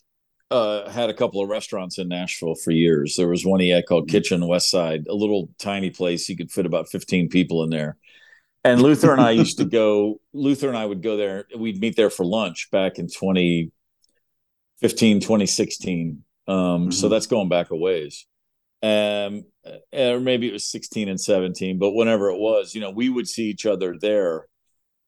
uh, 0.51 0.89
had 0.89 1.09
a 1.09 1.13
couple 1.13 1.41
of 1.41 1.49
restaurants 1.49 1.97
in 1.97 2.07
Nashville 2.07 2.55
for 2.55 2.71
years. 2.71 3.15
There 3.15 3.27
was 3.27 3.45
one 3.45 3.59
he 3.59 3.69
had 3.69 3.85
called 3.85 4.07
mm-hmm. 4.07 4.11
Kitchen 4.11 4.47
West 4.47 4.69
Side, 4.69 5.05
a 5.09 5.15
little 5.15 5.49
tiny 5.59 5.89
place. 5.89 6.29
You 6.29 6.37
could 6.37 6.51
fit 6.51 6.65
about 6.65 6.89
15 6.89 7.29
people 7.29 7.63
in 7.63 7.69
there. 7.69 7.97
And 8.63 8.81
Luther 8.81 9.11
and 9.11 9.21
I 9.21 9.31
used 9.31 9.57
to 9.57 9.65
go, 9.65 10.19
Luther 10.33 10.67
and 10.67 10.77
I 10.77 10.85
would 10.85 11.01
go 11.01 11.17
there. 11.17 11.45
We'd 11.57 11.79
meet 11.79 11.95
there 11.95 12.09
for 12.09 12.25
lunch 12.25 12.69
back 12.71 12.99
in 12.99 13.07
2015, 13.07 15.19
2016. 15.19 16.23
Um, 16.47 16.55
mm-hmm. 16.55 16.91
So 16.91 17.09
that's 17.09 17.27
going 17.27 17.49
back 17.49 17.71
a 17.71 17.75
ways. 17.75 18.25
Um, 18.83 19.45
or 19.93 20.19
maybe 20.19 20.47
it 20.47 20.53
was 20.53 20.69
16 20.69 21.09
and 21.09 21.19
17, 21.19 21.79
but 21.79 21.93
whenever 21.93 22.29
it 22.29 22.37
was, 22.37 22.75
you 22.75 22.81
know, 22.81 22.91
we 22.91 23.09
would 23.09 23.27
see 23.27 23.45
each 23.45 23.65
other 23.65 23.95
there. 23.99 24.45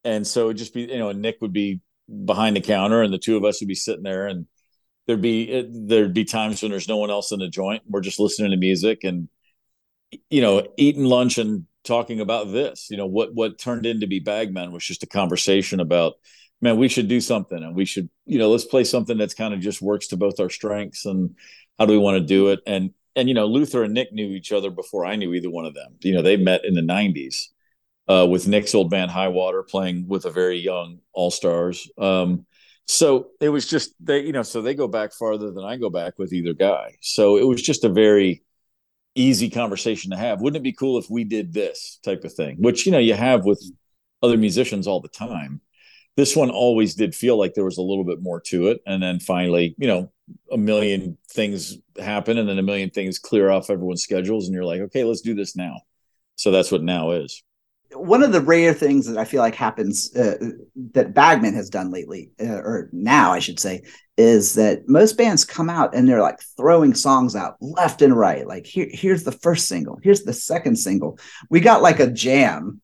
And 0.03 0.25
so 0.25 0.45
it'd 0.45 0.57
just 0.57 0.73
be, 0.73 0.83
you 0.83 0.97
know, 0.97 1.11
Nick 1.11 1.37
would 1.41 1.53
be 1.53 1.81
behind 2.25 2.55
the 2.55 2.61
counter 2.61 3.03
and 3.03 3.13
the 3.13 3.19
two 3.19 3.37
of 3.37 3.43
us 3.43 3.61
would 3.61 3.67
be 3.67 3.75
sitting 3.75 4.03
there 4.03 4.25
and 4.25 4.47
there'd 5.07 5.21
be 5.21 5.67
there'd 5.69 6.13
be 6.13 6.25
times 6.25 6.61
when 6.61 6.71
there's 6.71 6.87
no 6.87 6.97
one 6.97 7.09
else 7.09 7.31
in 7.31 7.39
the 7.39 7.49
joint. 7.49 7.83
We're 7.87 8.01
just 8.01 8.19
listening 8.19 8.51
to 8.51 8.57
music 8.57 9.03
and 9.03 9.29
you 10.29 10.41
know 10.41 10.67
eating 10.77 11.05
lunch 11.05 11.37
and 11.37 11.65
talking 11.83 12.19
about 12.19 12.51
this. 12.51 12.87
You 12.89 12.97
know 12.97 13.07
what 13.07 13.33
what 13.33 13.57
turned 13.57 13.85
into 13.85 14.07
be 14.07 14.19
Bag 14.19 14.53
Men 14.53 14.71
was 14.71 14.85
just 14.85 15.03
a 15.03 15.07
conversation 15.07 15.79
about 15.79 16.13
man 16.61 16.77
we 16.77 16.87
should 16.87 17.07
do 17.07 17.21
something 17.21 17.63
and 17.63 17.75
we 17.75 17.85
should 17.85 18.09
you 18.25 18.39
know 18.39 18.49
let's 18.49 18.65
play 18.65 18.83
something 18.83 19.17
that's 19.17 19.33
kind 19.33 19.53
of 19.53 19.59
just 19.59 19.81
works 19.81 20.07
to 20.07 20.17
both 20.17 20.39
our 20.39 20.49
strengths 20.49 21.05
and 21.05 21.35
how 21.77 21.85
do 21.85 21.93
we 21.93 21.99
want 21.99 22.17
to 22.17 22.25
do 22.25 22.47
it 22.47 22.59
and 22.65 22.91
and 23.15 23.27
you 23.27 23.33
know 23.33 23.45
Luther 23.45 23.83
and 23.83 23.93
Nick 23.93 24.13
knew 24.13 24.29
each 24.29 24.51
other 24.51 24.69
before 24.69 25.05
I 25.05 25.15
knew 25.15 25.33
either 25.33 25.49
one 25.49 25.65
of 25.65 25.73
them. 25.73 25.95
You 26.01 26.13
know 26.13 26.21
they 26.21 26.37
met 26.37 26.65
in 26.65 26.75
the 26.75 26.81
'90s. 26.81 27.47
Uh, 28.09 28.25
with 28.25 28.47
Nick's 28.47 28.73
old 28.73 28.89
band 28.89 29.11
High 29.11 29.27
Water 29.27 29.61
playing 29.63 30.07
with 30.07 30.23
a 30.23 30.31
very 30.31 30.57
young 30.57 30.99
All 31.11 31.29
Stars. 31.29 31.91
Um, 31.97 32.45
so 32.87 33.27
it 33.41 33.49
was 33.49 33.67
just 33.67 33.93
they 33.99 34.21
you 34.21 34.31
know 34.31 34.43
so 34.43 34.61
they 34.61 34.73
go 34.73 34.87
back 34.87 35.11
farther 35.11 35.51
than 35.51 35.65
i 35.65 35.75
go 35.75 35.89
back 35.89 36.17
with 36.17 36.33
either 36.33 36.53
guy. 36.53 36.95
So 37.01 37.37
it 37.37 37.43
was 37.43 37.61
just 37.61 37.83
a 37.83 37.89
very 37.89 38.43
easy 39.15 39.49
conversation 39.49 40.11
to 40.11 40.17
have. 40.17 40.41
Wouldn't 40.41 40.61
it 40.61 40.63
be 40.63 40.73
cool 40.73 40.97
if 40.97 41.09
we 41.09 41.23
did 41.23 41.51
this 41.51 41.99
type 42.03 42.23
of 42.23 42.33
thing 42.33 42.57
which 42.59 42.85
you 42.85 42.91
know 42.91 42.97
you 42.97 43.13
have 43.13 43.45
with 43.45 43.61
other 44.23 44.37
musicians 44.37 44.87
all 44.87 45.01
the 45.01 45.09
time. 45.09 45.61
This 46.15 46.35
one 46.35 46.49
always 46.49 46.95
did 46.95 47.13
feel 47.13 47.37
like 47.37 47.53
there 47.53 47.65
was 47.65 47.77
a 47.77 47.83
little 47.83 48.05
bit 48.05 48.21
more 48.21 48.41
to 48.41 48.67
it. 48.67 48.81
And 48.87 49.03
then 49.03 49.19
finally 49.19 49.75
you 49.77 49.87
know 49.87 50.11
a 50.51 50.57
million 50.57 51.17
things 51.29 51.77
happen 51.99 52.37
and 52.37 52.47
then 52.47 52.59
a 52.59 52.63
million 52.63 52.89
things 52.89 53.19
clear 53.19 53.49
off 53.49 53.69
everyone's 53.69 54.03
schedules 54.03 54.45
and 54.45 54.53
you're 54.53 54.65
like 54.65 54.81
okay 54.81 55.03
let's 55.03 55.21
do 55.21 55.35
this 55.35 55.57
now. 55.57 55.81
So 56.35 56.51
that's 56.51 56.71
what 56.71 56.83
now 56.83 57.11
is 57.11 57.43
one 57.93 58.23
of 58.23 58.31
the 58.31 58.41
rare 58.41 58.73
things 58.73 59.07
that 59.07 59.17
I 59.17 59.25
feel 59.25 59.41
like 59.41 59.55
happens 59.55 60.15
uh, 60.15 60.37
that 60.93 61.13
Bag 61.13 61.41
Men 61.41 61.53
has 61.53 61.69
done 61.69 61.91
lately, 61.91 62.31
uh, 62.39 62.45
or 62.45 62.89
now 62.91 63.31
I 63.31 63.39
should 63.39 63.59
say, 63.59 63.83
is 64.17 64.55
that 64.55 64.87
most 64.87 65.17
bands 65.17 65.45
come 65.45 65.69
out 65.69 65.95
and 65.95 66.07
they're 66.07 66.21
like 66.21 66.39
throwing 66.57 66.93
songs 66.93 67.35
out 67.35 67.55
left 67.61 68.01
and 68.01 68.17
right. 68.17 68.47
Like 68.47 68.65
here, 68.65 68.87
here's 68.91 69.23
the 69.23 69.31
first 69.31 69.67
single, 69.67 69.99
here's 70.03 70.23
the 70.23 70.33
second 70.33 70.77
single. 70.77 71.19
We 71.49 71.59
got 71.59 71.81
like 71.81 71.99
a 71.99 72.11
jam 72.11 72.81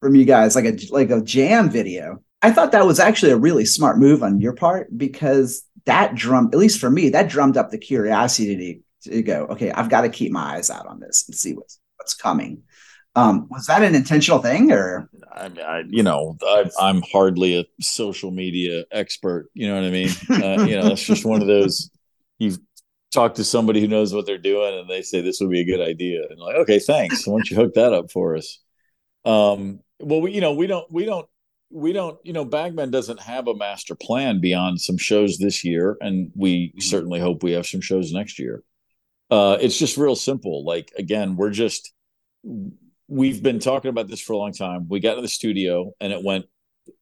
from 0.00 0.14
you 0.14 0.24
guys, 0.24 0.54
like 0.54 0.66
a 0.66 0.76
like 0.90 1.10
a 1.10 1.22
jam 1.22 1.70
video. 1.70 2.22
I 2.42 2.52
thought 2.52 2.72
that 2.72 2.86
was 2.86 3.00
actually 3.00 3.32
a 3.32 3.38
really 3.38 3.64
smart 3.64 3.98
move 3.98 4.22
on 4.22 4.40
your 4.40 4.52
part 4.52 4.96
because 4.96 5.64
that 5.86 6.14
drum, 6.14 6.50
at 6.52 6.58
least 6.58 6.78
for 6.78 6.90
me, 6.90 7.08
that 7.10 7.28
drummed 7.28 7.56
up 7.56 7.70
the 7.70 7.78
curiosity 7.78 8.82
to, 9.02 9.10
to 9.10 9.22
go, 9.22 9.46
okay, 9.46 9.70
I've 9.70 9.88
got 9.88 10.02
to 10.02 10.10
keep 10.10 10.30
my 10.30 10.56
eyes 10.56 10.70
out 10.70 10.86
on 10.86 11.00
this 11.00 11.24
and 11.26 11.34
see 11.34 11.54
what's 11.54 11.80
what's 11.96 12.14
coming. 12.14 12.62
Um, 13.16 13.46
was 13.48 13.66
that 13.66 13.82
an 13.82 13.94
intentional 13.94 14.40
thing, 14.40 14.72
or 14.72 15.08
I, 15.32 15.50
I 15.64 15.82
you 15.88 16.02
know, 16.02 16.36
I, 16.42 16.68
am 16.80 17.02
hardly 17.12 17.58
a 17.58 17.64
social 17.80 18.32
media 18.32 18.84
expert. 18.90 19.50
You 19.54 19.68
know 19.68 19.76
what 19.76 19.84
I 19.84 19.90
mean? 19.90 20.10
Uh, 20.30 20.64
you 20.64 20.76
know, 20.76 20.88
it's 20.88 21.04
just 21.04 21.24
one 21.24 21.40
of 21.40 21.46
those. 21.46 21.90
You've 22.38 22.58
talked 23.12 23.36
to 23.36 23.44
somebody 23.44 23.80
who 23.80 23.86
knows 23.86 24.12
what 24.12 24.26
they're 24.26 24.36
doing, 24.38 24.78
and 24.78 24.90
they 24.90 25.02
say 25.02 25.20
this 25.20 25.40
would 25.40 25.50
be 25.50 25.60
a 25.60 25.64
good 25.64 25.80
idea, 25.80 26.22
and 26.28 26.40
like, 26.40 26.56
okay, 26.56 26.80
thanks. 26.80 27.26
Why 27.26 27.34
don't 27.34 27.50
you 27.50 27.56
hook 27.56 27.74
that 27.74 27.92
up 27.92 28.10
for 28.10 28.36
us? 28.36 28.60
Um, 29.24 29.80
well, 30.00 30.20
we, 30.20 30.32
you 30.32 30.40
know, 30.40 30.54
we 30.54 30.66
don't, 30.66 30.90
we 30.92 31.04
don't, 31.04 31.26
we 31.70 31.92
don't, 31.92 32.18
you 32.24 32.32
know, 32.32 32.44
Bag 32.44 32.74
Men 32.74 32.90
doesn't 32.90 33.20
have 33.20 33.46
a 33.46 33.54
master 33.54 33.94
plan 33.94 34.40
beyond 34.40 34.80
some 34.80 34.98
shows 34.98 35.38
this 35.38 35.64
year, 35.64 35.96
and 36.00 36.32
we 36.34 36.68
mm-hmm. 36.68 36.80
certainly 36.80 37.20
hope 37.20 37.42
we 37.42 37.52
have 37.52 37.66
some 37.66 37.80
shows 37.80 38.12
next 38.12 38.40
year. 38.40 38.64
Uh, 39.30 39.56
it's 39.60 39.78
just 39.78 39.96
real 39.96 40.16
simple. 40.16 40.64
Like 40.64 40.92
again, 40.98 41.36
we're 41.36 41.50
just 41.50 41.92
we've 43.08 43.42
been 43.42 43.58
talking 43.58 43.88
about 43.90 44.08
this 44.08 44.20
for 44.20 44.32
a 44.32 44.36
long 44.36 44.52
time. 44.52 44.86
We 44.88 45.00
got 45.00 45.16
in 45.16 45.22
the 45.22 45.28
studio 45.28 45.92
and 46.00 46.12
it 46.12 46.22
went 46.22 46.46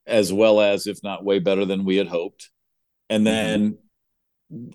as 0.07 0.33
well 0.33 0.61
as, 0.61 0.87
if 0.87 1.03
not 1.03 1.25
way 1.25 1.39
better 1.39 1.65
than 1.65 1.85
we 1.85 1.97
had 1.97 2.09
hoped. 2.09 2.51
And 3.09 3.27
then 3.27 3.79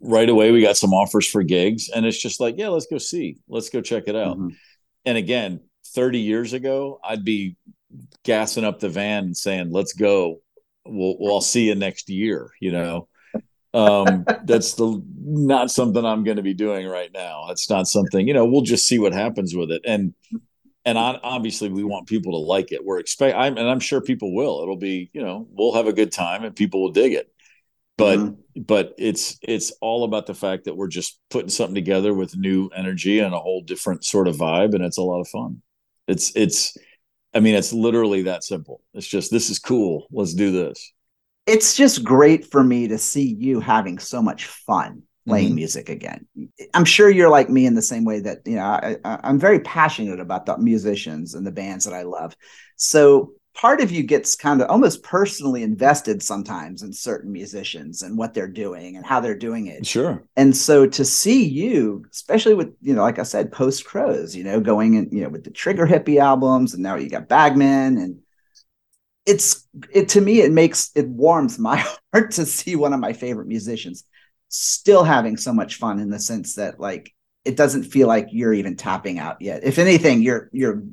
right 0.01 0.29
away 0.29 0.51
we 0.51 0.61
got 0.61 0.77
some 0.77 0.93
offers 0.93 1.27
for 1.27 1.43
gigs 1.43 1.89
and 1.89 2.05
it's 2.05 2.21
just 2.21 2.39
like, 2.39 2.55
yeah, 2.57 2.69
let's 2.69 2.87
go 2.87 2.97
see. 2.97 3.37
Let's 3.47 3.69
go 3.69 3.81
check 3.81 4.03
it 4.07 4.15
out. 4.15 4.37
Mm-hmm. 4.37 4.49
And 5.05 5.17
again, 5.17 5.61
30 5.87 6.19
years 6.19 6.53
ago, 6.53 6.99
I'd 7.03 7.23
be 7.23 7.55
gassing 8.23 8.63
up 8.63 8.79
the 8.79 8.89
van 8.89 9.25
and 9.25 9.37
saying, 9.37 9.71
let's 9.71 9.93
go. 9.93 10.41
We'll, 10.85 11.17
we'll 11.19 11.35
I'll 11.35 11.41
see 11.41 11.67
you 11.67 11.75
next 11.75 12.09
year, 12.09 12.51
you 12.59 12.71
know. 12.71 13.07
um 13.73 14.25
that's 14.45 14.75
the 14.75 15.03
not 15.19 15.69
something 15.69 16.05
i'm 16.05 16.23
going 16.23 16.37
to 16.37 16.43
be 16.43 16.53
doing 16.53 16.87
right 16.87 17.11
now 17.13 17.43
that's 17.49 17.69
not 17.69 17.85
something 17.85 18.25
you 18.25 18.33
know 18.33 18.45
we'll 18.45 18.61
just 18.61 18.87
see 18.87 18.97
what 18.97 19.11
happens 19.11 19.53
with 19.53 19.71
it 19.71 19.81
and 19.85 20.13
and 20.87 20.97
obviously 20.97 21.67
we 21.67 21.83
want 21.83 22.07
people 22.07 22.31
to 22.31 22.37
like 22.37 22.71
it. 22.71 22.83
We're 22.83 22.99
expect, 22.99 23.35
I'm, 23.35 23.57
and 23.57 23.67
I'm 23.69 23.81
sure 23.81 23.99
people 23.99 24.33
will. 24.33 24.61
It'll 24.61 24.77
be, 24.77 25.09
you 25.11 25.21
know, 25.21 25.45
we'll 25.51 25.73
have 25.73 25.85
a 25.85 25.93
good 25.93 26.13
time 26.13 26.45
and 26.45 26.55
people 26.55 26.81
will 26.81 26.93
dig 26.93 27.13
it. 27.13 27.29
But 27.97 28.19
mm-hmm. 28.19 28.61
but 28.61 28.93
it's 28.97 29.37
it's 29.41 29.71
all 29.81 30.05
about 30.05 30.27
the 30.27 30.33
fact 30.33 30.65
that 30.65 30.77
we're 30.77 30.87
just 30.87 31.19
putting 31.29 31.49
something 31.49 31.75
together 31.75 32.13
with 32.13 32.37
new 32.37 32.69
energy 32.69 33.19
and 33.19 33.33
a 33.33 33.39
whole 33.39 33.63
different 33.63 34.05
sort 34.05 34.27
of 34.27 34.37
vibe, 34.37 34.75
and 34.75 34.83
it's 34.83 34.99
a 34.99 35.03
lot 35.03 35.19
of 35.19 35.27
fun. 35.27 35.61
It's 36.07 36.31
it's, 36.35 36.77
I 37.33 37.39
mean, 37.39 37.55
it's 37.55 37.73
literally 37.73 38.21
that 38.23 38.43
simple. 38.43 38.81
It's 38.93 39.07
just 39.07 39.31
this 39.31 39.49
is 39.49 39.57
cool. 39.57 40.05
Let's 40.11 40.35
do 40.35 40.51
this. 40.51 40.93
It's 41.47 41.75
just 41.75 42.03
great 42.03 42.51
for 42.51 42.63
me 42.63 42.87
to 42.89 42.99
see 42.99 43.35
you 43.37 43.59
having 43.61 43.97
so 43.97 44.21
much 44.21 44.45
fun 44.45 45.01
playing 45.27 45.49
mm-hmm. 45.49 45.55
music 45.55 45.89
again. 45.89 46.27
I'm 46.73 46.85
sure 46.85 47.09
you're 47.09 47.29
like 47.29 47.49
me 47.49 47.65
in 47.65 47.75
the 47.75 47.81
same 47.81 48.05
way 48.05 48.19
that 48.21 48.39
you 48.45 48.55
know 48.55 48.63
I, 48.63 48.97
I'm 49.03 49.39
very 49.39 49.59
passionate 49.59 50.19
about 50.19 50.45
the 50.45 50.57
musicians 50.57 51.33
and 51.33 51.45
the 51.45 51.51
bands 51.51 51.85
that 51.85 51.93
I 51.93 52.03
love. 52.03 52.35
So 52.75 53.33
part 53.57 53.81
of 53.81 53.91
you 53.91 54.03
gets 54.03 54.35
kind 54.35 54.61
of 54.61 54.69
almost 54.69 55.01
personally 55.01 55.63
invested 55.63 56.21
sometimes 56.21 56.83
in 56.83 56.93
certain 56.93 57.31
musicians 57.31 58.03
and 58.03 58.15
what 58.15 58.35
they're 58.35 58.47
doing 58.47 58.95
and 58.95 59.05
how 59.05 59.19
they're 59.19 59.37
doing 59.37 59.65
it. 59.65 59.85
Sure. 59.85 60.23
And 60.35 60.55
so 60.55 60.85
to 60.85 61.03
see 61.03 61.43
you, 61.43 62.05
especially 62.11 62.53
with, 62.53 62.73
you 62.81 62.93
know, 62.93 63.01
like 63.01 63.17
I 63.17 63.23
said, 63.23 63.51
post 63.51 63.83
Crowes, 63.83 64.35
you 64.35 64.43
know, 64.43 64.59
going 64.59 64.93
in, 64.93 65.09
you 65.11 65.23
know, 65.23 65.29
with 65.29 65.43
the 65.43 65.49
Trigger 65.49 65.87
Hippy 65.87 66.19
albums 66.19 66.75
and 66.75 66.83
now 66.83 66.97
you 66.97 67.09
got 67.09 67.27
Bag 67.27 67.57
Men 67.57 67.97
and 67.97 68.19
it's 69.25 69.67
it 69.91 70.09
to 70.09 70.21
me, 70.21 70.41
it 70.41 70.51
makes 70.51 70.91
it 70.95 71.07
warms 71.07 71.57
my 71.57 71.77
heart 72.13 72.31
to 72.31 72.45
see 72.45 72.75
one 72.75 72.93
of 72.93 72.99
my 72.99 73.13
favorite 73.13 73.47
musicians 73.47 74.03
still 74.49 75.03
having 75.03 75.37
so 75.37 75.53
much 75.53 75.75
fun 75.75 75.99
in 75.99 76.09
the 76.09 76.19
sense 76.19 76.55
that 76.55 76.79
like 76.79 77.13
it 77.45 77.55
doesn't 77.55 77.83
feel 77.83 78.07
like 78.07 78.27
you're 78.31 78.53
even 78.53 78.75
tapping 78.75 79.19
out 79.19 79.41
yet. 79.41 79.63
If 79.63 79.79
anything, 79.79 80.21
you're 80.21 80.49
you're 80.51 80.83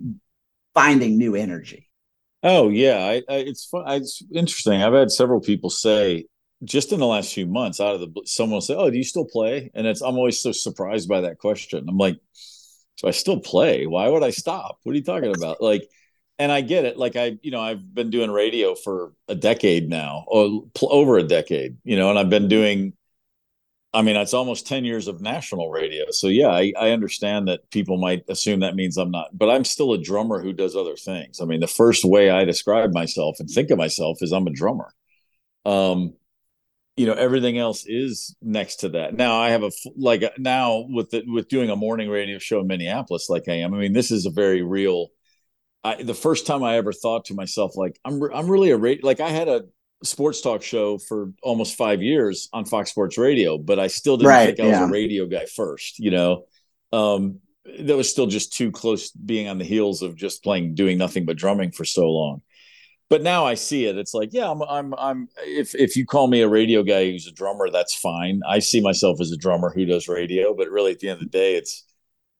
finding 0.75 1.19
new 1.19 1.35
energy. 1.35 1.90
Oh 2.43 2.69
yeah, 2.69 2.99
I, 2.99 3.23
I, 3.29 3.37
it's 3.38 3.64
fun. 3.64 3.85
It's 3.88 4.23
interesting. 4.33 4.83
I've 4.83 4.93
had 4.93 5.11
several 5.11 5.40
people 5.40 5.71
say 5.71 6.27
just 6.62 6.93
in 6.93 7.01
the 7.01 7.07
last 7.07 7.35
few 7.35 7.47
months, 7.47 7.81
out 7.81 7.95
of 7.95 8.01
the 8.01 8.23
someone 8.25 8.55
will 8.55 8.61
say, 8.61 8.75
"Oh, 8.75 8.90
do 8.90 8.97
you 8.97 9.05
still 9.05 9.25
play?" 9.25 9.71
And 9.75 9.87
it's 9.87 10.01
I'm 10.01 10.17
always 10.17 10.40
so 10.40 10.53
surprised 10.53 11.09
by 11.09 11.23
that 11.23 11.38
question. 11.38 11.87
I'm 11.88 11.99
like, 11.99 12.19
"So 12.97 13.09
I 13.09 13.12
still 13.12 13.40
play? 13.40 13.87
Why 13.87 14.09
would 14.09 14.23
I 14.23 14.31
stop? 14.31 14.79
What 14.83 14.93
are 14.93 14.97
you 14.97 15.05
talking 15.05 15.35
about?" 15.35 15.62
Like, 15.62 15.88
and 16.38 16.53
I 16.53 16.61
get 16.61 16.85
it. 16.85 16.97
Like 16.97 17.17
I, 17.17 17.38
you 17.43 17.51
know, 17.51 17.61
I've 17.61 17.95
been 17.95 18.11
doing 18.11 18.31
radio 18.31 18.75
for 18.75 19.12
a 19.29 19.35
decade 19.35 19.88
now, 19.88 20.25
or 20.27 20.64
over 20.83 21.19
a 21.19 21.25
decade, 21.25 21.77
you 21.85 21.97
know, 21.97 22.11
and 22.11 22.19
I've 22.19 22.31
been 22.31 22.49
doing 22.49 22.95
I 23.94 24.02
mean, 24.02 24.16
it's 24.16 24.35
almost 24.35 24.66
10 24.66 24.85
years 24.85 25.07
of 25.07 25.20
national 25.20 25.70
radio. 25.70 26.11
So, 26.11 26.26
yeah, 26.26 26.48
I, 26.48 26.72
I, 26.76 26.90
understand 26.90 27.46
that 27.46 27.70
people 27.70 27.96
might 27.96 28.24
assume 28.28 28.61
that 28.61 28.74
means 28.74 28.96
I'm 28.96 29.12
not, 29.12 29.28
but 29.33 29.48
I'm 29.48 29.64
still 29.64 29.92
a 29.92 30.02
drummer 30.02 30.42
who 30.42 30.52
does 30.52 30.74
other 30.74 30.96
things. 30.96 31.40
I 31.40 31.44
mean, 31.44 31.61
the 31.61 31.68
first 31.68 32.04
way 32.04 32.28
I 32.28 32.44
describe 32.44 32.92
myself 32.92 33.37
and 33.38 33.48
think 33.48 33.70
of 33.70 33.78
myself 33.78 34.18
is 34.20 34.33
I'm 34.33 34.48
a 34.48 34.52
drummer. 34.52 34.92
Um, 35.64 36.14
you 36.96 37.07
know, 37.07 37.12
everything 37.12 37.57
else 37.57 37.85
is 37.87 38.37
next 38.42 38.76
to 38.76 38.88
that. 38.90 39.14
Now, 39.14 39.40
I 39.40 39.50
have 39.50 39.62
a, 39.62 39.70
like, 39.96 40.24
now 40.38 40.87
with 40.88 41.11
the, 41.11 41.22
with 41.26 41.48
doing 41.48 41.70
a 41.70 41.76
morning 41.76 42.11
radio 42.11 42.38
show 42.38 42.61
in 42.61 42.66
Minneapolis, 42.66 43.28
like 43.28 43.48
I 43.48 43.54
am, 43.54 43.74
I 43.74 43.78
mean, 43.78 43.92
this 43.92 44.11
is 44.11 44.26
a 44.26 44.30
very 44.30 44.62
real, 44.62 45.09
I, 45.85 46.02
the 46.02 46.14
first 46.14 46.48
time 46.48 46.64
I 46.64 46.78
ever 46.78 46.92
thought 46.92 47.26
to 47.26 47.35
myself, 47.35 47.76
like, 47.76 47.98
I'm, 48.04 48.20
I'm 48.35 48.50
really 48.50 48.72
a 48.72 48.76
radio, 48.76 49.07
like 49.07 49.20
I 49.20 49.30
had 49.30 49.48
a, 49.48 49.62
sports 50.02 50.40
talk 50.40 50.62
show 50.62 50.98
for 50.98 51.33
almost 51.42 51.76
five 51.76 52.02
years 52.02 52.48
on 52.52 52.64
Fox 52.64 52.90
Sports 52.90 53.18
Radio, 53.18 53.59
but 53.59 53.78
I 53.78 53.87
still 53.87 54.16
didn't 54.16 54.28
right, 54.28 54.57
think 54.57 54.61
I 54.61 54.80
was 54.80 54.88
a 54.90 54.92
radio 54.92 55.26
guy 55.26 55.46
first. 55.46 55.98
You 55.98 56.11
know, 56.11 56.44
um, 56.92 57.40
that 57.80 57.96
was 57.96 58.09
still 58.09 58.26
just 58.26 58.52
too 58.52 58.70
close 58.70 59.11
being 59.11 59.48
on 59.48 59.59
the 59.59 59.64
heels 59.64 60.02
of 60.02 60.16
just 60.16 60.42
playing, 60.42 60.74
doing 60.74 60.98
nothing 60.98 61.24
but 61.24 61.37
drumming 61.37 61.72
for 61.72 61.85
so 61.85 62.09
long. 62.09 62.42
But 63.11 63.22
now 63.22 63.44
I 63.46 63.54
see 63.54 63.85
it. 63.87 63.98
It's 63.98 64.14
like, 64.14 64.30
yeah, 64.33 64.50
I'm, 64.50 64.62
I'm, 64.62 64.94
I'm. 64.94 65.28
If 65.44 65.74
if 65.74 65.94
you 65.94 66.07
call 66.07 66.26
me 66.26 66.40
a 66.40 66.48
radio 66.48 66.83
guy 66.83 67.11
who's 67.11 67.26
a 67.26 67.33
drummer, 67.33 67.70
that's 67.70 67.94
fine. 67.94 68.40
I 68.48 68.59
see 68.59 68.80
myself 68.80 69.20
as 69.20 69.30
a 69.30 69.37
drummer 69.37 69.70
who 69.70 69.85
does 69.85 70.09
radio, 70.09 70.54
but 70.54 70.70
really 70.70 70.92
at 70.92 71.00
the 71.00 71.11
end 71.11 71.20
of 71.20 71.30
the 71.30 71.38
day, 71.38 71.57
it's 71.57 71.85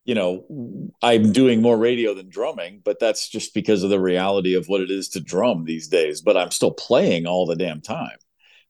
you 0.04 0.14
know, 0.14 0.90
I'm 1.02 1.32
doing 1.32 1.62
more 1.62 1.78
radio 1.78 2.14
than 2.14 2.28
drumming, 2.28 2.82
but 2.84 3.00
that's 3.00 3.28
just 3.28 3.54
because 3.54 3.82
of 3.82 3.90
the 3.90 4.00
reality 4.00 4.54
of 4.54 4.66
what 4.66 4.82
it 4.82 4.90
is 4.90 5.08
to 5.10 5.20
drum 5.20 5.64
these 5.64 5.88
days. 5.88 6.20
But 6.20 6.36
I'm 6.36 6.50
still 6.50 6.72
playing 6.72 7.26
all 7.26 7.46
the 7.46 7.56
damn 7.56 7.80
time. 7.80 8.16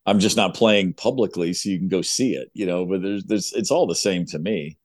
I'm 0.05 0.19
just 0.19 0.37
not 0.37 0.53
playing 0.53 0.93
publicly 0.93 1.53
so 1.53 1.69
you 1.69 1.79
can 1.79 1.87
go 1.87 2.01
see 2.01 2.35
it, 2.35 2.49
you 2.53 2.65
know, 2.65 2.85
but 2.85 3.01
there's 3.01 3.23
there's 3.25 3.53
it's 3.53 3.71
all 3.71 3.87
the 3.87 3.95
same 3.95 4.25
to 4.27 4.39
me. 4.39 4.77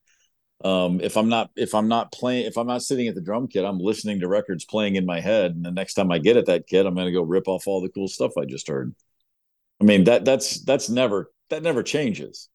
Um, 0.64 1.00
if 1.00 1.16
I'm 1.16 1.28
not 1.28 1.50
if 1.56 1.74
I'm 1.74 1.88
not 1.88 2.10
playing 2.10 2.46
if 2.46 2.56
I'm 2.56 2.66
not 2.66 2.82
sitting 2.82 3.06
at 3.06 3.14
the 3.14 3.20
drum 3.20 3.46
kit, 3.46 3.64
I'm 3.64 3.78
listening 3.78 4.20
to 4.20 4.28
records 4.28 4.64
playing 4.64 4.96
in 4.96 5.06
my 5.06 5.20
head. 5.20 5.52
And 5.52 5.64
the 5.64 5.70
next 5.70 5.94
time 5.94 6.10
I 6.10 6.18
get 6.18 6.36
at 6.36 6.46
that 6.46 6.66
kit, 6.66 6.84
I'm 6.84 6.94
gonna 6.94 7.12
go 7.12 7.22
rip 7.22 7.48
off 7.48 7.66
all 7.66 7.80
the 7.80 7.90
cool 7.90 8.08
stuff 8.08 8.32
I 8.38 8.44
just 8.44 8.68
heard. 8.68 8.94
I 9.80 9.84
mean, 9.84 10.04
that 10.04 10.24
that's 10.24 10.62
that's 10.64 10.88
never 10.88 11.30
that 11.50 11.62
never 11.62 11.82
changes. 11.82 12.48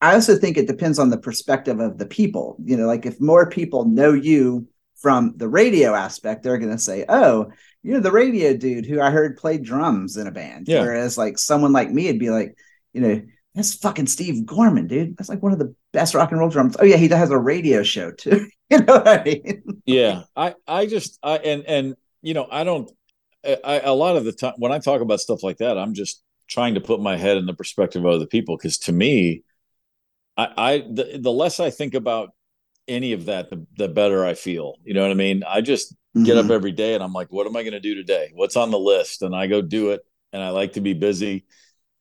I 0.00 0.14
also 0.14 0.36
think 0.36 0.56
it 0.56 0.66
depends 0.66 0.98
on 0.98 1.10
the 1.10 1.18
perspective 1.18 1.78
of 1.80 1.98
the 1.98 2.06
people. 2.06 2.56
You 2.64 2.76
know, 2.76 2.86
like 2.86 3.06
if 3.06 3.20
more 3.20 3.48
people 3.48 3.84
know 3.84 4.12
you 4.12 4.68
from 4.96 5.34
the 5.36 5.48
radio 5.48 5.94
aspect, 5.94 6.42
they're 6.42 6.58
going 6.58 6.72
to 6.72 6.78
say, 6.78 7.04
"Oh, 7.08 7.50
you're 7.82 8.00
the 8.00 8.12
radio 8.12 8.56
dude 8.56 8.86
who 8.86 9.00
I 9.00 9.10
heard 9.10 9.36
played 9.36 9.62
drums 9.62 10.16
in 10.16 10.26
a 10.26 10.32
band." 10.32 10.68
Yeah. 10.68 10.80
Whereas 10.80 11.18
like 11.18 11.38
someone 11.38 11.72
like 11.72 11.90
me 11.90 12.06
would 12.06 12.18
be 12.18 12.30
like, 12.30 12.56
you 12.92 13.00
know, 13.00 13.22
that's 13.54 13.74
fucking 13.74 14.06
Steve 14.06 14.46
Gorman, 14.46 14.86
dude. 14.86 15.16
That's 15.16 15.28
like 15.28 15.42
one 15.42 15.52
of 15.52 15.58
the 15.58 15.74
best 15.92 16.14
rock 16.14 16.30
and 16.30 16.40
roll 16.40 16.48
drums. 16.48 16.76
Oh 16.78 16.84
yeah, 16.84 16.96
he 16.96 17.08
has 17.08 17.30
a 17.30 17.38
radio 17.38 17.82
show 17.82 18.10
too. 18.10 18.46
you 18.70 18.78
know 18.78 18.94
what 18.94 19.08
I 19.08 19.24
mean? 19.24 19.82
Yeah, 19.84 20.22
I 20.36 20.54
I 20.66 20.86
just 20.86 21.18
I 21.22 21.36
and 21.38 21.64
and 21.66 21.94
you 22.22 22.34
know 22.34 22.46
I 22.50 22.64
don't 22.64 22.90
I 23.44 23.80
a 23.80 23.92
lot 23.92 24.16
of 24.16 24.24
the 24.24 24.32
time 24.32 24.54
when 24.58 24.72
I 24.72 24.78
talk 24.78 25.00
about 25.00 25.20
stuff 25.20 25.42
like 25.42 25.58
that, 25.58 25.78
I'm 25.78 25.94
just 25.94 26.22
trying 26.48 26.74
to 26.74 26.80
put 26.80 27.00
my 27.00 27.16
head 27.16 27.36
in 27.36 27.46
the 27.46 27.54
perspective 27.54 28.04
of 28.04 28.12
other 28.12 28.26
people 28.26 28.56
because 28.56 28.78
to 28.78 28.92
me 28.92 29.42
i 30.40 30.48
i 30.56 30.78
the, 30.78 31.18
the 31.20 31.32
less 31.32 31.60
i 31.60 31.70
think 31.70 31.94
about 31.94 32.30
any 32.88 33.12
of 33.12 33.26
that 33.26 33.50
the, 33.50 33.66
the 33.76 33.88
better 33.88 34.24
i 34.24 34.34
feel 34.34 34.74
you 34.84 34.94
know 34.94 35.02
what 35.02 35.10
i 35.10 35.14
mean 35.14 35.42
i 35.46 35.60
just 35.60 35.92
mm-hmm. 35.92 36.24
get 36.24 36.36
up 36.36 36.44
mm-hmm. 36.44 36.52
every 36.52 36.72
day 36.72 36.94
and 36.94 37.02
i'm 37.02 37.12
like 37.12 37.28
what 37.30 37.46
am 37.46 37.56
i 37.56 37.62
going 37.62 37.72
to 37.72 37.80
do 37.80 37.94
today 37.94 38.30
what's 38.34 38.56
on 38.56 38.70
the 38.70 38.78
list 38.78 39.22
and 39.22 39.34
i 39.34 39.46
go 39.46 39.60
do 39.60 39.90
it 39.90 40.00
and 40.32 40.42
i 40.42 40.50
like 40.50 40.74
to 40.74 40.80
be 40.80 40.94
busy 40.94 41.44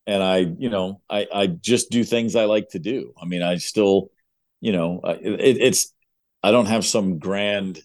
and 0.07 0.23
i 0.23 0.37
you 0.37 0.69
know 0.69 1.01
i 1.09 1.27
i 1.33 1.47
just 1.47 1.89
do 1.89 2.03
things 2.03 2.35
i 2.35 2.45
like 2.45 2.69
to 2.69 2.79
do 2.79 3.13
i 3.21 3.25
mean 3.25 3.43
i 3.43 3.57
still 3.57 4.09
you 4.61 4.71
know 4.71 5.01
it, 5.03 5.57
it's 5.59 5.93
i 6.43 6.51
don't 6.51 6.67
have 6.67 6.85
some 6.85 7.19
grand 7.19 7.79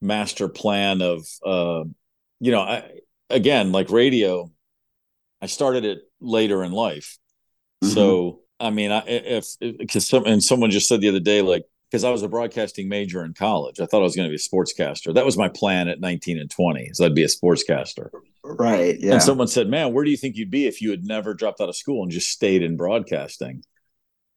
master 0.00 0.48
plan 0.48 1.00
of 1.00 1.26
uh 1.44 1.84
you 2.40 2.50
know 2.50 2.60
i 2.60 2.90
again 3.30 3.72
like 3.72 3.90
radio 3.90 4.50
I 5.42 5.46
started 5.46 5.84
it 5.84 6.02
later 6.20 6.62
in 6.62 6.70
life. 6.70 7.18
Mm-hmm. 7.82 7.92
So, 7.92 8.41
I 8.62 8.70
mean, 8.70 8.92
I, 8.92 9.02
if, 9.06 9.46
because 9.60 10.08
some, 10.08 10.24
and 10.24 10.42
someone 10.42 10.70
just 10.70 10.88
said 10.88 11.00
the 11.00 11.08
other 11.08 11.20
day, 11.20 11.42
like, 11.42 11.64
because 11.90 12.04
I 12.04 12.10
was 12.10 12.22
a 12.22 12.28
broadcasting 12.28 12.88
major 12.88 13.24
in 13.24 13.34
college, 13.34 13.80
I 13.80 13.86
thought 13.86 14.00
I 14.00 14.04
was 14.04 14.16
going 14.16 14.30
to 14.30 14.30
be 14.30 14.36
a 14.36 14.38
sportscaster. 14.38 15.12
That 15.12 15.26
was 15.26 15.36
my 15.36 15.48
plan 15.48 15.88
at 15.88 16.00
19 16.00 16.38
and 16.38 16.50
20, 16.50 16.90
so 16.94 17.04
I'd 17.04 17.14
be 17.14 17.24
a 17.24 17.26
sportscaster. 17.26 18.08
Right. 18.44 18.98
Yeah. 18.98 19.14
And 19.14 19.22
someone 19.22 19.48
said, 19.48 19.68
man, 19.68 19.92
where 19.92 20.04
do 20.04 20.10
you 20.10 20.16
think 20.16 20.36
you'd 20.36 20.50
be 20.50 20.66
if 20.66 20.80
you 20.80 20.90
had 20.90 21.04
never 21.04 21.34
dropped 21.34 21.60
out 21.60 21.68
of 21.68 21.76
school 21.76 22.02
and 22.02 22.10
just 22.10 22.30
stayed 22.30 22.62
in 22.62 22.76
broadcasting? 22.76 23.62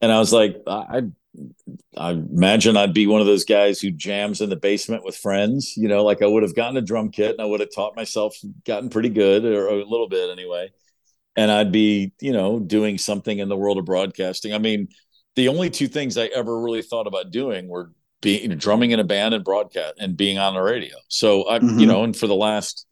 And 0.02 0.12
I 0.12 0.18
was 0.18 0.32
like, 0.32 0.56
I, 0.66 1.04
I 1.96 2.10
imagine 2.10 2.76
I'd 2.76 2.92
be 2.92 3.06
one 3.06 3.20
of 3.20 3.26
those 3.26 3.44
guys 3.44 3.80
who 3.80 3.90
jams 3.90 4.42
in 4.42 4.50
the 4.50 4.56
basement 4.56 5.04
with 5.04 5.16
friends. 5.16 5.76
You 5.76 5.88
know, 5.88 6.04
like 6.04 6.20
I 6.20 6.26
would 6.26 6.42
have 6.42 6.54
gotten 6.54 6.76
a 6.76 6.82
drum 6.82 7.10
kit 7.10 7.30
and 7.30 7.40
I 7.40 7.46
would 7.46 7.60
have 7.60 7.74
taught 7.74 7.96
myself, 7.96 8.36
gotten 8.66 8.90
pretty 8.90 9.08
good, 9.08 9.44
or 9.44 9.68
a 9.68 9.84
little 9.84 10.08
bit 10.08 10.30
anyway 10.30 10.70
and 11.36 11.50
I'd 11.50 11.72
be, 11.72 12.12
you 12.20 12.32
know, 12.32 12.58
doing 12.58 12.98
something 12.98 13.38
in 13.38 13.48
the 13.48 13.56
world 13.56 13.78
of 13.78 13.84
broadcasting. 13.84 14.54
I 14.54 14.58
mean, 14.58 14.88
the 15.34 15.48
only 15.48 15.70
two 15.70 15.86
things 15.86 16.16
I 16.16 16.26
ever 16.26 16.58
really 16.58 16.82
thought 16.82 17.06
about 17.06 17.30
doing 17.30 17.68
were 17.68 17.92
being 18.22 18.56
drumming 18.56 18.92
in 18.92 19.00
a 19.00 19.04
band 19.04 19.34
and 19.34 19.44
broadcast 19.44 19.94
and 19.98 20.16
being 20.16 20.38
on 20.38 20.54
the 20.54 20.60
radio. 20.60 20.96
So 21.08 21.48
I, 21.48 21.58
mm-hmm. 21.58 21.78
you 21.78 21.86
know, 21.86 22.02
and 22.04 22.16
for 22.16 22.26
the 22.26 22.34
last 22.34 22.86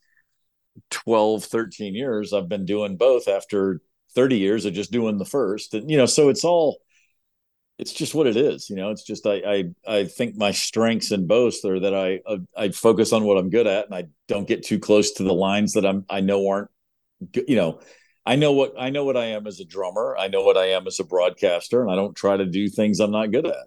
12, 0.90 1.44
13 1.44 1.94
years, 1.94 2.32
I've 2.32 2.48
been 2.48 2.66
doing 2.66 2.96
both 2.96 3.28
after 3.28 3.80
30 4.14 4.36
years 4.38 4.64
of 4.66 4.74
just 4.74 4.92
doing 4.92 5.18
the 5.18 5.24
first. 5.24 5.72
And, 5.74 5.90
you 5.90 5.96
know, 5.96 6.06
so 6.06 6.28
it's 6.28 6.44
all, 6.44 6.78
it's 7.78 7.92
just 7.92 8.14
what 8.14 8.26
it 8.26 8.36
is. 8.36 8.68
You 8.68 8.76
know, 8.76 8.90
it's 8.90 9.02
just, 9.02 9.26
I, 9.26 9.34
I, 9.34 9.64
I 9.86 10.04
think 10.04 10.36
my 10.36 10.52
strengths 10.52 11.10
and 11.10 11.26
boasts 11.26 11.64
are 11.64 11.80
that 11.80 11.94
I, 11.94 12.20
uh, 12.26 12.38
I 12.56 12.68
focus 12.68 13.12
on 13.12 13.24
what 13.24 13.38
I'm 13.38 13.50
good 13.50 13.66
at 13.66 13.86
and 13.86 13.94
I 13.94 14.04
don't 14.28 14.46
get 14.46 14.64
too 14.64 14.78
close 14.78 15.12
to 15.12 15.24
the 15.24 15.34
lines 15.34 15.72
that 15.72 15.86
I'm, 15.86 16.04
I 16.08 16.20
know 16.20 16.46
aren't, 16.46 16.70
you 17.34 17.56
know, 17.56 17.80
I 18.26 18.36
know 18.36 18.52
what 18.52 18.74
I 18.78 18.90
know 18.90 19.04
what 19.04 19.16
I 19.16 19.26
am 19.26 19.46
as 19.46 19.60
a 19.60 19.64
drummer. 19.64 20.16
I 20.18 20.28
know 20.28 20.42
what 20.42 20.56
I 20.56 20.66
am 20.70 20.86
as 20.86 20.98
a 21.00 21.04
broadcaster, 21.04 21.82
and 21.82 21.90
I 21.90 21.94
don't 21.94 22.16
try 22.16 22.36
to 22.36 22.46
do 22.46 22.68
things 22.68 23.00
I'm 23.00 23.10
not 23.10 23.30
good 23.30 23.46
at. 23.46 23.66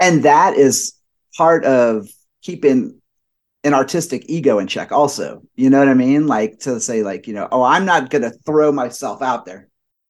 And 0.00 0.22
that 0.24 0.54
is 0.54 0.94
part 1.36 1.64
of 1.64 2.08
keeping 2.42 3.00
an 3.64 3.74
artistic 3.74 4.24
ego 4.28 4.58
in 4.60 4.68
check 4.68 4.92
also. 4.92 5.42
You 5.56 5.70
know 5.70 5.80
what 5.80 5.88
I 5.88 5.94
mean? 5.94 6.28
Like 6.28 6.60
to 6.60 6.78
say 6.78 7.02
like, 7.02 7.26
you 7.26 7.34
know, 7.34 7.48
oh, 7.50 7.62
I'm 7.62 7.84
not 7.84 8.10
going 8.10 8.22
to 8.22 8.30
throw 8.46 8.70
myself 8.70 9.22
out 9.22 9.44
there. 9.44 9.68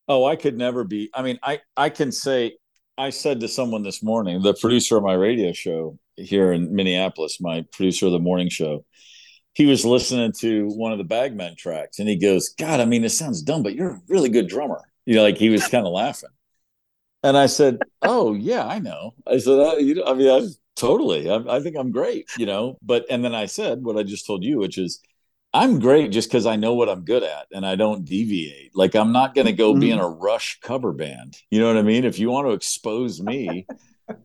Oh, 0.09 0.25
I 0.25 0.37
could 0.37 0.59
never 0.59 0.85
be. 0.85 1.11
I 1.15 1.23
mean, 1.23 1.39
I 1.43 1.61
I 1.77 1.89
can 1.89 2.13
say 2.13 2.59
I 2.99 3.11
said 3.11 3.41
to 3.41 3.49
someone 3.49 3.83
this 3.83 4.03
morning, 4.03 4.43
the 4.43 4.55
producer 4.55 4.99
of 4.99 5.03
my 5.03 5.15
radio 5.15 5.53
show 5.53 5.99
here 6.17 6.53
in 6.53 6.75
Minneapolis, 6.75 7.41
my 7.41 7.65
producer 7.73 8.07
of 8.07 8.13
the 8.13 8.19
morning 8.19 8.49
show, 8.49 8.85
he 9.57 9.65
was 9.65 9.87
listening 9.87 10.33
to 10.33 10.69
one 10.69 10.93
of 10.93 10.99
the 10.99 11.05
Bag 11.05 11.35
Men 11.35 11.57
tracks 11.57 11.99
and 11.99 12.07
he 12.07 12.17
goes, 12.17 12.51
God, 12.51 12.79
I 12.79 12.85
mean, 12.85 13.05
it 13.05 13.09
sounds 13.09 13.41
dumb, 13.41 13.63
but 13.63 13.75
you're 13.75 13.93
a 13.93 14.03
really 14.07 14.29
good 14.29 14.49
drummer. 14.49 14.83
You 15.07 15.15
know, 15.15 15.23
like 15.23 15.39
he 15.39 15.49
was 15.49 15.67
kind 15.67 15.87
of 15.87 15.95
laughing. 15.95 16.29
And 17.23 17.39
I 17.39 17.47
said, 17.47 17.79
Oh, 18.03 18.35
yeah, 18.35 18.67
I 18.67 18.81
know. 18.81 19.15
I 19.27 19.39
said, 19.39 19.59
I, 19.59 19.79
you 19.79 19.95
know, 19.95 20.05
I 20.05 20.13
mean, 20.13 20.29
I 20.29 20.47
totally, 20.77 21.31
I, 21.31 21.37
I 21.49 21.61
think 21.61 21.75
I'm 21.75 21.91
great, 21.91 22.29
you 22.37 22.45
know, 22.45 22.77
but, 22.83 23.07
and 23.09 23.25
then 23.25 23.35
I 23.35 23.47
said 23.47 23.83
what 23.83 23.97
I 23.97 24.03
just 24.03 24.27
told 24.27 24.45
you, 24.45 24.59
which 24.59 24.77
is, 24.77 25.01
I'm 25.55 25.79
great 25.79 26.13
just 26.13 26.29
because 26.29 26.45
I 26.45 26.57
know 26.57 26.75
what 26.75 26.91
I'm 26.91 27.07
good 27.07 27.23
at 27.23 27.47
and 27.51 27.65
I 27.65 27.77
don't 27.77 28.05
deviate. 28.05 28.77
Like 28.77 28.95
I'm 28.95 29.11
not 29.11 29.35
going 29.35 29.47
to 29.47 29.55
go 29.55 29.71
mm-hmm. 29.71 29.81
be 29.81 29.91
in 29.91 29.99
a 29.99 30.09
Rush 30.09 30.61
cover 30.61 30.93
band. 30.93 31.39
You 31.51 31.61
know 31.61 31.69
what 31.69 31.79
I 31.79 31.83
mean? 31.83 32.05
If 32.05 32.19
you 32.19 32.29
want 32.29 32.47
to 32.47 32.53
expose 32.53 33.23
me, 33.23 33.67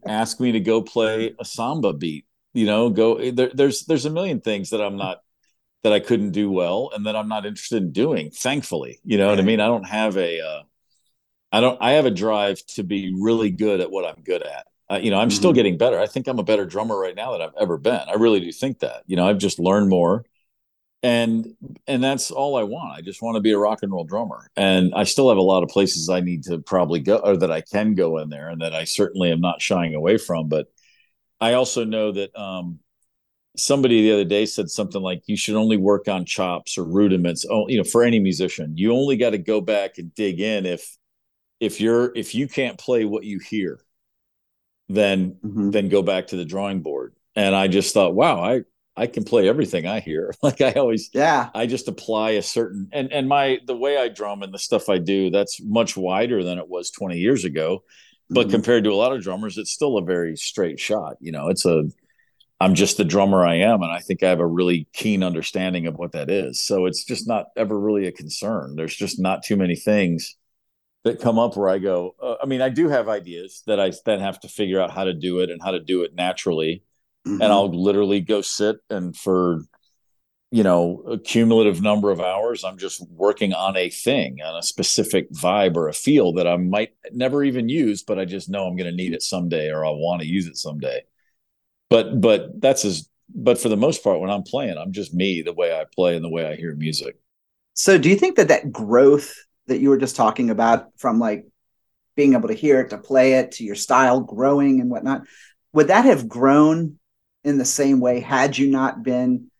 ask 0.05 0.41
me 0.41 0.51
to 0.51 0.59
go 0.59 0.81
play 0.81 1.33
a 1.39 1.45
samba 1.45 1.93
beat 1.93 2.25
you 2.53 2.65
know 2.65 2.89
go 2.89 3.31
there, 3.31 3.51
there's 3.53 3.85
there's 3.85 4.05
a 4.05 4.09
million 4.09 4.41
things 4.41 4.71
that 4.71 4.81
i'm 4.81 4.97
not 4.97 5.21
that 5.83 5.93
i 5.93 5.99
couldn't 5.99 6.31
do 6.31 6.51
well 6.51 6.91
and 6.93 7.05
that 7.05 7.15
i'm 7.15 7.27
not 7.27 7.45
interested 7.45 7.81
in 7.81 7.91
doing 7.91 8.29
thankfully 8.31 8.99
you 9.03 9.17
know 9.17 9.25
right. 9.27 9.31
what 9.31 9.39
i 9.39 9.43
mean? 9.43 9.59
I 9.59 9.67
don't 9.67 9.87
have 9.87 10.17
a 10.17 10.41
uh, 10.41 10.63
I 11.51 11.61
don't 11.61 11.77
i 11.81 11.91
have 11.91 12.05
a 12.05 12.11
drive 12.11 12.65
to 12.75 12.83
be 12.83 13.13
really 13.17 13.49
good 13.49 13.81
at 13.81 13.91
what 13.91 14.05
i'm 14.05 14.23
good 14.23 14.43
at. 14.43 14.67
Uh, 14.89 14.99
you 15.01 15.09
know 15.09 15.17
i'm 15.17 15.29
mm-hmm. 15.29 15.35
still 15.35 15.53
getting 15.53 15.77
better. 15.77 15.99
I 15.99 16.07
think 16.07 16.27
i'm 16.27 16.39
a 16.39 16.43
better 16.43 16.65
drummer 16.65 16.97
right 16.97 17.15
now 17.15 17.31
than 17.31 17.41
i've 17.41 17.55
ever 17.59 17.77
been. 17.77 18.01
I 18.07 18.13
really 18.13 18.39
do 18.39 18.51
think 18.51 18.79
that 18.79 19.03
you 19.07 19.15
know 19.15 19.27
i've 19.27 19.39
just 19.39 19.59
learned 19.59 19.89
more. 19.89 20.25
And 21.03 21.55
and 21.87 22.03
that's 22.03 22.29
all 22.29 22.57
i 22.57 22.63
want. 22.63 22.95
I 22.95 23.01
just 23.01 23.23
want 23.23 23.35
to 23.35 23.41
be 23.41 23.53
a 23.53 23.57
rock 23.57 23.79
and 23.81 23.91
roll 23.91 24.03
drummer. 24.03 24.51
And 24.55 24.93
i 24.95 25.03
still 25.03 25.29
have 25.29 25.37
a 25.37 25.41
lot 25.41 25.63
of 25.63 25.69
places 25.69 26.09
i 26.09 26.19
need 26.19 26.43
to 26.43 26.59
probably 26.59 26.99
go 26.99 27.17
or 27.17 27.37
that 27.37 27.51
i 27.51 27.61
can 27.61 27.95
go 27.95 28.19
in 28.19 28.29
there 28.29 28.49
and 28.49 28.61
that 28.61 28.75
i 28.75 28.83
certainly 28.83 29.31
am 29.31 29.41
not 29.41 29.61
shying 29.61 29.95
away 29.95 30.17
from 30.17 30.47
but 30.47 30.67
I 31.41 31.53
also 31.53 31.83
know 31.83 32.11
that 32.11 32.33
um, 32.39 32.79
somebody 33.57 34.03
the 34.03 34.13
other 34.13 34.23
day 34.23 34.45
said 34.45 34.69
something 34.69 35.01
like 35.01 35.23
you 35.25 35.35
should 35.35 35.55
only 35.55 35.77
work 35.77 36.07
on 36.07 36.23
chops 36.23 36.77
or 36.77 36.85
rudiments. 36.85 37.45
Oh, 37.49 37.67
you 37.67 37.77
know, 37.77 37.83
for 37.83 38.03
any 38.03 38.19
musician, 38.19 38.77
you 38.77 38.93
only 38.93 39.17
got 39.17 39.31
to 39.31 39.37
go 39.37 39.59
back 39.59 39.97
and 39.97 40.13
dig 40.13 40.39
in 40.39 40.65
if 40.65 40.97
if 41.59 41.81
you're 41.81 42.15
if 42.15 42.33
you 42.35 42.47
can't 42.47 42.77
play 42.77 43.05
what 43.05 43.23
you 43.23 43.39
hear, 43.39 43.79
then 44.87 45.37
mm-hmm. 45.43 45.71
then 45.71 45.89
go 45.89 46.01
back 46.01 46.27
to 46.27 46.37
the 46.37 46.45
drawing 46.45 46.81
board. 46.81 47.15
And 47.35 47.55
I 47.55 47.67
just 47.67 47.93
thought, 47.93 48.13
wow, 48.13 48.43
I 48.43 48.61
I 48.95 49.07
can 49.07 49.23
play 49.23 49.47
everything 49.49 49.87
I 49.87 49.99
hear. 49.99 50.33
Like 50.43 50.61
I 50.61 50.73
always, 50.73 51.09
yeah. 51.13 51.49
I 51.55 51.65
just 51.65 51.87
apply 51.87 52.31
a 52.31 52.41
certain 52.41 52.89
and 52.91 53.11
and 53.11 53.27
my 53.27 53.59
the 53.65 53.75
way 53.75 53.97
I 53.97 54.09
drum 54.09 54.43
and 54.43 54.53
the 54.53 54.59
stuff 54.59 54.89
I 54.89 54.97
do 54.99 55.29
that's 55.29 55.61
much 55.61 55.97
wider 55.97 56.43
than 56.43 56.57
it 56.57 56.67
was 56.67 56.91
20 56.91 57.17
years 57.17 57.45
ago 57.45 57.83
but 58.31 58.47
mm-hmm. 58.47 58.51
compared 58.51 58.83
to 58.85 58.91
a 58.91 58.95
lot 58.95 59.13
of 59.13 59.21
drummers 59.21 59.57
it's 59.57 59.71
still 59.71 59.97
a 59.97 60.03
very 60.03 60.35
straight 60.35 60.79
shot 60.79 61.17
you 61.19 61.31
know 61.31 61.49
it's 61.49 61.65
a 61.65 61.83
i'm 62.59 62.73
just 62.73 62.97
the 62.97 63.03
drummer 63.03 63.45
i 63.45 63.55
am 63.55 63.83
and 63.83 63.91
i 63.91 63.99
think 63.99 64.23
i 64.23 64.29
have 64.29 64.39
a 64.39 64.45
really 64.45 64.87
keen 64.93 65.23
understanding 65.23 65.85
of 65.85 65.95
what 65.95 66.13
that 66.13 66.29
is 66.29 66.59
so 66.61 66.85
it's 66.85 67.03
just 67.03 67.27
not 67.27 67.47
ever 67.55 67.77
really 67.79 68.07
a 68.07 68.11
concern 68.11 68.75
there's 68.75 68.95
just 68.95 69.19
not 69.19 69.43
too 69.43 69.55
many 69.55 69.75
things 69.75 70.35
that 71.03 71.19
come 71.19 71.37
up 71.37 71.55
where 71.55 71.69
i 71.69 71.77
go 71.77 72.15
uh, 72.21 72.35
i 72.41 72.45
mean 72.45 72.61
i 72.61 72.69
do 72.69 72.87
have 72.87 73.09
ideas 73.09 73.61
that 73.67 73.79
i 73.79 73.91
then 74.05 74.19
have 74.19 74.39
to 74.39 74.47
figure 74.47 74.81
out 74.81 74.91
how 74.91 75.03
to 75.03 75.13
do 75.13 75.39
it 75.39 75.49
and 75.51 75.61
how 75.61 75.71
to 75.71 75.79
do 75.79 76.03
it 76.03 76.15
naturally 76.15 76.83
mm-hmm. 77.27 77.41
and 77.41 77.51
i'll 77.51 77.69
literally 77.69 78.21
go 78.21 78.41
sit 78.41 78.77
and 78.89 79.15
for 79.15 79.61
you 80.51 80.63
know 80.63 81.01
a 81.09 81.17
cumulative 81.17 81.81
number 81.81 82.11
of 82.11 82.19
hours 82.19 82.63
i'm 82.63 82.77
just 82.77 83.01
working 83.09 83.53
on 83.53 83.77
a 83.77 83.89
thing 83.89 84.39
on 84.43 84.57
a 84.57 84.61
specific 84.61 85.31
vibe 85.31 85.77
or 85.77 85.87
a 85.87 85.93
feel 85.93 86.33
that 86.33 86.45
i 86.45 86.57
might 86.57 86.93
never 87.13 87.43
even 87.43 87.69
use 87.69 88.03
but 88.03 88.19
i 88.19 88.25
just 88.25 88.49
know 88.49 88.67
i'm 88.67 88.75
going 88.75 88.89
to 88.89 88.95
need 88.95 89.13
it 89.13 89.23
someday 89.23 89.71
or 89.71 89.85
i 89.85 89.89
want 89.89 90.21
to 90.21 90.27
use 90.27 90.47
it 90.47 90.57
someday. 90.57 91.01
But 91.89 92.21
but 92.21 92.61
that's 92.61 92.85
as 92.85 93.09
but 93.33 93.57
for 93.57 93.69
the 93.69 93.77
most 93.77 94.03
part 94.03 94.19
when 94.19 94.29
i'm 94.29 94.43
playing 94.43 94.77
i'm 94.77 94.93
just 94.93 95.13
me 95.13 95.41
the 95.41 95.53
way 95.53 95.73
i 95.73 95.85
play 95.93 96.15
and 96.15 96.23
the 96.23 96.29
way 96.29 96.45
i 96.45 96.55
hear 96.55 96.73
music. 96.75 97.17
So 97.73 97.97
do 97.97 98.09
you 98.09 98.15
think 98.15 98.37
that 98.37 98.47
that 98.47 98.71
growth 98.71 99.33
that 99.67 99.79
you 99.79 99.89
were 99.89 99.97
just 99.97 100.15
talking 100.15 100.49
about 100.49 100.87
from 100.97 101.19
like 101.19 101.45
being 102.15 102.33
able 102.33 102.47
to 102.47 102.53
hear 102.53 102.79
it 102.81 102.89
to 102.89 102.97
play 102.97 103.33
it 103.33 103.53
to 103.53 103.63
your 103.63 103.75
style 103.75 104.21
growing 104.21 104.81
and 104.81 104.89
whatnot 104.89 105.23
would 105.73 105.87
that 105.87 106.05
have 106.05 106.29
grown 106.29 106.97
in 107.43 107.57
the 107.57 107.65
same 107.65 107.99
way 107.99 108.19
had 108.21 108.57
you 108.57 108.69
not 108.69 109.03
been 109.03 109.50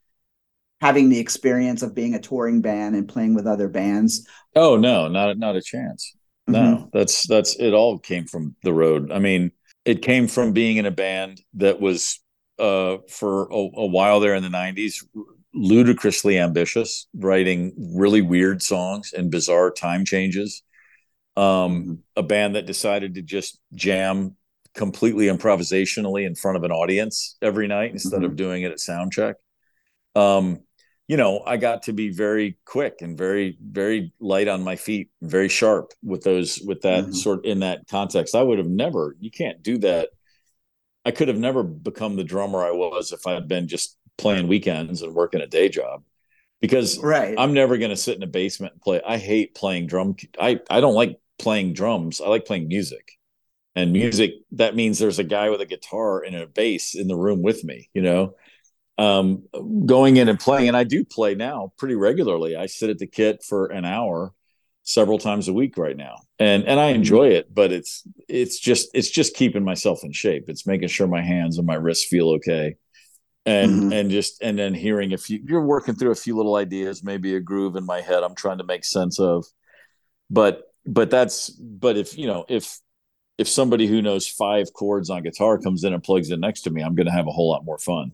having 0.82 1.10
the 1.10 1.20
experience 1.20 1.84
of 1.84 1.96
being 1.96 2.16
a 2.16 2.20
touring 2.20 2.62
band 2.62 2.96
and 2.96 3.08
playing 3.08 3.36
with 3.36 3.48
other 3.48 3.70
bands? 3.70 4.28
Oh 4.56 4.76
no, 4.76 5.08
not 5.08 5.38
not 5.38 5.56
a 5.56 5.62
chance. 5.62 6.16
No, 6.48 6.60
mm-hmm. 6.60 6.86
that's 6.92 7.28
that's 7.28 7.56
it. 7.60 7.74
All 7.74 8.00
came 8.00 8.26
from 8.26 8.56
the 8.64 8.74
road. 8.74 9.12
I 9.12 9.20
mean, 9.20 9.52
it 9.86 10.02
came 10.02 10.28
from 10.28 10.54
being 10.54 10.78
in 10.78 10.86
a 10.86 10.92
band 10.92 11.42
that 11.54 11.80
was 11.80 12.20
uh, 12.60 12.98
for 13.10 13.44
a, 13.44 13.56
a 13.56 13.86
while 13.86 14.20
there 14.20 14.36
in 14.36 14.44
the 14.44 14.50
'90s 14.50 15.06
ludicrously 15.54 16.40
ambitious, 16.40 17.08
writing 17.14 17.74
really 17.96 18.22
weird 18.22 18.62
songs 18.62 19.14
and 19.14 19.32
bizarre 19.32 19.72
time 19.72 20.04
changes. 20.04 20.64
Um, 21.38 21.44
mm-hmm. 21.46 21.94
a 22.18 22.24
band 22.24 22.56
that 22.56 22.66
decided 22.66 23.16
to 23.16 23.22
just 23.22 23.58
jam 23.74 24.36
completely 24.74 25.28
improvisationally 25.28 26.26
in 26.26 26.36
front 26.36 26.58
of 26.58 26.64
an 26.64 26.72
audience 26.72 27.38
every 27.42 27.68
night 27.68 27.92
instead 27.92 28.18
mm-hmm. 28.18 28.26
of 28.26 28.36
doing 28.36 28.64
it 28.64 28.72
at 28.72 28.80
sound 28.82 29.14
check. 29.14 29.38
Um, 30.14 30.62
you 31.08 31.18
know, 31.18 31.44
I 31.46 31.58
got 31.58 31.84
to 31.84 31.94
be 31.94 32.10
very 32.10 32.58
quick 32.66 33.02
and 33.02 33.18
very, 33.18 33.58
very 33.62 34.14
light 34.20 34.48
on 34.48 34.64
my 34.64 34.76
feet, 34.76 35.10
very 35.22 35.50
sharp 35.50 35.92
with 36.04 36.24
those, 36.24 36.60
with 36.66 36.82
that 36.82 37.04
mm-hmm. 37.04 37.14
sort 37.14 37.46
in 37.46 37.60
that 37.60 37.88
context. 37.90 38.36
I 38.36 38.44
would 38.44 38.60
have 38.60 38.70
never, 38.70 39.16
you 39.20 39.30
can't 39.32 39.62
do 39.62 39.78
that. 39.80 40.10
I 41.04 41.12
could 41.12 41.28
have 41.28 41.40
never 41.40 41.64
become 41.64 42.16
the 42.16 42.24
drummer 42.24 42.64
I 42.64 42.72
was 42.72 43.12
if 43.12 43.28
I 43.28 43.34
had 43.34 43.48
been 43.48 43.68
just 43.68 43.98
playing 44.18 44.48
weekends 44.48 45.02
and 45.02 45.14
working 45.16 45.42
a 45.42 45.48
day 45.48 45.68
job. 45.68 46.04
because 46.62 47.00
right. 47.00 47.36
I'm 47.38 47.54
never 47.54 47.78
going 47.78 47.90
to 47.90 47.98
sit 47.98 48.16
in 48.16 48.24
a 48.24 48.28
basement 48.28 48.74
and 48.74 48.82
play. 48.82 49.02
I 49.06 49.18
hate 49.18 49.56
playing 49.56 49.88
drum. 49.88 50.16
I 50.40 50.60
I 50.70 50.80
don't 50.80 50.94
like 50.94 51.20
playing 51.40 51.74
drums. 51.74 52.22
I 52.22 52.28
like 52.28 52.46
playing 52.46 52.68
music. 52.68 53.18
And 53.76 53.92
music 53.92 54.34
that 54.52 54.76
means 54.76 55.00
there's 55.00 55.20
a 55.20 55.24
guy 55.24 55.50
with 55.50 55.62
a 55.62 55.66
guitar 55.66 56.22
and 56.22 56.36
a 56.36 56.46
bass 56.46 56.94
in 56.96 57.08
the 57.08 57.16
room 57.16 57.42
with 57.42 57.64
me, 57.64 57.90
you 57.94 58.02
know. 58.02 58.36
Um 59.02 59.26
going 59.86 60.18
in 60.18 60.30
and 60.30 60.40
playing 60.40 60.68
and 60.68 60.78
I 60.78 60.84
do 60.84 61.04
play 61.04 61.36
now 61.36 61.74
pretty 61.78 61.96
regularly. 61.96 62.56
I 62.56 62.68
sit 62.68 62.90
at 62.90 63.00
the 63.00 63.08
kit 63.08 63.44
for 63.44 63.68
an 63.68 63.86
hour 63.86 64.34
several 64.84 65.18
times 65.20 65.48
a 65.48 65.54
week 65.54 65.78
right 65.78 65.98
now. 65.98 66.16
And 66.40 66.66
and 66.66 66.80
I 66.80 66.88
enjoy 66.90 67.30
it, 67.30 67.54
but 67.54 67.72
it's 67.72 68.04
it's 68.28 68.60
just 68.60 68.90
it's 68.94 69.10
just 69.10 69.36
keeping 69.36 69.64
myself 69.64 70.04
in 70.04 70.12
shape. 70.12 70.46
It's 70.50 70.68
making 70.68 70.90
sure 70.90 71.08
my 71.08 71.22
hands 71.22 71.58
and 71.58 71.68
my 71.68 71.76
wrists 71.76 72.06
feel 72.06 72.30
okay 72.38 72.76
and 73.46 73.72
Mhm. 73.72 73.94
and 73.96 74.12
just 74.12 74.42
and 74.42 74.58
then 74.60 74.74
hearing 74.74 75.12
if 75.12 75.30
you 75.30 75.40
you're 75.48 75.66
working 75.66 75.96
through 75.96 76.12
a 76.12 76.16
few 76.26 76.36
little 76.38 76.56
ideas 76.56 77.04
maybe 77.04 77.36
a 77.36 77.40
groove 77.40 77.76
in 77.76 77.86
my 77.86 78.00
head 78.02 78.22
i'm 78.24 78.36
trying 78.36 78.60
to 78.60 78.64
make 78.64 78.86
sense 78.86 79.20
of 79.20 79.46
but 80.30 80.64
but 80.86 81.10
that's 81.10 81.50
but 81.50 81.98
if 81.98 82.18
you 82.18 82.28
know 82.28 82.46
if 82.50 82.80
if 83.40 83.48
somebody 83.48 83.88
who 83.88 84.02
knows 84.02 84.28
five 84.28 84.72
chords 84.74 85.10
on 85.10 85.24
guitar 85.24 85.58
comes 85.58 85.84
in 85.84 85.94
and 85.94 86.04
plugs 86.04 86.30
in 86.32 86.40
next 86.40 86.62
to 86.62 86.70
me 86.70 86.82
i'm 86.84 86.96
going 86.96 87.08
to 87.08 87.12
have 87.12 87.28
a 87.28 87.32
whole 87.32 87.50
lot 87.50 87.66
more 87.66 87.80
fun 87.80 88.12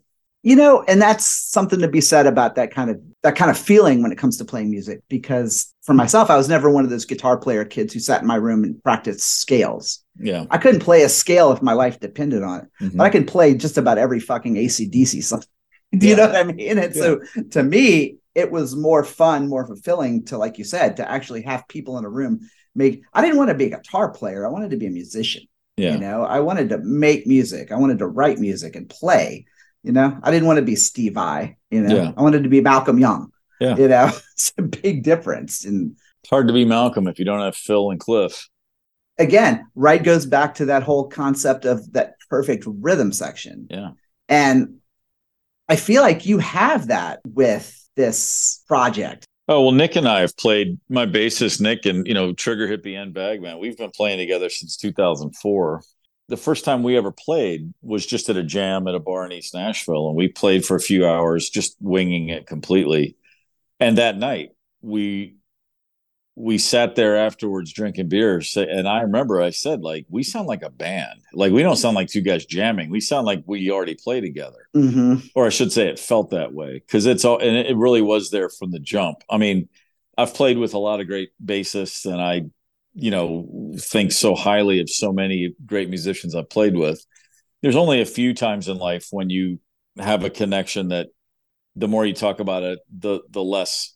you 0.47 0.55
know 0.55 0.81
and 0.87 1.01
that's 1.01 1.25
something 1.25 1.79
to 1.81 1.89
be 1.89 1.99
said 1.99 2.25
about 2.25 2.55
that 2.55 2.71
kind 2.73 2.89
of 2.89 3.01
that 3.21 3.35
kind 3.35 3.51
of 3.51 3.57
feeling 3.57 4.01
when 4.01 4.13
it 4.13 4.17
comes 4.17 4.37
to 4.37 4.45
playing 4.45 4.69
music 4.71 5.01
because 5.09 5.73
for 5.83 5.93
myself 5.93 6.29
i 6.29 6.37
was 6.37 6.47
never 6.47 6.69
one 6.69 6.85
of 6.85 6.89
those 6.89 7.03
guitar 7.05 7.37
player 7.37 7.65
kids 7.65 7.93
who 7.93 7.99
sat 7.99 8.21
in 8.21 8.27
my 8.27 8.35
room 8.35 8.63
and 8.63 8.81
practiced 8.81 9.39
scales. 9.41 10.03
Yeah. 10.19 10.45
I 10.49 10.57
couldn't 10.57 10.79
play 10.81 11.03
a 11.03 11.09
scale 11.09 11.51
if 11.51 11.61
my 11.61 11.73
life 11.73 11.99
depended 11.99 12.43
on 12.43 12.61
it 12.61 12.67
Mhm. 12.81 12.97
but 12.97 13.03
i 13.03 13.09
can 13.09 13.25
play 13.25 13.55
just 13.55 13.77
about 13.77 13.97
every 13.97 14.21
fucking 14.21 14.55
acdc 14.55 15.21
song. 15.23 15.43
Do 15.97 16.07
you 16.07 16.11
Yeah. 16.15 16.17
know 16.17 16.27
what 16.27 16.35
i 16.37 16.43
mean? 16.43 16.77
And 16.77 16.95
so 16.95 17.19
to 17.51 17.61
me 17.63 18.17
it 18.33 18.49
was 18.49 18.73
more 18.75 19.03
fun 19.03 19.49
more 19.49 19.67
fulfilling 19.67 20.23
to 20.29 20.37
like 20.37 20.57
you 20.57 20.63
said 20.63 20.97
to 20.97 21.11
actually 21.15 21.41
have 21.41 21.67
people 21.67 21.97
in 21.97 22.05
a 22.05 22.09
room 22.19 22.39
make 22.73 23.01
i 23.13 23.21
didn't 23.21 23.37
want 23.37 23.49
to 23.49 23.55
be 23.61 23.65
a 23.65 23.75
guitar 23.77 24.07
player 24.11 24.45
i 24.45 24.49
wanted 24.49 24.71
to 24.71 24.77
be 24.77 24.87
a 24.87 24.91
musician 25.01 25.43
yeah. 25.75 25.93
you 25.93 25.99
know? 25.99 26.23
I 26.23 26.39
wanted 26.39 26.69
to 26.69 26.77
make 26.77 27.27
music 27.27 27.71
i 27.73 27.77
wanted 27.83 27.99
to 27.99 28.07
write 28.07 28.39
music 28.39 28.75
and 28.77 28.87
play 28.89 29.45
you 29.87 29.93
know 29.93 30.19
i 30.21 30.29
didn't 30.29 30.45
want 30.47 30.57
to 30.57 30.63
be 30.65 30.75
steve 30.75 31.17
i 31.17 31.55
you 31.71 31.81
know 31.81 31.95
Yeah. 31.95 32.11
i 32.17 32.21
wanted 32.21 32.43
to 32.43 32.49
be 32.49 32.61
malcolm 32.61 32.99
young 32.99 33.31
Yeah. 33.59 33.75
you 33.77 33.87
know 33.87 34.11
it's 34.33 34.51
a 34.57 34.61
big 34.61 35.01
difference 35.03 35.65
and 35.65 35.95
it's 36.21 36.29
hard 36.29 36.47
to 36.47 36.53
be 36.53 36.65
malcolm 36.65 37.07
if 37.07 37.17
you 37.19 37.25
don't 37.25 37.39
have 37.41 37.55
phil 37.55 37.89
and 37.89 37.99
cliff 37.99 38.49
again 39.17 39.65
right 39.75 40.03
goes 40.03 40.25
back 40.25 40.55
to 40.55 40.65
that 40.65 40.83
whole 40.83 41.07
concept 41.07 41.65
of 41.65 41.91
that 41.93 42.15
perfect 42.29 42.65
rhythm 42.67 43.11
section 43.13 43.67
Yeah. 43.69 43.91
and 44.27 44.75
i 45.69 45.75
feel 45.77 46.01
like 46.01 46.25
you 46.25 46.37
have 46.39 46.87
that 46.87 47.21
with 47.25 47.73
this 47.95 48.63
project 48.67 49.23
Oh 49.49 49.61
well, 49.61 49.71
Nick 49.71 49.95
and 49.95 50.09
I 50.09 50.19
have 50.19 50.35
played. 50.35 50.77
My 50.89 51.05
bassist 51.05 51.61
Nick 51.61 51.85
and 51.85 52.05
you 52.05 52.13
know 52.13 52.33
Trigger 52.33 52.67
Hippy 52.67 52.95
and 52.95 53.13
Bag 53.13 53.41
Men. 53.41 53.59
We've 53.59 53.77
been 53.77 53.91
playing 53.91 54.17
together 54.17 54.49
since 54.49 54.75
2004. 54.75 55.81
The 56.29 56.37
first 56.37 56.65
time 56.65 56.83
we 56.83 56.97
ever 56.97 57.11
played 57.11 57.73
was 57.81 58.05
just 58.05 58.29
at 58.29 58.37
a 58.37 58.43
jam 58.43 58.87
at 58.87 58.95
a 58.95 58.99
bar 58.99 59.25
in 59.25 59.31
East 59.31 59.53
Nashville, 59.53 60.07
and 60.07 60.15
we 60.17 60.27
played 60.27 60.65
for 60.65 60.75
a 60.75 60.81
few 60.81 61.07
hours, 61.07 61.49
just 61.49 61.77
winging 61.79 62.29
it 62.29 62.47
completely. 62.47 63.15
And 63.79 63.97
that 63.97 64.17
night, 64.17 64.51
we 64.81 65.37
we 66.35 66.59
sat 66.59 66.95
there 66.95 67.17
afterwards 67.17 67.73
drinking 67.73 68.09
beers, 68.09 68.55
and 68.55 68.87
I 68.87 69.01
remember 69.01 69.41
I 69.41 69.49
said, 69.49 69.81
like, 69.81 70.05
we 70.09 70.21
sound 70.21 70.47
like 70.47 70.61
a 70.61 70.69
band. 70.69 71.21
Like 71.33 71.51
we 71.51 71.63
don't 71.63 71.77
sound 71.77 71.95
like 71.95 72.09
two 72.09 72.21
guys 72.21 72.45
jamming. 72.45 72.91
We 72.91 73.01
sound 73.01 73.25
like 73.25 73.43
we 73.47 73.71
already 73.71 73.95
play 73.95 74.21
together 74.21 74.69
hmm 74.73 75.15
or 75.35 75.45
I 75.45 75.49
should 75.49 75.71
say 75.71 75.87
it 75.87 75.99
felt 75.99 76.31
that 76.31 76.53
way 76.53 76.75
because 76.75 77.05
it's 77.05 77.25
all 77.25 77.39
and 77.39 77.57
it 77.57 77.75
really 77.77 78.01
was 78.01 78.31
there 78.31 78.49
from 78.49 78.71
the 78.71 78.79
jump. 78.79 79.23
I 79.29 79.37
mean, 79.37 79.69
I've 80.17 80.33
played 80.33 80.57
with 80.57 80.73
a 80.73 80.79
lot 80.79 80.99
of 80.99 81.07
great 81.07 81.29
bassists 81.43 82.05
and 82.11 82.21
I, 82.21 82.43
you 82.99 83.11
know, 83.11 83.75
think 83.79 84.11
so 84.11 84.33
highly 84.33 84.81
of 84.81 84.89
so 84.89 85.13
many 85.13 85.53
great 85.65 85.87
musicians 85.87 86.33
I've 86.33 86.49
played 86.49 86.75
with. 86.75 87.05
There's 87.61 87.75
only 87.75 88.01
a 88.01 88.05
few 88.05 88.33
times 88.33 88.67
in 88.67 88.77
life 88.77 89.07
when 89.11 89.29
you 89.29 89.59
have 89.99 90.23
a 90.23 90.31
connection 90.31 90.87
that 90.89 91.07
the 91.75 91.87
more 91.87 92.05
you 92.05 92.13
talk 92.13 92.39
about 92.39 92.63
it, 92.63 92.79
the 92.91 93.21
the 93.29 93.43
less 93.43 93.95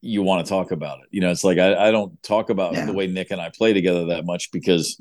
you 0.00 0.22
want 0.22 0.46
to 0.46 0.48
talk 0.48 0.70
about 0.70 1.00
it. 1.00 1.06
You 1.10 1.20
know, 1.20 1.30
it's 1.32 1.42
like 1.42 1.58
I, 1.58 1.88
I 1.88 1.90
don't 1.90 2.22
talk 2.22 2.48
about 2.48 2.74
Yeah. 2.74 2.86
the 2.86 2.92
way 2.92 3.08
Nick 3.08 3.32
and 3.32 3.40
I 3.40 3.50
play 3.50 3.72
together 3.72 4.06
that 4.06 4.24
much 4.24 4.52
because 4.52 5.00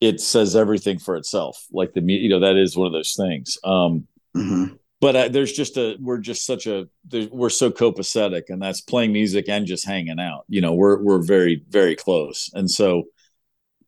it 0.00 0.20
says 0.20 0.54
everything 0.54 0.98
for 0.98 1.16
itself. 1.16 1.64
Like 1.72 1.94
the 1.94 2.02
you 2.02 2.28
know 2.28 2.40
that 2.40 2.56
is 2.56 2.76
one 2.76 2.86
of 2.86 2.92
those 2.92 3.14
things. 3.16 3.56
Um, 3.64 4.06
hmm 4.34 4.64
but 5.00 5.16
uh, 5.16 5.28
there's 5.28 5.52
just 5.52 5.76
a 5.76 5.96
we're 6.00 6.18
just 6.18 6.44
such 6.44 6.66
a 6.66 6.88
we're 7.30 7.50
so 7.50 7.70
copacetic 7.70 8.44
and 8.48 8.60
that's 8.60 8.80
playing 8.80 9.12
music 9.12 9.48
and 9.48 9.66
just 9.66 9.86
hanging 9.86 10.18
out. 10.18 10.44
You 10.48 10.60
know 10.60 10.74
we're 10.74 11.02
we're 11.02 11.22
very 11.22 11.62
very 11.68 11.94
close. 11.94 12.50
And 12.54 12.70
so 12.70 13.04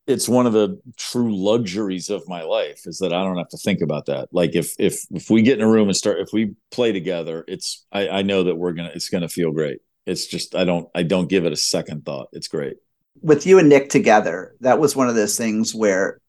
it's 0.06 0.28
one 0.28 0.46
of 0.46 0.52
the 0.52 0.80
true 0.96 1.36
luxuries 1.36 2.10
of 2.10 2.26
my 2.26 2.42
life 2.42 2.82
is 2.86 2.98
that 2.98 3.12
i 3.12 3.22
don't 3.22 3.36
have 3.36 3.48
to 3.48 3.58
think 3.58 3.80
about 3.80 4.06
that. 4.06 4.28
Like 4.32 4.54
if 4.54 4.74
if 4.78 5.04
if 5.10 5.30
we 5.30 5.42
get 5.42 5.58
in 5.58 5.64
a 5.64 5.70
room 5.70 5.88
and 5.88 5.96
start 5.96 6.20
if 6.20 6.32
we 6.32 6.54
play 6.70 6.92
together 6.92 7.44
it's 7.46 7.84
i 7.92 8.08
i 8.08 8.22
know 8.22 8.44
that 8.44 8.56
we're 8.56 8.72
gonna 8.72 8.92
it's 8.94 9.08
gonna 9.08 9.28
feel 9.28 9.50
great. 9.50 9.78
It's 10.06 10.26
just 10.26 10.54
i 10.54 10.64
don't 10.64 10.88
i 10.94 11.02
don't 11.02 11.28
give 11.28 11.44
it 11.44 11.52
a 11.52 11.56
second 11.56 12.04
thought. 12.04 12.28
It's 12.32 12.48
great. 12.48 12.76
With 13.22 13.46
you 13.46 13.58
and 13.58 13.68
Nick 13.68 13.90
together, 13.90 14.54
that 14.60 14.78
was 14.78 14.96
one 14.96 15.08
of 15.08 15.14
those 15.16 15.36
things 15.36 15.74
where 15.74 16.20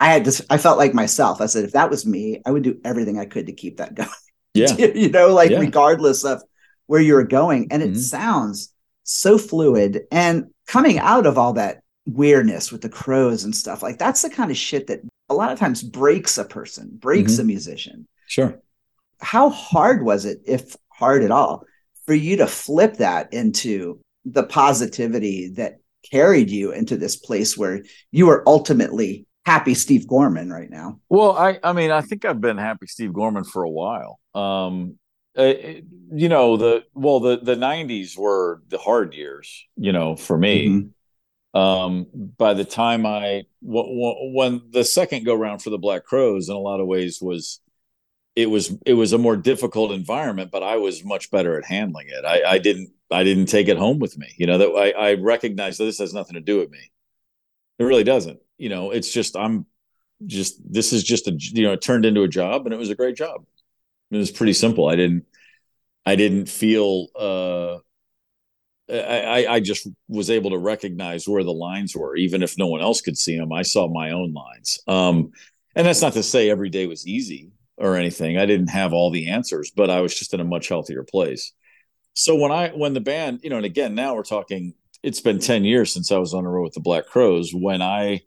I 0.00 0.12
had 0.12 0.24
to, 0.26 0.46
I 0.48 0.58
felt 0.58 0.78
like 0.78 0.94
myself. 0.94 1.40
I 1.40 1.46
said, 1.46 1.64
if 1.64 1.72
that 1.72 1.90
was 1.90 2.06
me, 2.06 2.40
I 2.46 2.50
would 2.50 2.62
do 2.62 2.80
everything 2.84 3.18
I 3.18 3.24
could 3.24 3.46
to 3.46 3.52
keep 3.52 3.78
that 3.78 3.94
going. 3.94 4.08
yeah 4.54 4.74
you 4.76 5.10
know, 5.10 5.32
like 5.34 5.50
Yeah. 5.50 5.58
regardless 5.60 6.24
of 6.24 6.42
where 6.86 7.00
you're 7.00 7.24
going. 7.24 7.68
And 7.70 7.82
it 7.82 7.90
Mhm. 7.92 7.98
sounds 7.98 8.72
so 9.04 9.38
fluid. 9.38 10.02
And 10.10 10.46
coming 10.66 10.98
out 10.98 11.26
of 11.26 11.36
all 11.38 11.54
that 11.54 11.80
weirdness 12.06 12.70
with 12.72 12.80
the 12.80 12.88
Crowes 12.88 13.44
and 13.44 13.54
stuff, 13.54 13.82
like 13.82 13.98
that's 13.98 14.22
the 14.22 14.30
kind 14.30 14.50
of 14.50 14.56
shit 14.56 14.86
that 14.86 15.00
a 15.28 15.34
lot 15.34 15.52
of 15.52 15.58
times 15.58 15.82
breaks 15.82 16.38
a 16.38 16.44
person, 16.44 16.90
breaks 16.94 17.34
Mhm. 17.34 17.40
a 17.40 17.44
musician. 17.44 18.06
sure 18.26 18.60
How 19.20 19.48
hard 19.50 20.04
was 20.04 20.24
it, 20.26 20.40
if 20.46 20.76
hard 20.90 21.22
at 21.24 21.30
all, 21.30 21.64
for 22.06 22.14
you 22.14 22.36
to 22.36 22.46
flip 22.46 22.98
that 22.98 23.32
into 23.32 23.98
the 24.24 24.44
positivity 24.44 25.48
that 25.56 25.78
carried 26.10 26.50
you 26.50 26.70
into 26.72 26.96
this 26.96 27.16
place 27.16 27.56
where 27.58 27.82
you 28.12 28.28
are 28.30 28.42
ultimately 28.46 29.26
happy 29.48 29.74
Steve 29.74 30.06
Gorman 30.06 30.50
right 30.50 30.70
now? 30.70 31.00
Well, 31.08 31.32
I 31.36 31.58
I 31.62 31.72
mean, 31.72 31.90
I 31.90 32.02
think 32.02 32.24
I've 32.24 32.40
been 32.40 32.58
happy 32.58 32.86
Steve 32.86 33.12
Gorman 33.12 33.44
for 33.44 33.62
a 33.62 33.70
while. 33.70 34.18
Um 34.34 34.98
uh, 35.38 35.42
it- 35.42 35.84
you 36.10 36.28
know, 36.28 36.56
the 36.56 36.84
well 36.94 37.20
the 37.20 37.36
the 37.50 37.54
90s 37.56 38.16
were 38.16 38.62
the 38.68 38.78
hard 38.78 39.14
years, 39.14 39.66
you 39.76 39.92
know, 39.92 40.16
for 40.16 40.36
me. 40.38 40.68
Mhm. 41.54 41.58
Um 41.62 42.06
by 42.44 42.52
the 42.54 42.64
time 42.64 43.06
I 43.06 43.44
w- 43.64 43.94
w- 44.00 44.36
when 44.36 44.52
the 44.70 44.84
second 44.84 45.24
go 45.24 45.34
round 45.34 45.62
for 45.62 45.70
the 45.70 45.78
Black 45.86 46.04
Crowes 46.04 46.48
in 46.48 46.56
a 46.56 46.58
lot 46.70 46.80
of 46.80 46.86
ways 46.86 47.20
was 47.20 47.60
it 48.36 48.48
was 48.50 48.76
it 48.86 48.94
was 48.94 49.12
a 49.12 49.18
more 49.26 49.36
difficult 49.36 49.92
environment, 49.92 50.50
but 50.50 50.62
I 50.62 50.76
was 50.76 51.04
much 51.04 51.30
better 51.30 51.58
at 51.58 51.64
handling 51.66 52.08
it. 52.08 52.24
I 52.24 52.42
I 52.54 52.58
didn't 52.58 52.90
I 53.10 53.24
didn't 53.24 53.46
take 53.46 53.68
it 53.68 53.78
home 53.78 53.98
with 53.98 54.16
me. 54.18 54.28
You 54.38 54.46
know, 54.48 54.58
that 54.58 54.70
I 54.86 54.88
I 55.10 55.14
recognize 55.14 55.78
that 55.78 55.84
this 55.84 55.98
has 55.98 56.14
nothing 56.14 56.34
to 56.34 56.40
do 56.52 56.58
with 56.58 56.70
me. 56.70 56.84
It 57.78 57.84
really 57.84 58.04
doesn't. 58.04 58.40
You 58.58 58.68
know, 58.68 58.90
it's 58.90 59.10
just 59.10 59.36
I'm 59.36 59.66
just 60.26 60.60
this 60.70 60.92
is 60.92 61.04
just 61.04 61.28
a 61.28 61.32
you 61.38 61.62
know 61.62 61.72
it 61.72 61.80
turned 61.80 62.04
into 62.04 62.22
a 62.22 62.28
job 62.28 62.64
and 62.64 62.74
it 62.74 62.78
was 62.78 62.90
a 62.90 62.94
great 62.94 63.16
job 63.16 63.44
it 64.10 64.16
was 64.16 64.30
pretty 64.30 64.52
simple 64.52 64.88
i 64.88 64.96
didn't 64.96 65.24
i 66.04 66.16
didn't 66.16 66.48
feel 66.48 67.06
uh 67.18 67.78
I, 68.90 69.46
I 69.46 69.60
just 69.60 69.86
was 70.08 70.30
able 70.30 70.48
to 70.48 70.56
recognize 70.56 71.28
where 71.28 71.44
the 71.44 71.52
lines 71.52 71.94
were, 71.94 72.16
even 72.16 72.42
if 72.42 72.56
no 72.56 72.68
one 72.68 72.80
else 72.80 73.02
could 73.02 73.18
see 73.18 73.36
them. 73.36 73.52
I 73.52 73.60
saw 73.60 73.86
my 73.86 74.12
own 74.12 74.32
lines. 74.32 74.80
Um, 74.88 75.32
and 75.76 75.86
that's 75.86 76.00
not 76.00 76.14
to 76.14 76.22
say 76.22 76.48
every 76.48 76.70
day 76.70 76.86
was 76.86 77.06
easy 77.06 77.52
or 77.76 77.96
anything. 77.96 78.38
I 78.38 78.46
didn't 78.46 78.68
have 78.68 78.94
all 78.94 79.10
the 79.10 79.28
answers, 79.28 79.70
but 79.76 79.90
I 79.90 80.00
was 80.00 80.18
just 80.18 80.32
in 80.32 80.40
a 80.40 80.44
much 80.44 80.68
healthier 80.68 81.02
place. 81.02 81.52
So 82.14 82.34
when 82.34 82.50
I 82.50 82.70
when 82.70 82.94
the 82.94 83.00
band, 83.02 83.40
you 83.42 83.50
know, 83.50 83.58
and 83.58 83.66
again 83.66 83.94
now 83.94 84.14
we're 84.14 84.22
talking. 84.22 84.72
It's 85.02 85.20
been 85.20 85.38
ten 85.38 85.64
years 85.64 85.92
since 85.92 86.10
I 86.10 86.16
was 86.16 86.32
on 86.32 86.44
the 86.44 86.48
road 86.48 86.64
with 86.64 86.72
the 86.72 86.80
Black 86.80 87.04
Crowes. 87.04 87.52
When 87.52 87.82
I 87.82 88.22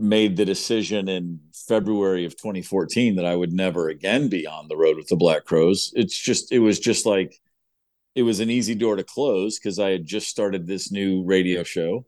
made 0.00 0.36
the 0.36 0.44
decision 0.44 1.08
in 1.08 1.40
February 1.68 2.24
of 2.24 2.36
2014 2.36 3.16
that 3.16 3.24
I 3.24 3.36
would 3.36 3.52
never 3.52 3.88
again 3.88 4.28
be 4.28 4.46
on 4.46 4.68
the 4.68 4.76
road 4.76 4.96
with 4.96 5.08
the 5.08 5.16
Black 5.16 5.44
Crowes. 5.44 5.92
It's 5.94 6.18
just 6.18 6.52
it 6.52 6.58
was 6.58 6.78
just 6.78 7.06
like 7.06 7.40
it 8.14 8.22
was 8.22 8.40
an 8.40 8.50
easy 8.50 8.74
door 8.74 8.96
to 8.96 9.04
close 9.04 9.58
because 9.58 9.78
I 9.78 9.90
had 9.90 10.06
just 10.06 10.28
started 10.28 10.66
this 10.66 10.90
new 10.90 11.22
radio 11.24 11.62
show. 11.62 12.06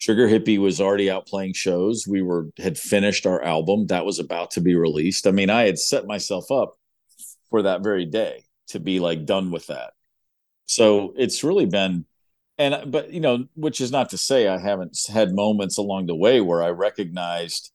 Trigger 0.00 0.28
Hippy 0.28 0.58
was 0.58 0.80
already 0.80 1.10
out 1.10 1.26
playing 1.26 1.54
shows. 1.54 2.06
We 2.06 2.22
were 2.22 2.48
had 2.58 2.78
finished 2.78 3.26
our 3.26 3.42
album 3.42 3.86
that 3.86 4.04
was 4.04 4.18
about 4.18 4.52
to 4.52 4.60
be 4.60 4.74
released. 4.74 5.26
I 5.26 5.30
mean, 5.30 5.50
I 5.50 5.64
had 5.64 5.78
set 5.78 6.06
myself 6.06 6.50
up 6.50 6.78
for 7.50 7.62
that 7.62 7.82
very 7.82 8.04
day 8.04 8.44
to 8.68 8.80
be 8.80 9.00
like 9.00 9.24
done 9.24 9.50
with 9.50 9.66
that. 9.68 9.92
So 10.66 11.14
it's 11.16 11.44
really 11.44 11.66
been 11.66 12.04
and 12.58 12.90
but 12.92 13.12
you 13.12 13.20
know, 13.20 13.46
which 13.54 13.80
is 13.80 13.90
not 13.90 14.10
to 14.10 14.18
say 14.18 14.48
I 14.48 14.58
haven't 14.58 14.98
had 15.12 15.34
moments 15.34 15.78
along 15.78 16.06
the 16.06 16.14
way 16.16 16.40
where 16.40 16.62
I 16.62 16.70
recognized, 16.70 17.72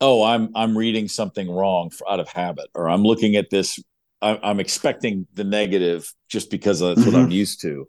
oh, 0.00 0.22
I'm 0.24 0.50
I'm 0.54 0.76
reading 0.78 1.08
something 1.08 1.50
wrong 1.50 1.90
for, 1.90 2.10
out 2.10 2.20
of 2.20 2.28
habit, 2.28 2.68
or 2.74 2.88
I'm 2.88 3.02
looking 3.02 3.36
at 3.36 3.50
this 3.50 3.78
I, 4.22 4.38
I'm 4.42 4.60
expecting 4.60 5.26
the 5.34 5.44
negative 5.44 6.12
just 6.28 6.50
because 6.50 6.80
that's 6.80 7.06
what 7.06 7.16
I'm 7.16 7.28
Mhm. 7.28 7.32
used 7.32 7.60
to. 7.62 7.88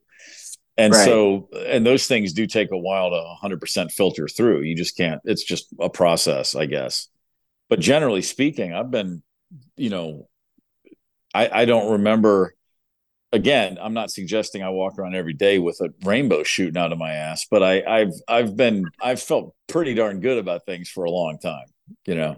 And 0.77 0.93
Right. 0.93 1.05
so, 1.05 1.49
and 1.67 1.85
those 1.85 2.07
things 2.07 2.33
do 2.33 2.47
take 2.47 2.71
a 2.71 2.77
while 2.77 3.09
to 3.11 3.15
100% 3.15 3.91
filter 3.91 4.27
through. 4.27 4.63
You 4.63 4.75
just 4.75 4.97
can't, 4.97 5.21
it's 5.25 5.43
just 5.43 5.67
a 5.79 5.89
process, 5.89 6.55
I 6.55 6.65
guess. 6.65 7.07
But 7.69 7.79
generally 7.81 8.23
speaking, 8.23 8.73
I've 8.73 8.91
been, 8.91 9.23
you 9.77 9.89
know, 9.91 10.27
I, 11.33 11.61
I 11.61 11.65
don't 11.65 11.93
remember, 11.93 12.54
again, 13.35 13.77
I'm 13.79 13.93
not 13.93 14.11
suggesting 14.11 14.63
I 14.63 14.69
walk 14.69 14.97
around 14.97 15.15
every 15.15 15.33
day 15.33 15.59
with 15.59 15.79
a 15.81 15.89
rainbow 16.03 16.43
shooting 16.43 16.77
out 16.77 16.91
of 16.91 16.97
my 16.97 17.11
ass, 17.11 17.45
but 17.51 17.61
I, 17.61 17.83
I've, 17.83 18.13
I've 18.27 18.55
been, 18.55 18.85
I've 19.01 19.21
felt 19.21 19.53
pretty 19.67 19.93
darn 19.93 20.21
good 20.21 20.37
about 20.37 20.65
things 20.65 20.89
for 20.89 21.03
a 21.03 21.11
long 21.11 21.37
time, 21.37 21.65
you 22.07 22.15
know? 22.15 22.37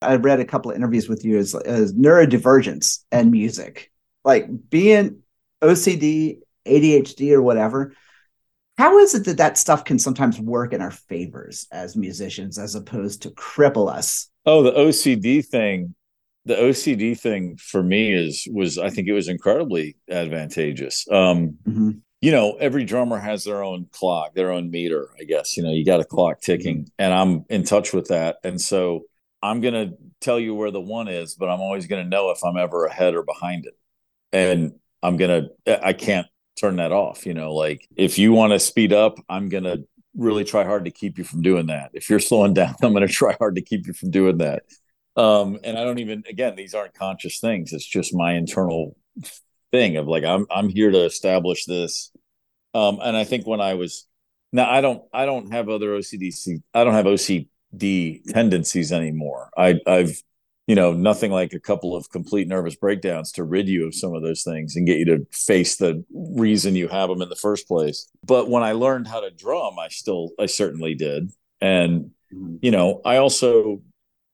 I 0.00 0.16
read 0.16 0.40
a 0.40 0.44
couple 0.44 0.70
of 0.70 0.76
interviews 0.76 1.08
with 1.08 1.24
you 1.24 1.38
as, 1.38 1.54
as 1.54 1.92
neurodivergence 1.92 3.04
and 3.12 3.30
music, 3.30 3.92
like 4.24 4.48
being 4.70 5.18
OCD, 5.62 6.38
ADHD, 6.66 7.32
or 7.32 7.42
whatever. 7.42 7.94
How 8.78 8.98
is 8.98 9.14
it 9.14 9.24
that 9.24 9.38
that 9.38 9.58
stuff 9.58 9.84
can 9.84 9.98
sometimes 9.98 10.40
work 10.40 10.72
in 10.72 10.80
our 10.80 10.92
favors 10.92 11.66
as 11.72 11.96
musicians 11.96 12.58
as 12.58 12.74
opposed 12.74 13.22
to 13.22 13.30
cripple 13.30 13.92
us? 13.92 14.30
Oh, 14.46 14.62
the 14.62 14.72
OCD 14.72 15.44
thing, 15.44 15.94
the 16.48 16.56
OCD 16.56 17.18
thing 17.18 17.56
for 17.58 17.82
me 17.82 18.12
is 18.12 18.46
was 18.52 18.78
I 18.78 18.90
think 18.90 19.06
it 19.08 19.12
was 19.12 19.28
incredibly 19.28 19.96
advantageous. 20.10 21.06
Um, 21.10 21.58
Mhm. 21.66 22.00
you 22.20 22.32
know, 22.32 22.54
every 22.58 22.84
drummer 22.84 23.18
has 23.18 23.44
their 23.44 23.62
own 23.62 23.86
clock, 23.92 24.34
their 24.34 24.50
own 24.50 24.70
meter, 24.70 25.10
I 25.20 25.24
guess. 25.24 25.56
You 25.56 25.62
know, 25.62 25.70
you 25.72 25.84
got 25.84 26.00
a 26.00 26.04
clock 26.04 26.40
ticking, 26.40 26.88
and 26.98 27.12
I'm 27.14 27.44
in 27.48 27.62
touch 27.64 27.92
with 27.92 28.08
that. 28.08 28.36
And 28.42 28.60
so 28.60 29.04
I'm 29.42 29.60
gonna 29.60 29.92
tell 30.20 30.40
you 30.40 30.54
where 30.54 30.70
the 30.72 30.80
one 30.80 31.06
is, 31.08 31.34
but 31.36 31.48
I'm 31.48 31.60
always 31.60 31.86
gonna 31.86 32.04
know 32.04 32.30
if 32.30 32.42
I'm 32.44 32.56
ever 32.56 32.86
ahead 32.86 33.14
or 33.14 33.22
behind 33.22 33.66
it. 33.66 33.74
And 34.32 34.72
I'm 35.02 35.16
gonna 35.16 35.48
I 35.66 35.92
can't 35.92 36.26
turn 36.60 36.76
that 36.76 36.90
off. 36.92 37.24
You 37.26 37.34
know, 37.34 37.54
like 37.54 37.86
if 37.96 38.18
you 38.18 38.32
want 38.32 38.52
to 38.52 38.58
speed 38.58 38.92
up, 38.92 39.18
I'm 39.28 39.48
gonna 39.48 39.76
really 40.16 40.42
try 40.44 40.64
hard 40.64 40.86
to 40.86 40.90
keep 40.90 41.18
you 41.18 41.24
from 41.24 41.42
doing 41.42 41.66
that. 41.66 41.90
If 41.94 42.10
you're 42.10 42.18
slowing 42.18 42.54
down, 42.60 42.74
I'm 42.82 42.92
gonna 42.92 43.06
try 43.06 43.34
hard 43.38 43.54
to 43.56 43.62
keep 43.62 43.86
you 43.86 43.92
from 43.92 44.10
doing 44.10 44.38
that. 44.38 44.62
Um, 45.18 45.58
and 45.64 45.76
I 45.76 45.84
don't 45.84 45.98
even 45.98 46.22
again, 46.28 46.56
these 46.56 46.74
aren't 46.74 46.94
conscious 46.94 47.40
things. 47.40 47.72
It's 47.72 47.86
just 47.86 48.14
my 48.14 48.34
internal 48.34 48.96
thing 49.72 49.96
of 49.96 50.06
like 50.06 50.24
I'm 50.24 50.46
I'm 50.50 50.68
here 50.68 50.90
to 50.90 51.04
establish 51.04 51.64
this. 51.66 52.10
Um, 52.74 52.98
and 53.02 53.16
I 53.16 53.24
think 53.24 53.46
when 53.46 53.60
I 53.60 53.74
was 53.74 54.06
now 54.52 54.70
I 54.70 54.80
don't 54.80 55.02
I 55.12 55.26
don't 55.26 55.52
have 55.52 55.68
other 55.68 55.90
OCD 55.90 56.32
I 56.74 56.84
don't 56.84 56.94
have 56.94 57.06
OCD 57.06 58.20
tendencies 58.28 58.92
anymore. 58.92 59.50
I 59.56 59.80
I've 59.86 60.22
you 60.68 60.76
know 60.76 60.92
nothing 60.92 61.32
like 61.32 61.52
a 61.52 61.60
couple 61.60 61.96
of 61.96 62.10
complete 62.10 62.46
nervous 62.46 62.76
breakdowns 62.76 63.32
to 63.32 63.44
rid 63.44 63.68
you 63.68 63.86
of 63.86 63.94
some 63.94 64.14
of 64.14 64.22
those 64.22 64.44
things 64.44 64.76
and 64.76 64.86
get 64.86 64.98
you 64.98 65.06
to 65.06 65.26
face 65.32 65.76
the 65.76 66.04
reason 66.12 66.76
you 66.76 66.88
have 66.88 67.08
them 67.08 67.22
in 67.22 67.28
the 67.28 67.36
first 67.36 67.66
place. 67.66 68.08
But 68.24 68.48
when 68.48 68.62
I 68.62 68.72
learned 68.72 69.08
how 69.08 69.20
to 69.20 69.30
drum, 69.30 69.78
I 69.80 69.88
still 69.88 70.30
I 70.38 70.46
certainly 70.46 70.94
did. 70.94 71.32
And 71.60 72.12
Mhm. 72.32 72.58
you 72.62 72.70
know, 72.70 73.00
I 73.06 73.16
also 73.16 73.80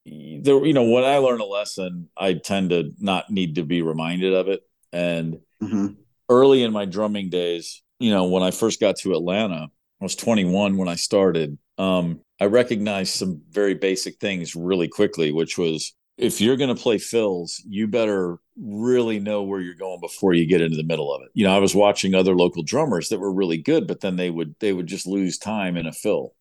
there 0.06 0.64
you 0.64 0.72
know 0.72 0.84
when 0.84 1.04
I 1.04 1.18
learn 1.18 1.40
a 1.40 1.44
lesson, 1.46 2.08
I 2.16 2.34
tend 2.34 2.70
to 2.70 2.92
not 2.98 3.30
need 3.30 3.56
to 3.56 3.64
be 3.64 3.82
reminded 3.82 4.34
of 4.34 4.48
it. 4.48 4.62
And 4.92 5.40
Mhm. 5.62 5.96
early 6.28 6.62
in 6.62 6.72
my 6.72 6.84
drumming 6.84 7.30
days, 7.30 7.82
you 7.98 8.10
know, 8.10 8.24
when 8.24 8.42
I 8.42 8.50
first 8.50 8.80
got 8.80 8.96
to 8.98 9.14
Atlanta, 9.14 9.70
I 10.00 10.04
was 10.04 10.16
21 10.16 10.76
when 10.76 10.88
I 10.88 10.96
started. 10.96 11.58
Um, 11.78 12.20
I 12.40 12.46
recognized 12.46 13.14
some 13.14 13.42
very 13.50 13.74
basic 13.74 14.18
things 14.18 14.54
really 14.54 14.88
quickly, 14.88 15.32
which 15.32 15.56
was 15.56 15.94
if 16.16 16.40
you're 16.40 16.56
going 16.56 16.74
to 16.74 16.80
play 16.80 16.98
fills, 16.98 17.60
you 17.68 17.88
better 17.88 18.38
really 18.56 19.18
know 19.18 19.42
where 19.42 19.60
you're 19.60 19.74
going 19.74 20.00
before 20.00 20.32
you 20.32 20.46
get 20.46 20.60
into 20.60 20.76
the 20.76 20.84
middle 20.84 21.12
of 21.12 21.22
it. 21.22 21.30
You 21.34 21.44
know, 21.44 21.54
I 21.54 21.58
was 21.58 21.74
watching 21.74 22.14
other 22.14 22.36
local 22.36 22.62
drummers 22.62 23.08
that 23.08 23.18
were 23.18 23.32
really 23.32 23.58
good, 23.58 23.88
but 23.88 24.00
then 24.00 24.16
they 24.16 24.30
would 24.30 24.54
they 24.60 24.72
would 24.72 24.86
just 24.86 25.06
lose 25.06 25.38
time 25.38 25.76
in 25.76 25.86
a 25.86 25.92
fill, 25.92 26.34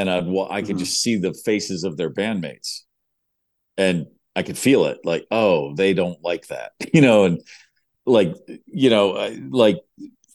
and 0.00 0.10
I'd 0.10 0.26
wa- 0.26 0.48
I 0.50 0.62
could 0.62 0.76
Mhm. 0.76 0.80
just 0.80 1.02
see 1.02 1.16
the 1.16 1.34
faces 1.34 1.84
of 1.84 1.96
their 1.96 2.10
bandmates, 2.10 2.82
and 3.76 4.06
I 4.36 4.42
could 4.42 4.58
feel 4.58 4.86
it, 4.86 5.00
like 5.04 5.26
oh, 5.30 5.74
they 5.74 5.94
don't 5.94 6.22
like 6.22 6.46
that, 6.48 6.72
you 6.94 7.00
know, 7.00 7.24
and 7.24 7.40
like 8.06 8.34
you 8.66 8.90
know, 8.90 9.30
like 9.50 9.78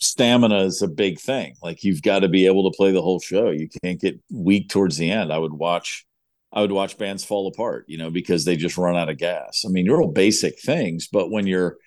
stamina 0.01 0.63
is 0.65 0.81
a 0.81 0.87
big 0.87 1.19
thing. 1.19 1.55
Like 1.63 1.83
you've 1.83 2.01
got 2.03 2.19
to 2.19 2.29
be 2.29 2.47
able 2.47 2.69
to 2.71 2.75
play 2.77 2.91
the 2.91 3.01
whole 3.01 3.19
show. 3.19 3.49
You 3.51 3.69
can't 3.83 3.99
get 4.01 4.19
weak 4.31 4.69
towards 4.69 4.97
the 4.97 5.11
end. 5.11 5.33
I 5.33 5.37
would 5.39 5.53
watch 5.53 6.05
I 6.53 6.61
would 6.61 6.71
watch 6.71 6.97
bands 6.97 7.25
fall 7.25 7.47
apart, 7.47 7.85
you 7.89 7.97
know, 7.97 8.11
because 8.11 8.45
they 8.45 8.57
just 8.57 8.77
run 8.77 8.95
out 8.97 9.09
of 9.09 9.17
gas. 9.17 9.63
I 9.67 9.69
mean, 9.71 9.89
real 9.91 10.07
basic 10.09 10.59
things, 10.61 11.07
but 11.11 11.31
when 11.31 11.47
you're 11.47 11.77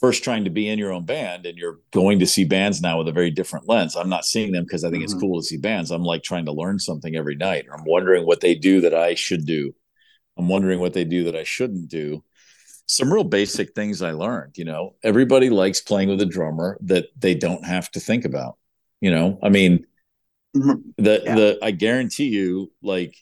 first 0.00 0.24
trying 0.24 0.44
to 0.44 0.50
be 0.50 0.68
in 0.68 0.78
your 0.78 0.92
own 0.92 1.04
band 1.04 1.44
and 1.44 1.58
you're 1.58 1.78
going 1.92 2.18
to 2.18 2.26
see 2.26 2.44
bands 2.44 2.80
now 2.80 2.98
with 2.98 3.08
a 3.08 3.12
very 3.12 3.30
different 3.30 3.68
lens. 3.68 3.96
I'm 3.96 4.08
not 4.08 4.24
seeing 4.24 4.50
them 4.50 4.64
because 4.64 4.82
I 4.82 4.90
think 4.90 5.04
it's 5.04 5.14
Mhm. 5.14 5.20
cool 5.20 5.40
to 5.40 5.46
see 5.46 5.58
bands. 5.58 5.90
I'm 5.90 6.02
like 6.02 6.22
trying 6.22 6.46
to 6.46 6.52
learn 6.52 6.78
something 6.78 7.14
every 7.14 7.36
night. 7.36 7.66
I'm 7.72 7.84
wondering 7.84 8.24
what 8.26 8.40
they 8.40 8.54
do 8.54 8.80
that 8.80 8.94
I 8.94 9.14
should 9.14 9.44
do. 9.44 9.74
I'm 10.38 10.48
wondering 10.48 10.80
what 10.80 10.94
they 10.94 11.04
do 11.04 11.24
that 11.24 11.36
I 11.36 11.44
shouldn't 11.44 11.88
do 11.88 12.24
some 12.86 13.12
real 13.12 13.24
basic 13.24 13.74
things 13.74 14.02
I 14.02 14.12
learned. 14.12 14.56
You 14.56 14.64
know, 14.64 14.96
everybody 15.04 15.50
likes 15.50 15.80
playing 15.80 16.08
with 16.08 16.20
a 16.22 16.26
drummer 16.26 16.78
that 16.80 17.06
they 17.16 17.34
don't 17.34 17.64
have 17.64 17.90
to 17.92 18.00
think 18.00 18.24
about. 18.24 18.56
You 19.00 19.10
know, 19.10 19.38
I 19.42 19.48
mean, 19.50 19.86
Mhm. 20.56 20.82
the 20.96 21.22
Yeah. 21.24 21.34
the 21.34 21.58
I 21.62 21.70
guarantee 21.72 22.28
you, 22.28 22.72
like, 22.82 23.14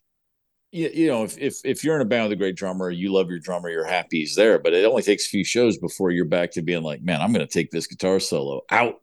you, 0.70 0.90
you 0.92 1.06
know, 1.08 1.24
if 1.24 1.38
if 1.38 1.56
if 1.64 1.84
you're 1.84 1.96
in 1.96 2.02
a 2.02 2.04
band 2.04 2.24
with 2.24 2.32
a 2.32 2.36
great 2.36 2.56
drummer, 2.56 2.90
you 2.90 3.12
love 3.12 3.30
your 3.30 3.38
drummer, 3.38 3.70
you're 3.70 3.84
happy 3.84 4.20
he's 4.20 4.34
there. 4.34 4.58
But 4.58 4.74
it 4.74 4.84
only 4.84 5.02
takes 5.02 5.26
a 5.26 5.30
few 5.30 5.44
shows 5.44 5.78
before 5.78 6.10
you're 6.10 6.24
back 6.24 6.52
to 6.52 6.62
being 6.62 6.82
like, 6.82 7.02
man, 7.02 7.20
I'm 7.20 7.32
going 7.32 7.46
to 7.46 7.52
take 7.52 7.70
this 7.70 7.86
guitar 7.86 8.20
solo 8.20 8.62
out. 8.70 8.96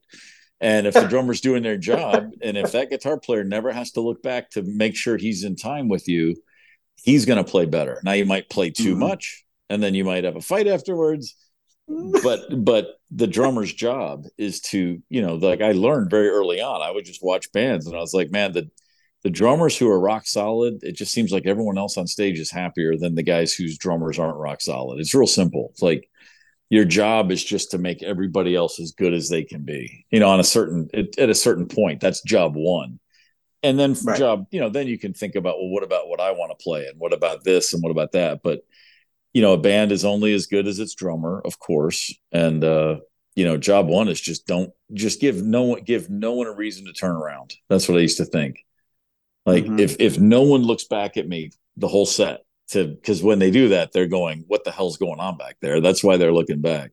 And 0.61 0.87
if 0.87 0.93
the 0.93 1.07
drummer's 1.09 1.41
doing 1.41 1.63
their 1.63 1.77
job, 1.77 2.23
and 2.41 2.57
if 2.57 2.71
that 2.73 2.89
guitar 2.89 3.19
player 3.19 3.43
never 3.43 3.71
has 3.71 3.91
to 3.93 4.01
look 4.01 4.21
back 4.21 4.51
to 4.51 4.63
make 4.63 4.95
sure 4.95 5.17
he's 5.17 5.43
in 5.43 5.55
time 5.55 5.89
with 5.89 6.07
you, 6.07 6.35
he's 7.03 7.25
going 7.25 7.43
to 7.43 7.49
play 7.49 7.65
better. 7.65 7.99
Now 8.03 8.13
you 8.13 8.25
might 8.25 8.49
play 8.49 8.69
too 8.69 8.95
Mhm. 8.95 8.99
much, 8.99 9.43
and 9.69 9.81
then 9.81 9.95
you 9.95 10.05
might 10.05 10.23
have 10.23 10.35
a 10.35 10.41
fight 10.41 10.67
afterwards. 10.67 11.35
But 12.23 12.65
but 12.65 12.95
the 13.11 13.27
drummer's 13.27 13.71
job 13.71 14.25
is 14.39 14.59
to 14.71 15.03
you 15.09 15.21
know 15.21 15.35
like 15.35 15.61
I 15.61 15.73
learned 15.73 16.09
very 16.09 16.29
early 16.29 16.59
on. 16.59 16.81
I 16.81 16.89
would 16.89 17.05
just 17.05 17.23
watch 17.23 17.51
bands, 17.51 17.85
and 17.85 17.95
I 17.95 17.99
was 17.99 18.13
like, 18.13 18.31
man, 18.31 18.53
the 18.53 18.69
the 19.25 19.31
drummers 19.31 19.75
who 19.75 19.89
are 19.89 19.99
rock 19.99 20.27
solid, 20.27 20.83
it 20.83 20.91
just 20.91 21.11
seems 21.11 21.31
like 21.31 21.47
everyone 21.47 21.79
else 21.79 21.97
on 21.97 22.05
stage 22.05 22.37
is 22.39 22.51
happier 22.51 22.95
than 22.95 23.15
the 23.15 23.23
guys 23.23 23.55
whose 23.55 23.75
drummers 23.75 24.19
aren't 24.19 24.37
rock 24.37 24.61
solid. 24.61 24.99
It's 24.99 25.15
real 25.15 25.25
simple. 25.25 25.69
It's 25.71 25.81
like 25.81 26.07
your 26.69 26.85
job 26.85 27.31
is 27.31 27.43
just 27.43 27.71
to 27.71 27.79
make 27.79 28.03
everybody 28.03 28.55
else 28.55 28.79
as 28.79 28.91
good 28.91 29.15
as 29.15 29.27
they 29.27 29.43
can 29.43 29.63
be. 29.63 30.05
You 30.11 30.19
know, 30.19 30.29
on 30.29 30.39
a 30.39 30.43
certain 30.43 30.89
at, 30.93 31.17
at 31.17 31.31
a 31.31 31.33
certain 31.33 31.67
point, 31.67 32.01
that's 32.01 32.21
job 32.21 32.53
one. 32.55 32.99
And 33.63 33.79
then 33.79 33.95
Right. 34.03 34.15
job, 34.15 34.45
you 34.51 34.59
know, 34.59 34.69
then 34.69 34.85
you 34.85 34.99
can 34.99 35.15
think 35.15 35.33
about 35.33 35.57
well, 35.57 35.69
what 35.69 35.81
about 35.81 36.07
what 36.07 36.21
I 36.21 36.29
want 36.29 36.51
to 36.51 36.63
play, 36.63 36.85
and 36.85 36.99
what 36.99 37.11
about 37.11 37.43
this, 37.43 37.73
and 37.73 37.81
what 37.81 37.89
about 37.89 38.11
that. 38.11 38.41
But 38.43 38.59
you 39.33 39.41
know, 39.41 39.53
a 39.53 39.57
band 39.57 39.91
is 39.91 40.05
only 40.05 40.35
as 40.35 40.45
good 40.45 40.67
as 40.67 40.77
its 40.77 40.93
drummer, 40.93 41.41
of 41.43 41.57
course. 41.57 42.13
And 42.31 42.63
uh, 42.63 42.97
you 43.33 43.45
know, 43.45 43.57
job 43.57 43.87
one 43.87 44.07
is 44.07 44.21
just 44.21 44.45
don't 44.45 44.71
just 44.93 45.19
give 45.19 45.41
no 45.41 45.63
one 45.63 45.81
give 45.81 46.11
no 46.11 46.33
one 46.33 46.45
a 46.45 46.53
reason 46.53 46.85
to 46.85 46.93
turn 46.93 47.15
around. 47.15 47.55
That's 47.69 47.89
what 47.89 47.97
I 47.97 48.01
used 48.01 48.17
to 48.17 48.25
think. 48.25 48.59
Like 49.45 49.65
Mhm. 49.65 49.79
if 49.79 49.95
if 49.99 50.19
no 50.19 50.41
one 50.43 50.63
looks 50.63 50.85
back 50.85 51.17
at 51.17 51.27
me 51.27 51.51
the 51.77 51.87
whole 51.87 52.05
set 52.05 52.41
to 52.69 52.85
because 52.85 53.21
when 53.21 53.39
they 53.39 53.51
do 53.51 53.69
that, 53.69 53.91
they're 53.91 54.07
going, 54.07 54.43
What 54.47 54.63
the 54.63 54.71
hell's 54.71 54.97
going 54.97 55.19
on 55.19 55.37
back 55.37 55.57
there? 55.61 55.81
That's 55.81 56.03
why 56.03 56.17
they're 56.17 56.33
looking 56.33 56.61
back. 56.61 56.91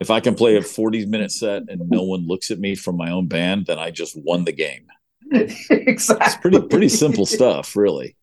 If 0.00 0.10
I 0.10 0.20
can 0.20 0.34
play 0.34 0.56
a 0.56 0.62
40 0.62 1.04
minute 1.06 1.30
set 1.30 1.64
and 1.68 1.90
no 1.90 2.02
one 2.04 2.26
looks 2.26 2.50
at 2.50 2.58
me 2.58 2.74
from 2.74 2.96
my 2.96 3.10
own 3.10 3.26
band, 3.26 3.66
then 3.66 3.78
I 3.78 3.90
just 3.90 4.16
won 4.16 4.44
the 4.44 4.52
game. 4.52 4.86
exactly. 5.30 6.26
It's 6.26 6.36
pretty 6.36 6.60
pretty 6.62 6.88
simple 6.88 7.26
stuff, 7.26 7.76
really. 7.76 8.16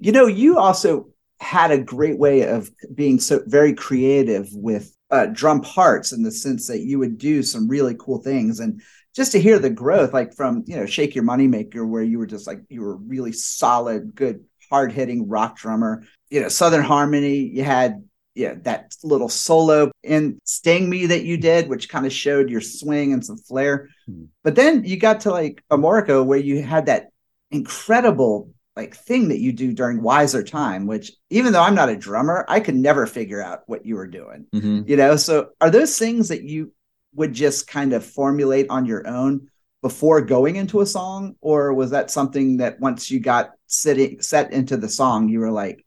You 0.00 0.12
know, 0.12 0.26
you 0.26 0.58
also 0.58 1.08
had 1.40 1.70
a 1.70 1.78
great 1.78 2.18
way 2.18 2.42
of 2.42 2.70
being 2.94 3.18
so 3.20 3.42
very 3.46 3.72
creative 3.74 4.48
with 4.52 4.94
uh, 5.10 5.26
drum 5.26 5.60
parts 5.60 6.12
in 6.12 6.22
the 6.22 6.30
sense 6.30 6.66
that 6.68 6.80
you 6.80 6.98
would 6.98 7.18
do 7.18 7.42
some 7.42 7.66
really 7.68 7.96
cool 7.98 8.18
things 8.18 8.60
and 8.60 8.80
just 9.20 9.32
to 9.32 9.40
hear 9.40 9.58
the 9.58 9.68
growth 9.68 10.14
like 10.14 10.34
from 10.34 10.64
you 10.66 10.76
know 10.76 10.86
shake 10.86 11.14
your 11.14 11.24
moneymaker 11.24 11.86
where 11.86 12.02
you 12.02 12.18
were 12.18 12.26
just 12.26 12.46
like 12.46 12.60
you 12.70 12.80
were 12.80 12.96
really 12.96 13.32
solid 13.32 14.14
good 14.14 14.42
hard 14.70 14.90
hitting 14.92 15.28
rock 15.28 15.58
drummer 15.58 16.02
you 16.30 16.40
know 16.40 16.48
southern 16.48 16.82
harmony 16.82 17.36
you 17.56 17.62
had 17.62 18.02
yeah 18.34 18.54
that 18.62 18.94
little 19.02 19.28
solo 19.28 19.90
in 20.02 20.38
sting 20.44 20.88
me 20.88 21.04
that 21.12 21.24
you 21.24 21.36
did 21.36 21.68
which 21.68 21.90
kind 21.90 22.06
of 22.06 22.12
showed 22.12 22.48
your 22.48 22.62
swing 22.62 23.12
and 23.12 23.22
some 23.28 23.36
flair 23.36 23.74
Hmm. 24.06 24.24
but 24.42 24.54
then 24.54 24.84
you 24.84 24.96
got 24.96 25.20
to 25.24 25.30
like 25.30 25.62
Amorica 25.70 26.24
where 26.24 26.38
you 26.38 26.62
had 26.62 26.86
that 26.86 27.10
incredible 27.50 28.50
like 28.76 28.96
thing 28.96 29.28
that 29.28 29.40
you 29.40 29.52
do 29.52 29.74
during 29.74 30.00
wiser 30.02 30.42
time 30.42 30.86
which 30.86 31.12
even 31.28 31.52
though 31.52 31.60
i'm 31.62 31.74
not 31.74 31.88
a 31.90 31.96
drummer 31.96 32.44
i 32.48 32.58
could 32.60 32.76
never 32.76 33.04
figure 33.06 33.42
out 33.42 33.60
what 33.66 33.84
you 33.84 33.96
were 33.96 34.06
doing 34.06 34.46
Mhm. 34.54 34.88
you 34.88 34.96
know 34.96 35.16
so 35.16 35.34
are 35.60 35.68
those 35.70 35.98
things 35.98 36.28
that 36.28 36.42
you 36.44 36.72
would 37.14 37.32
just 37.32 37.66
kind 37.66 37.92
of 37.92 38.04
formulate 38.04 38.66
on 38.70 38.86
your 38.86 39.06
own 39.06 39.48
before 39.82 40.20
going 40.20 40.56
into 40.56 40.80
a 40.80 40.86
song 40.86 41.34
or 41.40 41.72
was 41.72 41.90
that 41.90 42.10
something 42.10 42.58
that 42.58 42.78
once 42.80 43.10
you 43.10 43.18
got 43.18 43.52
sitting 43.66 44.20
set 44.20 44.52
into 44.52 44.76
the 44.76 44.88
song 44.88 45.28
you 45.28 45.40
were 45.40 45.50
like 45.50 45.84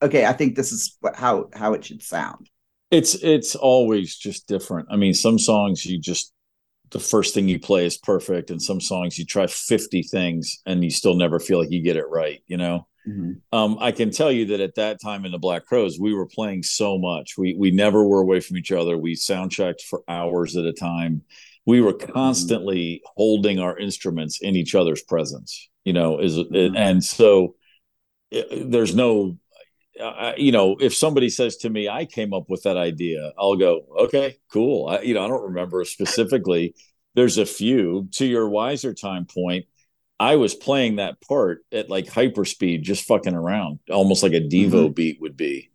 okay 0.00 0.24
i 0.24 0.32
think 0.32 0.54
this 0.54 0.72
is 0.72 0.96
how 1.14 1.48
how 1.54 1.72
it 1.74 1.84
should 1.84 2.02
sound 2.02 2.48
It's 2.90 3.14
it's 3.16 3.56
always 3.56 4.16
just 4.16 4.46
different. 4.46 4.86
I 4.92 4.96
mean, 4.96 5.12
some 5.12 5.38
songs 5.38 5.84
you 5.84 5.98
just 5.98 6.32
the 6.90 7.00
first 7.00 7.34
thing 7.34 7.48
you 7.48 7.58
play 7.58 7.84
is 7.84 7.98
perfect, 7.98 8.50
and 8.50 8.62
some 8.62 8.80
songs 8.80 9.18
you 9.18 9.24
try 9.26 9.48
fifty 9.48 10.02
things 10.02 10.62
and 10.66 10.84
you 10.84 10.90
still 10.90 11.16
never 11.16 11.40
feel 11.40 11.58
like 11.58 11.72
you 11.72 11.82
get 11.82 11.96
it 11.96 12.08
right. 12.08 12.42
You 12.46 12.56
know. 12.56 12.86
Mm-hmm. 13.06 13.32
Um, 13.56 13.78
I 13.80 13.92
can 13.92 14.10
tell 14.10 14.32
you 14.32 14.46
that 14.46 14.60
at 14.60 14.74
that 14.76 15.00
time 15.00 15.24
in 15.24 15.32
the 15.32 15.38
Black 15.38 15.66
Crowes, 15.66 15.98
we 15.98 16.12
were 16.12 16.26
playing 16.26 16.62
so 16.62 16.98
much. 16.98 17.38
We 17.38 17.54
we 17.58 17.70
never 17.70 18.04
were 18.04 18.20
away 18.20 18.40
from 18.40 18.56
each 18.56 18.72
other. 18.72 18.98
We 18.98 19.14
sound 19.14 19.52
checked 19.52 19.82
for 19.82 20.02
hours 20.08 20.56
at 20.56 20.64
a 20.64 20.72
time. 20.72 21.22
We 21.66 21.80
were 21.80 21.92
mm-hmm. 21.92 22.12
constantly 22.12 22.96
mm-hmm. 22.96 23.12
holding 23.16 23.58
our 23.60 23.78
instruments 23.78 24.40
in 24.40 24.56
each 24.56 24.74
other's 24.74 25.02
presence. 25.02 25.68
You 25.84 25.92
know, 25.92 26.18
is 26.18 26.36
mm-hmm. 26.36 26.76
and 26.76 27.02
so 27.02 27.54
it, 28.30 28.70
there's 28.70 28.94
no 28.94 29.38
uh, 30.00 30.32
you 30.36 30.52
know, 30.52 30.76
if 30.80 30.94
somebody 30.94 31.28
says 31.28 31.56
to 31.58 31.70
me, 31.70 31.88
I 31.88 32.04
came 32.04 32.34
up 32.34 32.44
with 32.48 32.62
that 32.64 32.76
idea, 32.76 33.32
I'll 33.38 33.56
go, 33.56 33.86
okay, 34.00 34.36
cool. 34.52 34.88
I, 34.88 35.00
you 35.00 35.14
know, 35.14 35.24
I 35.24 35.28
don't 35.28 35.44
remember 35.44 35.84
specifically. 35.84 36.74
There's 37.14 37.38
a 37.38 37.46
few. 37.46 38.08
To 38.12 38.26
your 38.26 38.48
wiser 38.48 38.92
time 38.92 39.26
point, 39.26 39.64
I 40.18 40.36
was 40.36 40.54
playing 40.54 40.96
that 40.96 41.20
part 41.20 41.64
at 41.72 41.90
like 41.90 42.08
hyper 42.08 42.44
speed, 42.44 42.82
just 42.82 43.04
fucking 43.04 43.34
around, 43.34 43.80
almost 43.90 44.22
like 44.22 44.32
a 44.32 44.40
Devo 44.40 44.70
mm-hmm. 44.70 44.92
beat 44.92 45.20
would 45.20 45.36
be. 45.36 45.70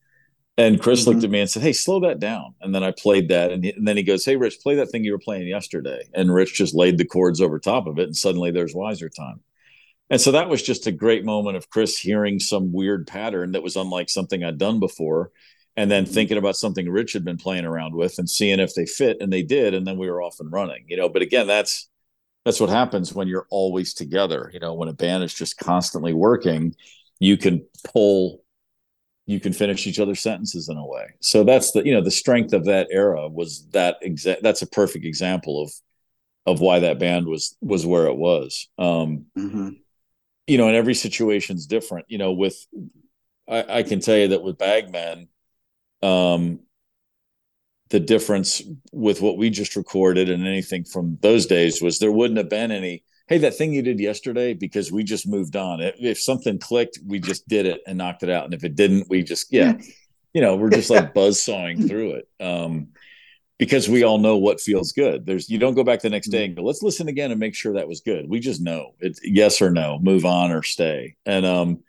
And 0.58 0.82
Chris 0.82 1.02
mm-hmm. 1.02 1.12
looked 1.12 1.24
at 1.24 1.30
me 1.30 1.40
and 1.40 1.50
said, 1.50 1.64
Hey, 1.64 1.74
slow 1.74 2.00
that 2.02 2.20
down. 2.20 2.56
And 2.62 2.74
then 2.74 2.84
I 2.84 2.92
played 2.92 3.30
that. 3.30 3.52
And, 3.52 3.64
he, 3.64 3.72
and, 3.72 3.88
then 3.88 3.98
he 3.98 4.04
goes, 4.04 4.26
Hey, 4.26 4.36
Rich, 4.36 4.60
play 4.62 4.76
that 4.76 4.88
thing 4.88 5.04
you 5.04 5.12
were 5.12 5.20
playing 5.20 5.48
yesterday. 5.48 6.04
And 6.14 6.34
Rich 6.34 6.56
just 6.56 6.76
laid 6.76 6.98
the 6.98 7.06
chords 7.06 7.40
over 7.40 7.60
top 7.60 7.88
of 7.88 8.00
it. 8.00 8.06
And 8.06 8.16
suddenly 8.16 8.52
there's 8.52 8.76
wiser 8.76 9.10
time. 9.10 9.42
And 10.10 10.20
so 10.20 10.32
that 10.32 10.50
was 10.50 10.62
just 10.62 10.88
a 10.88 10.92
great 10.92 11.24
moment 11.24 11.56
of 11.56 11.70
Chris 11.70 11.98
hearing 11.98 12.40
some 12.40 12.74
weird 12.74 13.08
pattern 13.08 13.54
that 13.54 13.64
was 13.64 13.78
unlike 13.78 14.10
something 14.10 14.44
I'd 14.44 14.58
done 14.58 14.80
before. 14.80 15.32
And 15.78 15.90
then 15.90 16.04
mm-hmm. 16.04 16.14
thinking 16.14 16.38
about 16.38 16.58
something 16.58 16.90
Rich 16.90 17.14
had 17.14 17.24
been 17.24 17.38
playing 17.38 17.64
around 17.64 17.96
with 17.96 18.20
and 18.20 18.30
seeing 18.30 18.60
if 18.60 18.76
they 18.76 18.86
fit. 18.86 19.18
And 19.22 19.32
they 19.32 19.44
did. 19.44 19.74
And 19.74 19.88
then 19.88 19.98
we 19.98 20.10
were 20.10 20.22
off 20.22 20.42
and 20.42 20.52
running, 20.52 20.84
you 20.88 20.98
know. 20.98 21.08
But 21.08 21.22
again, 21.22 21.48
that's 21.48 21.90
that's 22.46 22.60
what 22.60 22.70
happens 22.70 23.14
when 23.14 23.28
you're 23.28 23.48
always 23.50 23.94
together. 23.94 24.50
You 24.54 24.60
know, 24.60 24.74
when 24.74 24.90
a 24.90 24.94
band 24.94 25.24
is 25.24 25.34
just 25.34 25.58
constantly 25.58 26.14
working, 26.14 26.76
you 27.20 27.38
can 27.38 27.66
pull 27.94 28.44
you 29.28 29.40
can 29.40 29.54
finish 29.54 29.86
each 29.88 30.00
other's 30.00 30.20
sentences 30.20 30.68
in 30.68 30.78
a 30.78 30.86
way. 30.86 31.06
So 31.22 31.44
that's 31.44 31.72
the 31.72 31.86
you 31.86 31.94
know 31.94 32.02
the 32.02 32.12
strength 32.12 32.54
of 32.54 32.66
that 32.66 32.88
era 32.92 33.28
was 33.30 33.68
that 33.70 33.98
exact 34.02 34.44
that's 34.44 34.62
a 34.62 34.68
perfect 34.68 35.06
example 35.06 35.62
of 35.62 35.72
of 36.48 36.60
why 36.60 36.80
that 36.80 37.00
band 37.00 37.28
was 37.28 37.56
was 37.62 37.86
where 37.86 38.08
it 38.08 38.16
was. 38.16 38.68
Um 38.78 39.26
mm-hmm 39.38 39.70
you 40.48 40.58
know, 40.58 40.68
and 40.68 40.76
every 40.76 40.96
situation's 40.96 41.66
different. 41.66 42.08
You 42.10 42.18
know, 42.18 42.34
with 42.34 42.68
I, 43.48 43.80
I 43.80 43.84
can 43.84 44.02
tell 44.02 44.18
you 44.18 44.30
that 44.30 44.44
with 44.44 44.58
Bag 44.58 44.92
Men, 44.92 45.30
um, 46.04 46.60
the 47.92 48.00
difference 48.00 48.62
with 48.92 49.22
what 49.22 49.38
we 49.38 49.50
just 49.50 49.76
recorded 49.76 50.30
and 50.30 50.48
anything 50.48 50.84
from 50.84 51.18
those 51.22 51.46
days 51.46 51.82
was 51.82 52.00
there 52.00 52.12
wouldn't 52.12 52.38
have 52.38 52.50
been 52.50 52.72
any 52.72 53.04
hey 53.28 53.38
that 53.38 53.56
thing 53.56 53.72
you 53.72 53.82
did 53.82 54.00
yesterday 54.00 54.54
because 54.54 54.92
we 54.92 55.04
just 55.04 55.28
moved 55.28 55.56
on 55.56 55.80
if, 55.82 56.20
something 56.20 56.58
clicked 56.58 56.98
we 57.06 57.20
just 57.20 57.48
did 57.48 57.66
it 57.66 57.82
and 57.86 57.98
knocked 57.98 58.24
it 58.24 58.30
out 58.30 58.46
and 58.46 58.54
if 58.54 58.64
it 58.64 58.76
didn't 58.76 59.08
we 59.10 59.24
just 59.24 59.52
yeah 59.52 59.74
you 60.34 60.42
know 60.42 60.56
we're 60.56 60.70
just 60.70 60.90
like 60.90 61.14
buzz 61.14 61.42
sawing 61.42 61.88
through 61.88 62.12
it 62.12 62.30
um 62.40 62.88
because 63.62 63.88
we 63.88 64.02
all 64.02 64.18
know 64.18 64.38
what 64.38 64.60
feels 64.60 64.92
good. 64.92 65.24
There's 65.24 65.48
you 65.48 65.60
don't 65.60 65.76
go 65.76 65.84
back 65.84 66.02
the 66.02 66.10
next 66.10 66.30
day 66.30 66.46
and 66.46 66.56
go, 66.56 66.64
let's 66.64 66.82
listen 66.82 67.08
again 67.08 67.30
and 67.30 67.40
make 67.40 67.54
sure 67.54 67.74
that 67.74 67.88
was 67.88 68.02
good. 68.02 68.28
We 68.28 68.40
just 68.40 68.60
know 68.60 68.96
it's 69.00 69.20
yes 69.24 69.62
or 69.62 69.70
no, 69.70 70.00
move 70.02 70.26
on 70.26 70.52
or 70.52 70.64
stay. 70.64 71.16
And 71.28 71.46
um, 71.46 71.84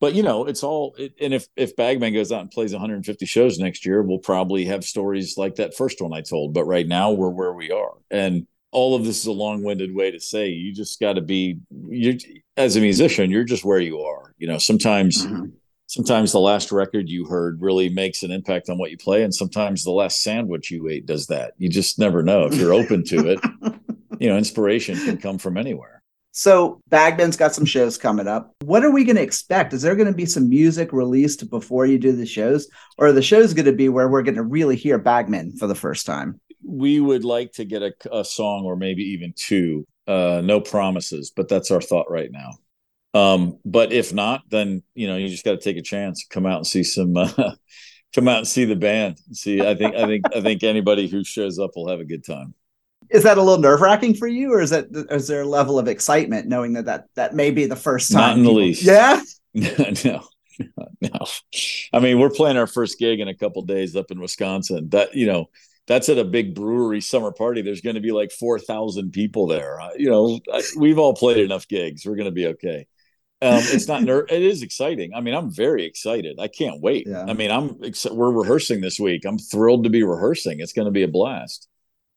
but 0.00 0.14
you 0.14 0.22
know, 0.22 0.46
it's 0.46 0.62
all 0.62 0.94
it, 0.98 1.14
and 1.20 1.32
if 1.32 1.46
if 1.56 1.76
Bag 1.76 2.00
Men 2.00 2.12
goes 2.12 2.32
out 2.32 2.40
and 2.40 2.50
plays 2.50 2.72
150 2.72 3.26
shows 3.26 3.58
next 3.58 3.86
year, 3.86 4.02
we'll 4.02 4.18
probably 4.18 4.64
have 4.66 4.84
stories 4.84 5.36
like 5.36 5.56
that 5.56 5.76
first 5.76 6.00
one 6.00 6.12
I 6.12 6.20
told. 6.20 6.54
But 6.54 6.64
right 6.64 6.86
now 6.86 7.12
we're 7.12 7.30
where 7.30 7.52
we 7.52 7.70
are. 7.70 7.94
And 8.10 8.46
all 8.70 8.96
of 8.96 9.04
this 9.04 9.20
is 9.20 9.26
a 9.26 9.32
long-winded 9.32 9.94
way 9.94 10.10
to 10.10 10.18
say 10.18 10.48
you 10.48 10.74
just 10.74 10.98
got 10.98 11.12
to 11.12 11.20
be 11.20 11.58
you 11.88 12.18
as 12.56 12.76
a 12.76 12.80
musician, 12.80 13.30
you're 13.30 13.44
just 13.44 13.64
where 13.64 13.80
you 13.80 14.00
are. 14.00 14.34
You 14.38 14.48
know, 14.48 14.58
sometimes 14.58 15.24
mm-hmm 15.24 15.46
sometimes 15.86 16.32
the 16.32 16.40
last 16.40 16.72
record 16.72 17.08
you 17.08 17.26
heard 17.26 17.60
really 17.60 17.88
makes 17.88 18.22
an 18.22 18.30
impact 18.30 18.68
on 18.68 18.78
what 18.78 18.90
you 18.90 18.96
play 18.96 19.22
and 19.22 19.34
sometimes 19.34 19.84
the 19.84 19.90
last 19.90 20.22
sandwich 20.22 20.70
you 20.70 20.88
ate 20.88 21.06
does 21.06 21.26
that 21.26 21.52
you 21.58 21.68
just 21.68 21.98
never 21.98 22.22
know 22.22 22.44
if 22.46 22.54
you're 22.54 22.72
open 22.72 23.04
to 23.04 23.28
it 23.28 23.38
you 24.18 24.28
know 24.28 24.36
inspiration 24.36 24.96
can 24.96 25.16
come 25.16 25.38
from 25.38 25.56
anywhere 25.56 26.02
so 26.36 26.82
Bag 26.88 27.16
Men's 27.16 27.36
got 27.36 27.54
some 27.54 27.64
shows 27.64 27.96
coming 27.96 28.26
up. 28.26 28.52
What 28.64 28.84
are 28.84 28.90
we 28.90 29.04
going 29.04 29.14
to 29.14 29.22
expect? 29.22 29.72
Is 29.72 29.82
there 29.82 29.94
going 29.94 30.08
to 30.08 30.12
be 30.12 30.26
some 30.26 30.48
music 30.48 30.92
released 30.92 31.48
before 31.48 31.86
you 31.86 31.96
do 31.96 32.10
the 32.10 32.26
shows? 32.26 32.66
Or 32.98 33.06
are 33.06 33.12
the 33.12 33.22
shows 33.22 33.54
going 33.54 33.66
to 33.66 33.72
be 33.72 33.88
where 33.88 34.08
we're 34.08 34.22
going 34.22 34.34
to 34.34 34.42
really 34.42 34.74
hear 34.74 34.98
bagman 34.98 35.56
for 35.56 35.68
the 35.68 35.76
first 35.76 36.06
time? 36.06 36.40
We 36.66 36.98
would 36.98 37.24
like 37.24 37.52
to 37.52 37.64
get 37.64 37.82
a, 37.82 37.92
a 38.10 38.24
song 38.24 38.64
or 38.64 38.74
maybe 38.74 39.04
even 39.04 39.32
two 39.36 39.86
uh, 40.06 40.42
no 40.44 40.60
promises 40.60 41.32
but 41.34 41.48
that's 41.48 41.70
our 41.70 41.80
thought 41.80 42.10
right 42.10 42.30
now. 42.32 42.50
Um, 43.14 43.60
but 43.64 43.92
if 43.92 44.12
not, 44.12 44.42
then 44.50 44.82
you 44.94 45.06
know 45.06 45.16
you 45.16 45.28
just 45.28 45.44
got 45.44 45.52
to 45.52 45.58
take 45.58 45.76
a 45.76 45.82
chance, 45.82 46.26
come 46.28 46.46
out 46.46 46.58
and 46.58 46.66
see 46.66 46.82
some, 46.82 47.16
uh, 47.16 47.28
come 48.14 48.26
out 48.26 48.38
and 48.38 48.48
see 48.48 48.64
the 48.64 48.74
band. 48.74 49.18
See, 49.32 49.60
I 49.60 49.76
think, 49.76 49.94
I 49.94 50.06
think, 50.06 50.24
I 50.34 50.40
think 50.40 50.64
anybody 50.64 51.06
who 51.06 51.22
shows 51.22 51.60
up 51.60 51.70
will 51.76 51.88
have 51.88 52.00
a 52.00 52.04
good 52.04 52.24
time. 52.24 52.54
Is 53.14 53.22
that 53.22 53.38
a 53.38 53.42
little 53.42 53.60
nerve 53.60 53.80
wracking 53.80 54.14
for 54.14 54.26
you, 54.26 54.52
or 54.52 54.60
is 54.60 54.70
that 54.70 54.86
is 55.10 55.28
there 55.28 55.42
a 55.42 55.46
level 55.46 55.78
of 55.78 55.86
excitement 55.86 56.48
knowing 56.48 56.72
that 56.72 56.86
that 56.86 57.04
that 57.14 57.32
may 57.32 57.52
be 57.52 57.66
the 57.66 57.76
first 57.76 58.10
time? 58.10 58.20
Not 58.20 58.36
in 58.38 58.42
people... 58.42 58.54
the 58.54 58.60
least. 58.60 58.82
Yeah. 58.82 59.22
no, 59.54 60.24
no. 61.00 61.26
I 61.92 62.00
mean, 62.00 62.18
we're 62.18 62.30
playing 62.30 62.56
our 62.56 62.66
first 62.66 62.98
gig 62.98 63.20
in 63.20 63.28
a 63.28 63.34
couple 63.34 63.62
days 63.62 63.94
up 63.94 64.10
in 64.10 64.20
Wisconsin. 64.20 64.88
That 64.88 65.14
you 65.14 65.26
know, 65.26 65.46
that's 65.86 66.08
at 66.08 66.18
a 66.18 66.24
big 66.24 66.56
brewery 66.56 67.00
summer 67.00 67.30
party. 67.30 67.62
There's 67.62 67.82
going 67.82 67.94
to 67.94 68.02
be 68.02 68.10
like 68.10 68.32
four 68.32 68.58
thousand 68.58 69.12
people 69.12 69.46
there. 69.46 69.78
You 69.96 70.10
know, 70.10 70.40
we've 70.76 70.98
all 70.98 71.14
played 71.14 71.38
enough 71.38 71.68
gigs. 71.68 72.04
We're 72.04 72.16
going 72.16 72.24
to 72.24 72.32
be 72.32 72.48
okay. 72.48 72.88
Um, 73.42 73.60
it's 73.62 73.86
not 73.86 74.02
ner- 74.02 74.26
it 74.28 74.42
is 74.42 74.62
exciting. 74.62 75.12
I 75.14 75.20
mean, 75.20 75.34
I'm 75.34 75.52
very 75.52 75.84
excited. 75.84 76.40
I 76.40 76.48
can't 76.48 76.80
wait. 76.80 77.06
Yeah. 77.06 77.26
I 77.28 77.34
mean, 77.34 77.52
I'm 77.52 77.78
ex- 77.84 78.10
we're 78.10 78.32
rehearsing 78.32 78.80
this 78.80 78.98
week. 78.98 79.24
I'm 79.24 79.38
thrilled 79.38 79.84
to 79.84 79.90
be 79.90 80.02
rehearsing. 80.02 80.58
It's 80.58 80.72
going 80.72 80.86
to 80.86 80.92
be 80.92 81.02
a 81.04 81.08
blast. 81.08 81.68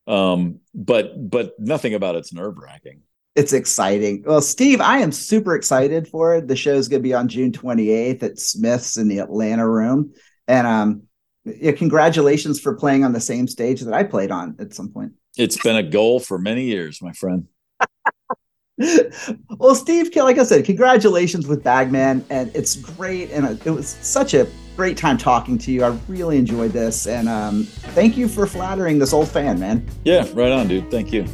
Um, 0.08 0.62
but 0.74 1.30
but 1.30 1.54
nothing 1.60 1.94
about 1.94 2.16
it's 2.16 2.34
nerve 2.34 2.58
wracking. 2.58 3.02
It's 3.36 3.54
exciting. 3.54 4.24
Well, 4.26 4.42
Steve, 4.42 4.82
I 4.82 5.00
am 5.00 5.12
super 5.12 5.54
excited 5.56 6.08
for 6.08 6.36
it. 6.36 6.48
The 6.48 6.56
show's 6.56 6.88
going 6.88 7.02
to 7.02 7.08
be 7.08 7.14
on 7.14 7.28
June 7.28 7.52
28th 7.52 8.24
at 8.24 8.40
Smith's 8.40 8.98
in 8.98 9.08
the 9.08 9.20
Atlanta 9.20 9.70
Room, 9.70 10.14
and 10.48 10.66
um, 10.66 11.04
yeah, 11.46 11.74
congratulations 11.74 12.60
for 12.60 12.76
playing 12.76 13.04
on 13.04 13.14
the 13.14 13.20
same 13.20 13.48
stage 13.48 13.82
that 13.82 13.94
I 13.94 14.04
played 14.04 14.32
on 14.32 14.56
at 14.60 14.74
some 14.74 14.90
point. 14.90 15.14
It's 15.38 15.62
been 15.62 15.76
a 15.76 15.84
goal 15.84 16.20
for 16.20 16.40
many 16.40 16.64
years, 16.64 17.02
my 17.02 17.12
friend. 17.12 17.48
well, 19.58 19.76
Steve, 19.76 20.16
like 20.16 20.38
I 20.38 20.44
said, 20.44 20.66
congratulations 20.66 21.48
with 21.48 21.64
Bag 21.64 21.92
Men, 21.92 22.26
and 22.30 22.52
it's 22.56 22.76
great, 22.76 23.32
and 23.32 23.46
it 23.66 23.70
was 23.70 23.88
such 23.88 24.34
a 24.34 24.48
great 24.78 24.96
time 24.96 25.18
talking 25.18 25.58
to 25.58 25.72
you. 25.72 25.84
I 25.84 25.98
really 26.08 26.38
enjoyed 26.38 26.72
this, 26.72 27.08
and 27.08 27.28
um, 27.28 27.64
thank 27.64 28.16
you 28.16 28.28
for 28.28 28.46
flattering 28.46 29.00
this 29.00 29.12
old 29.12 29.28
fan, 29.28 29.60
man. 29.60 29.86
Yeah, 30.06 30.26
right 30.34 30.52
on, 30.52 30.68
dude. 30.68 30.90
Thank 30.92 31.12
you. 31.12 31.26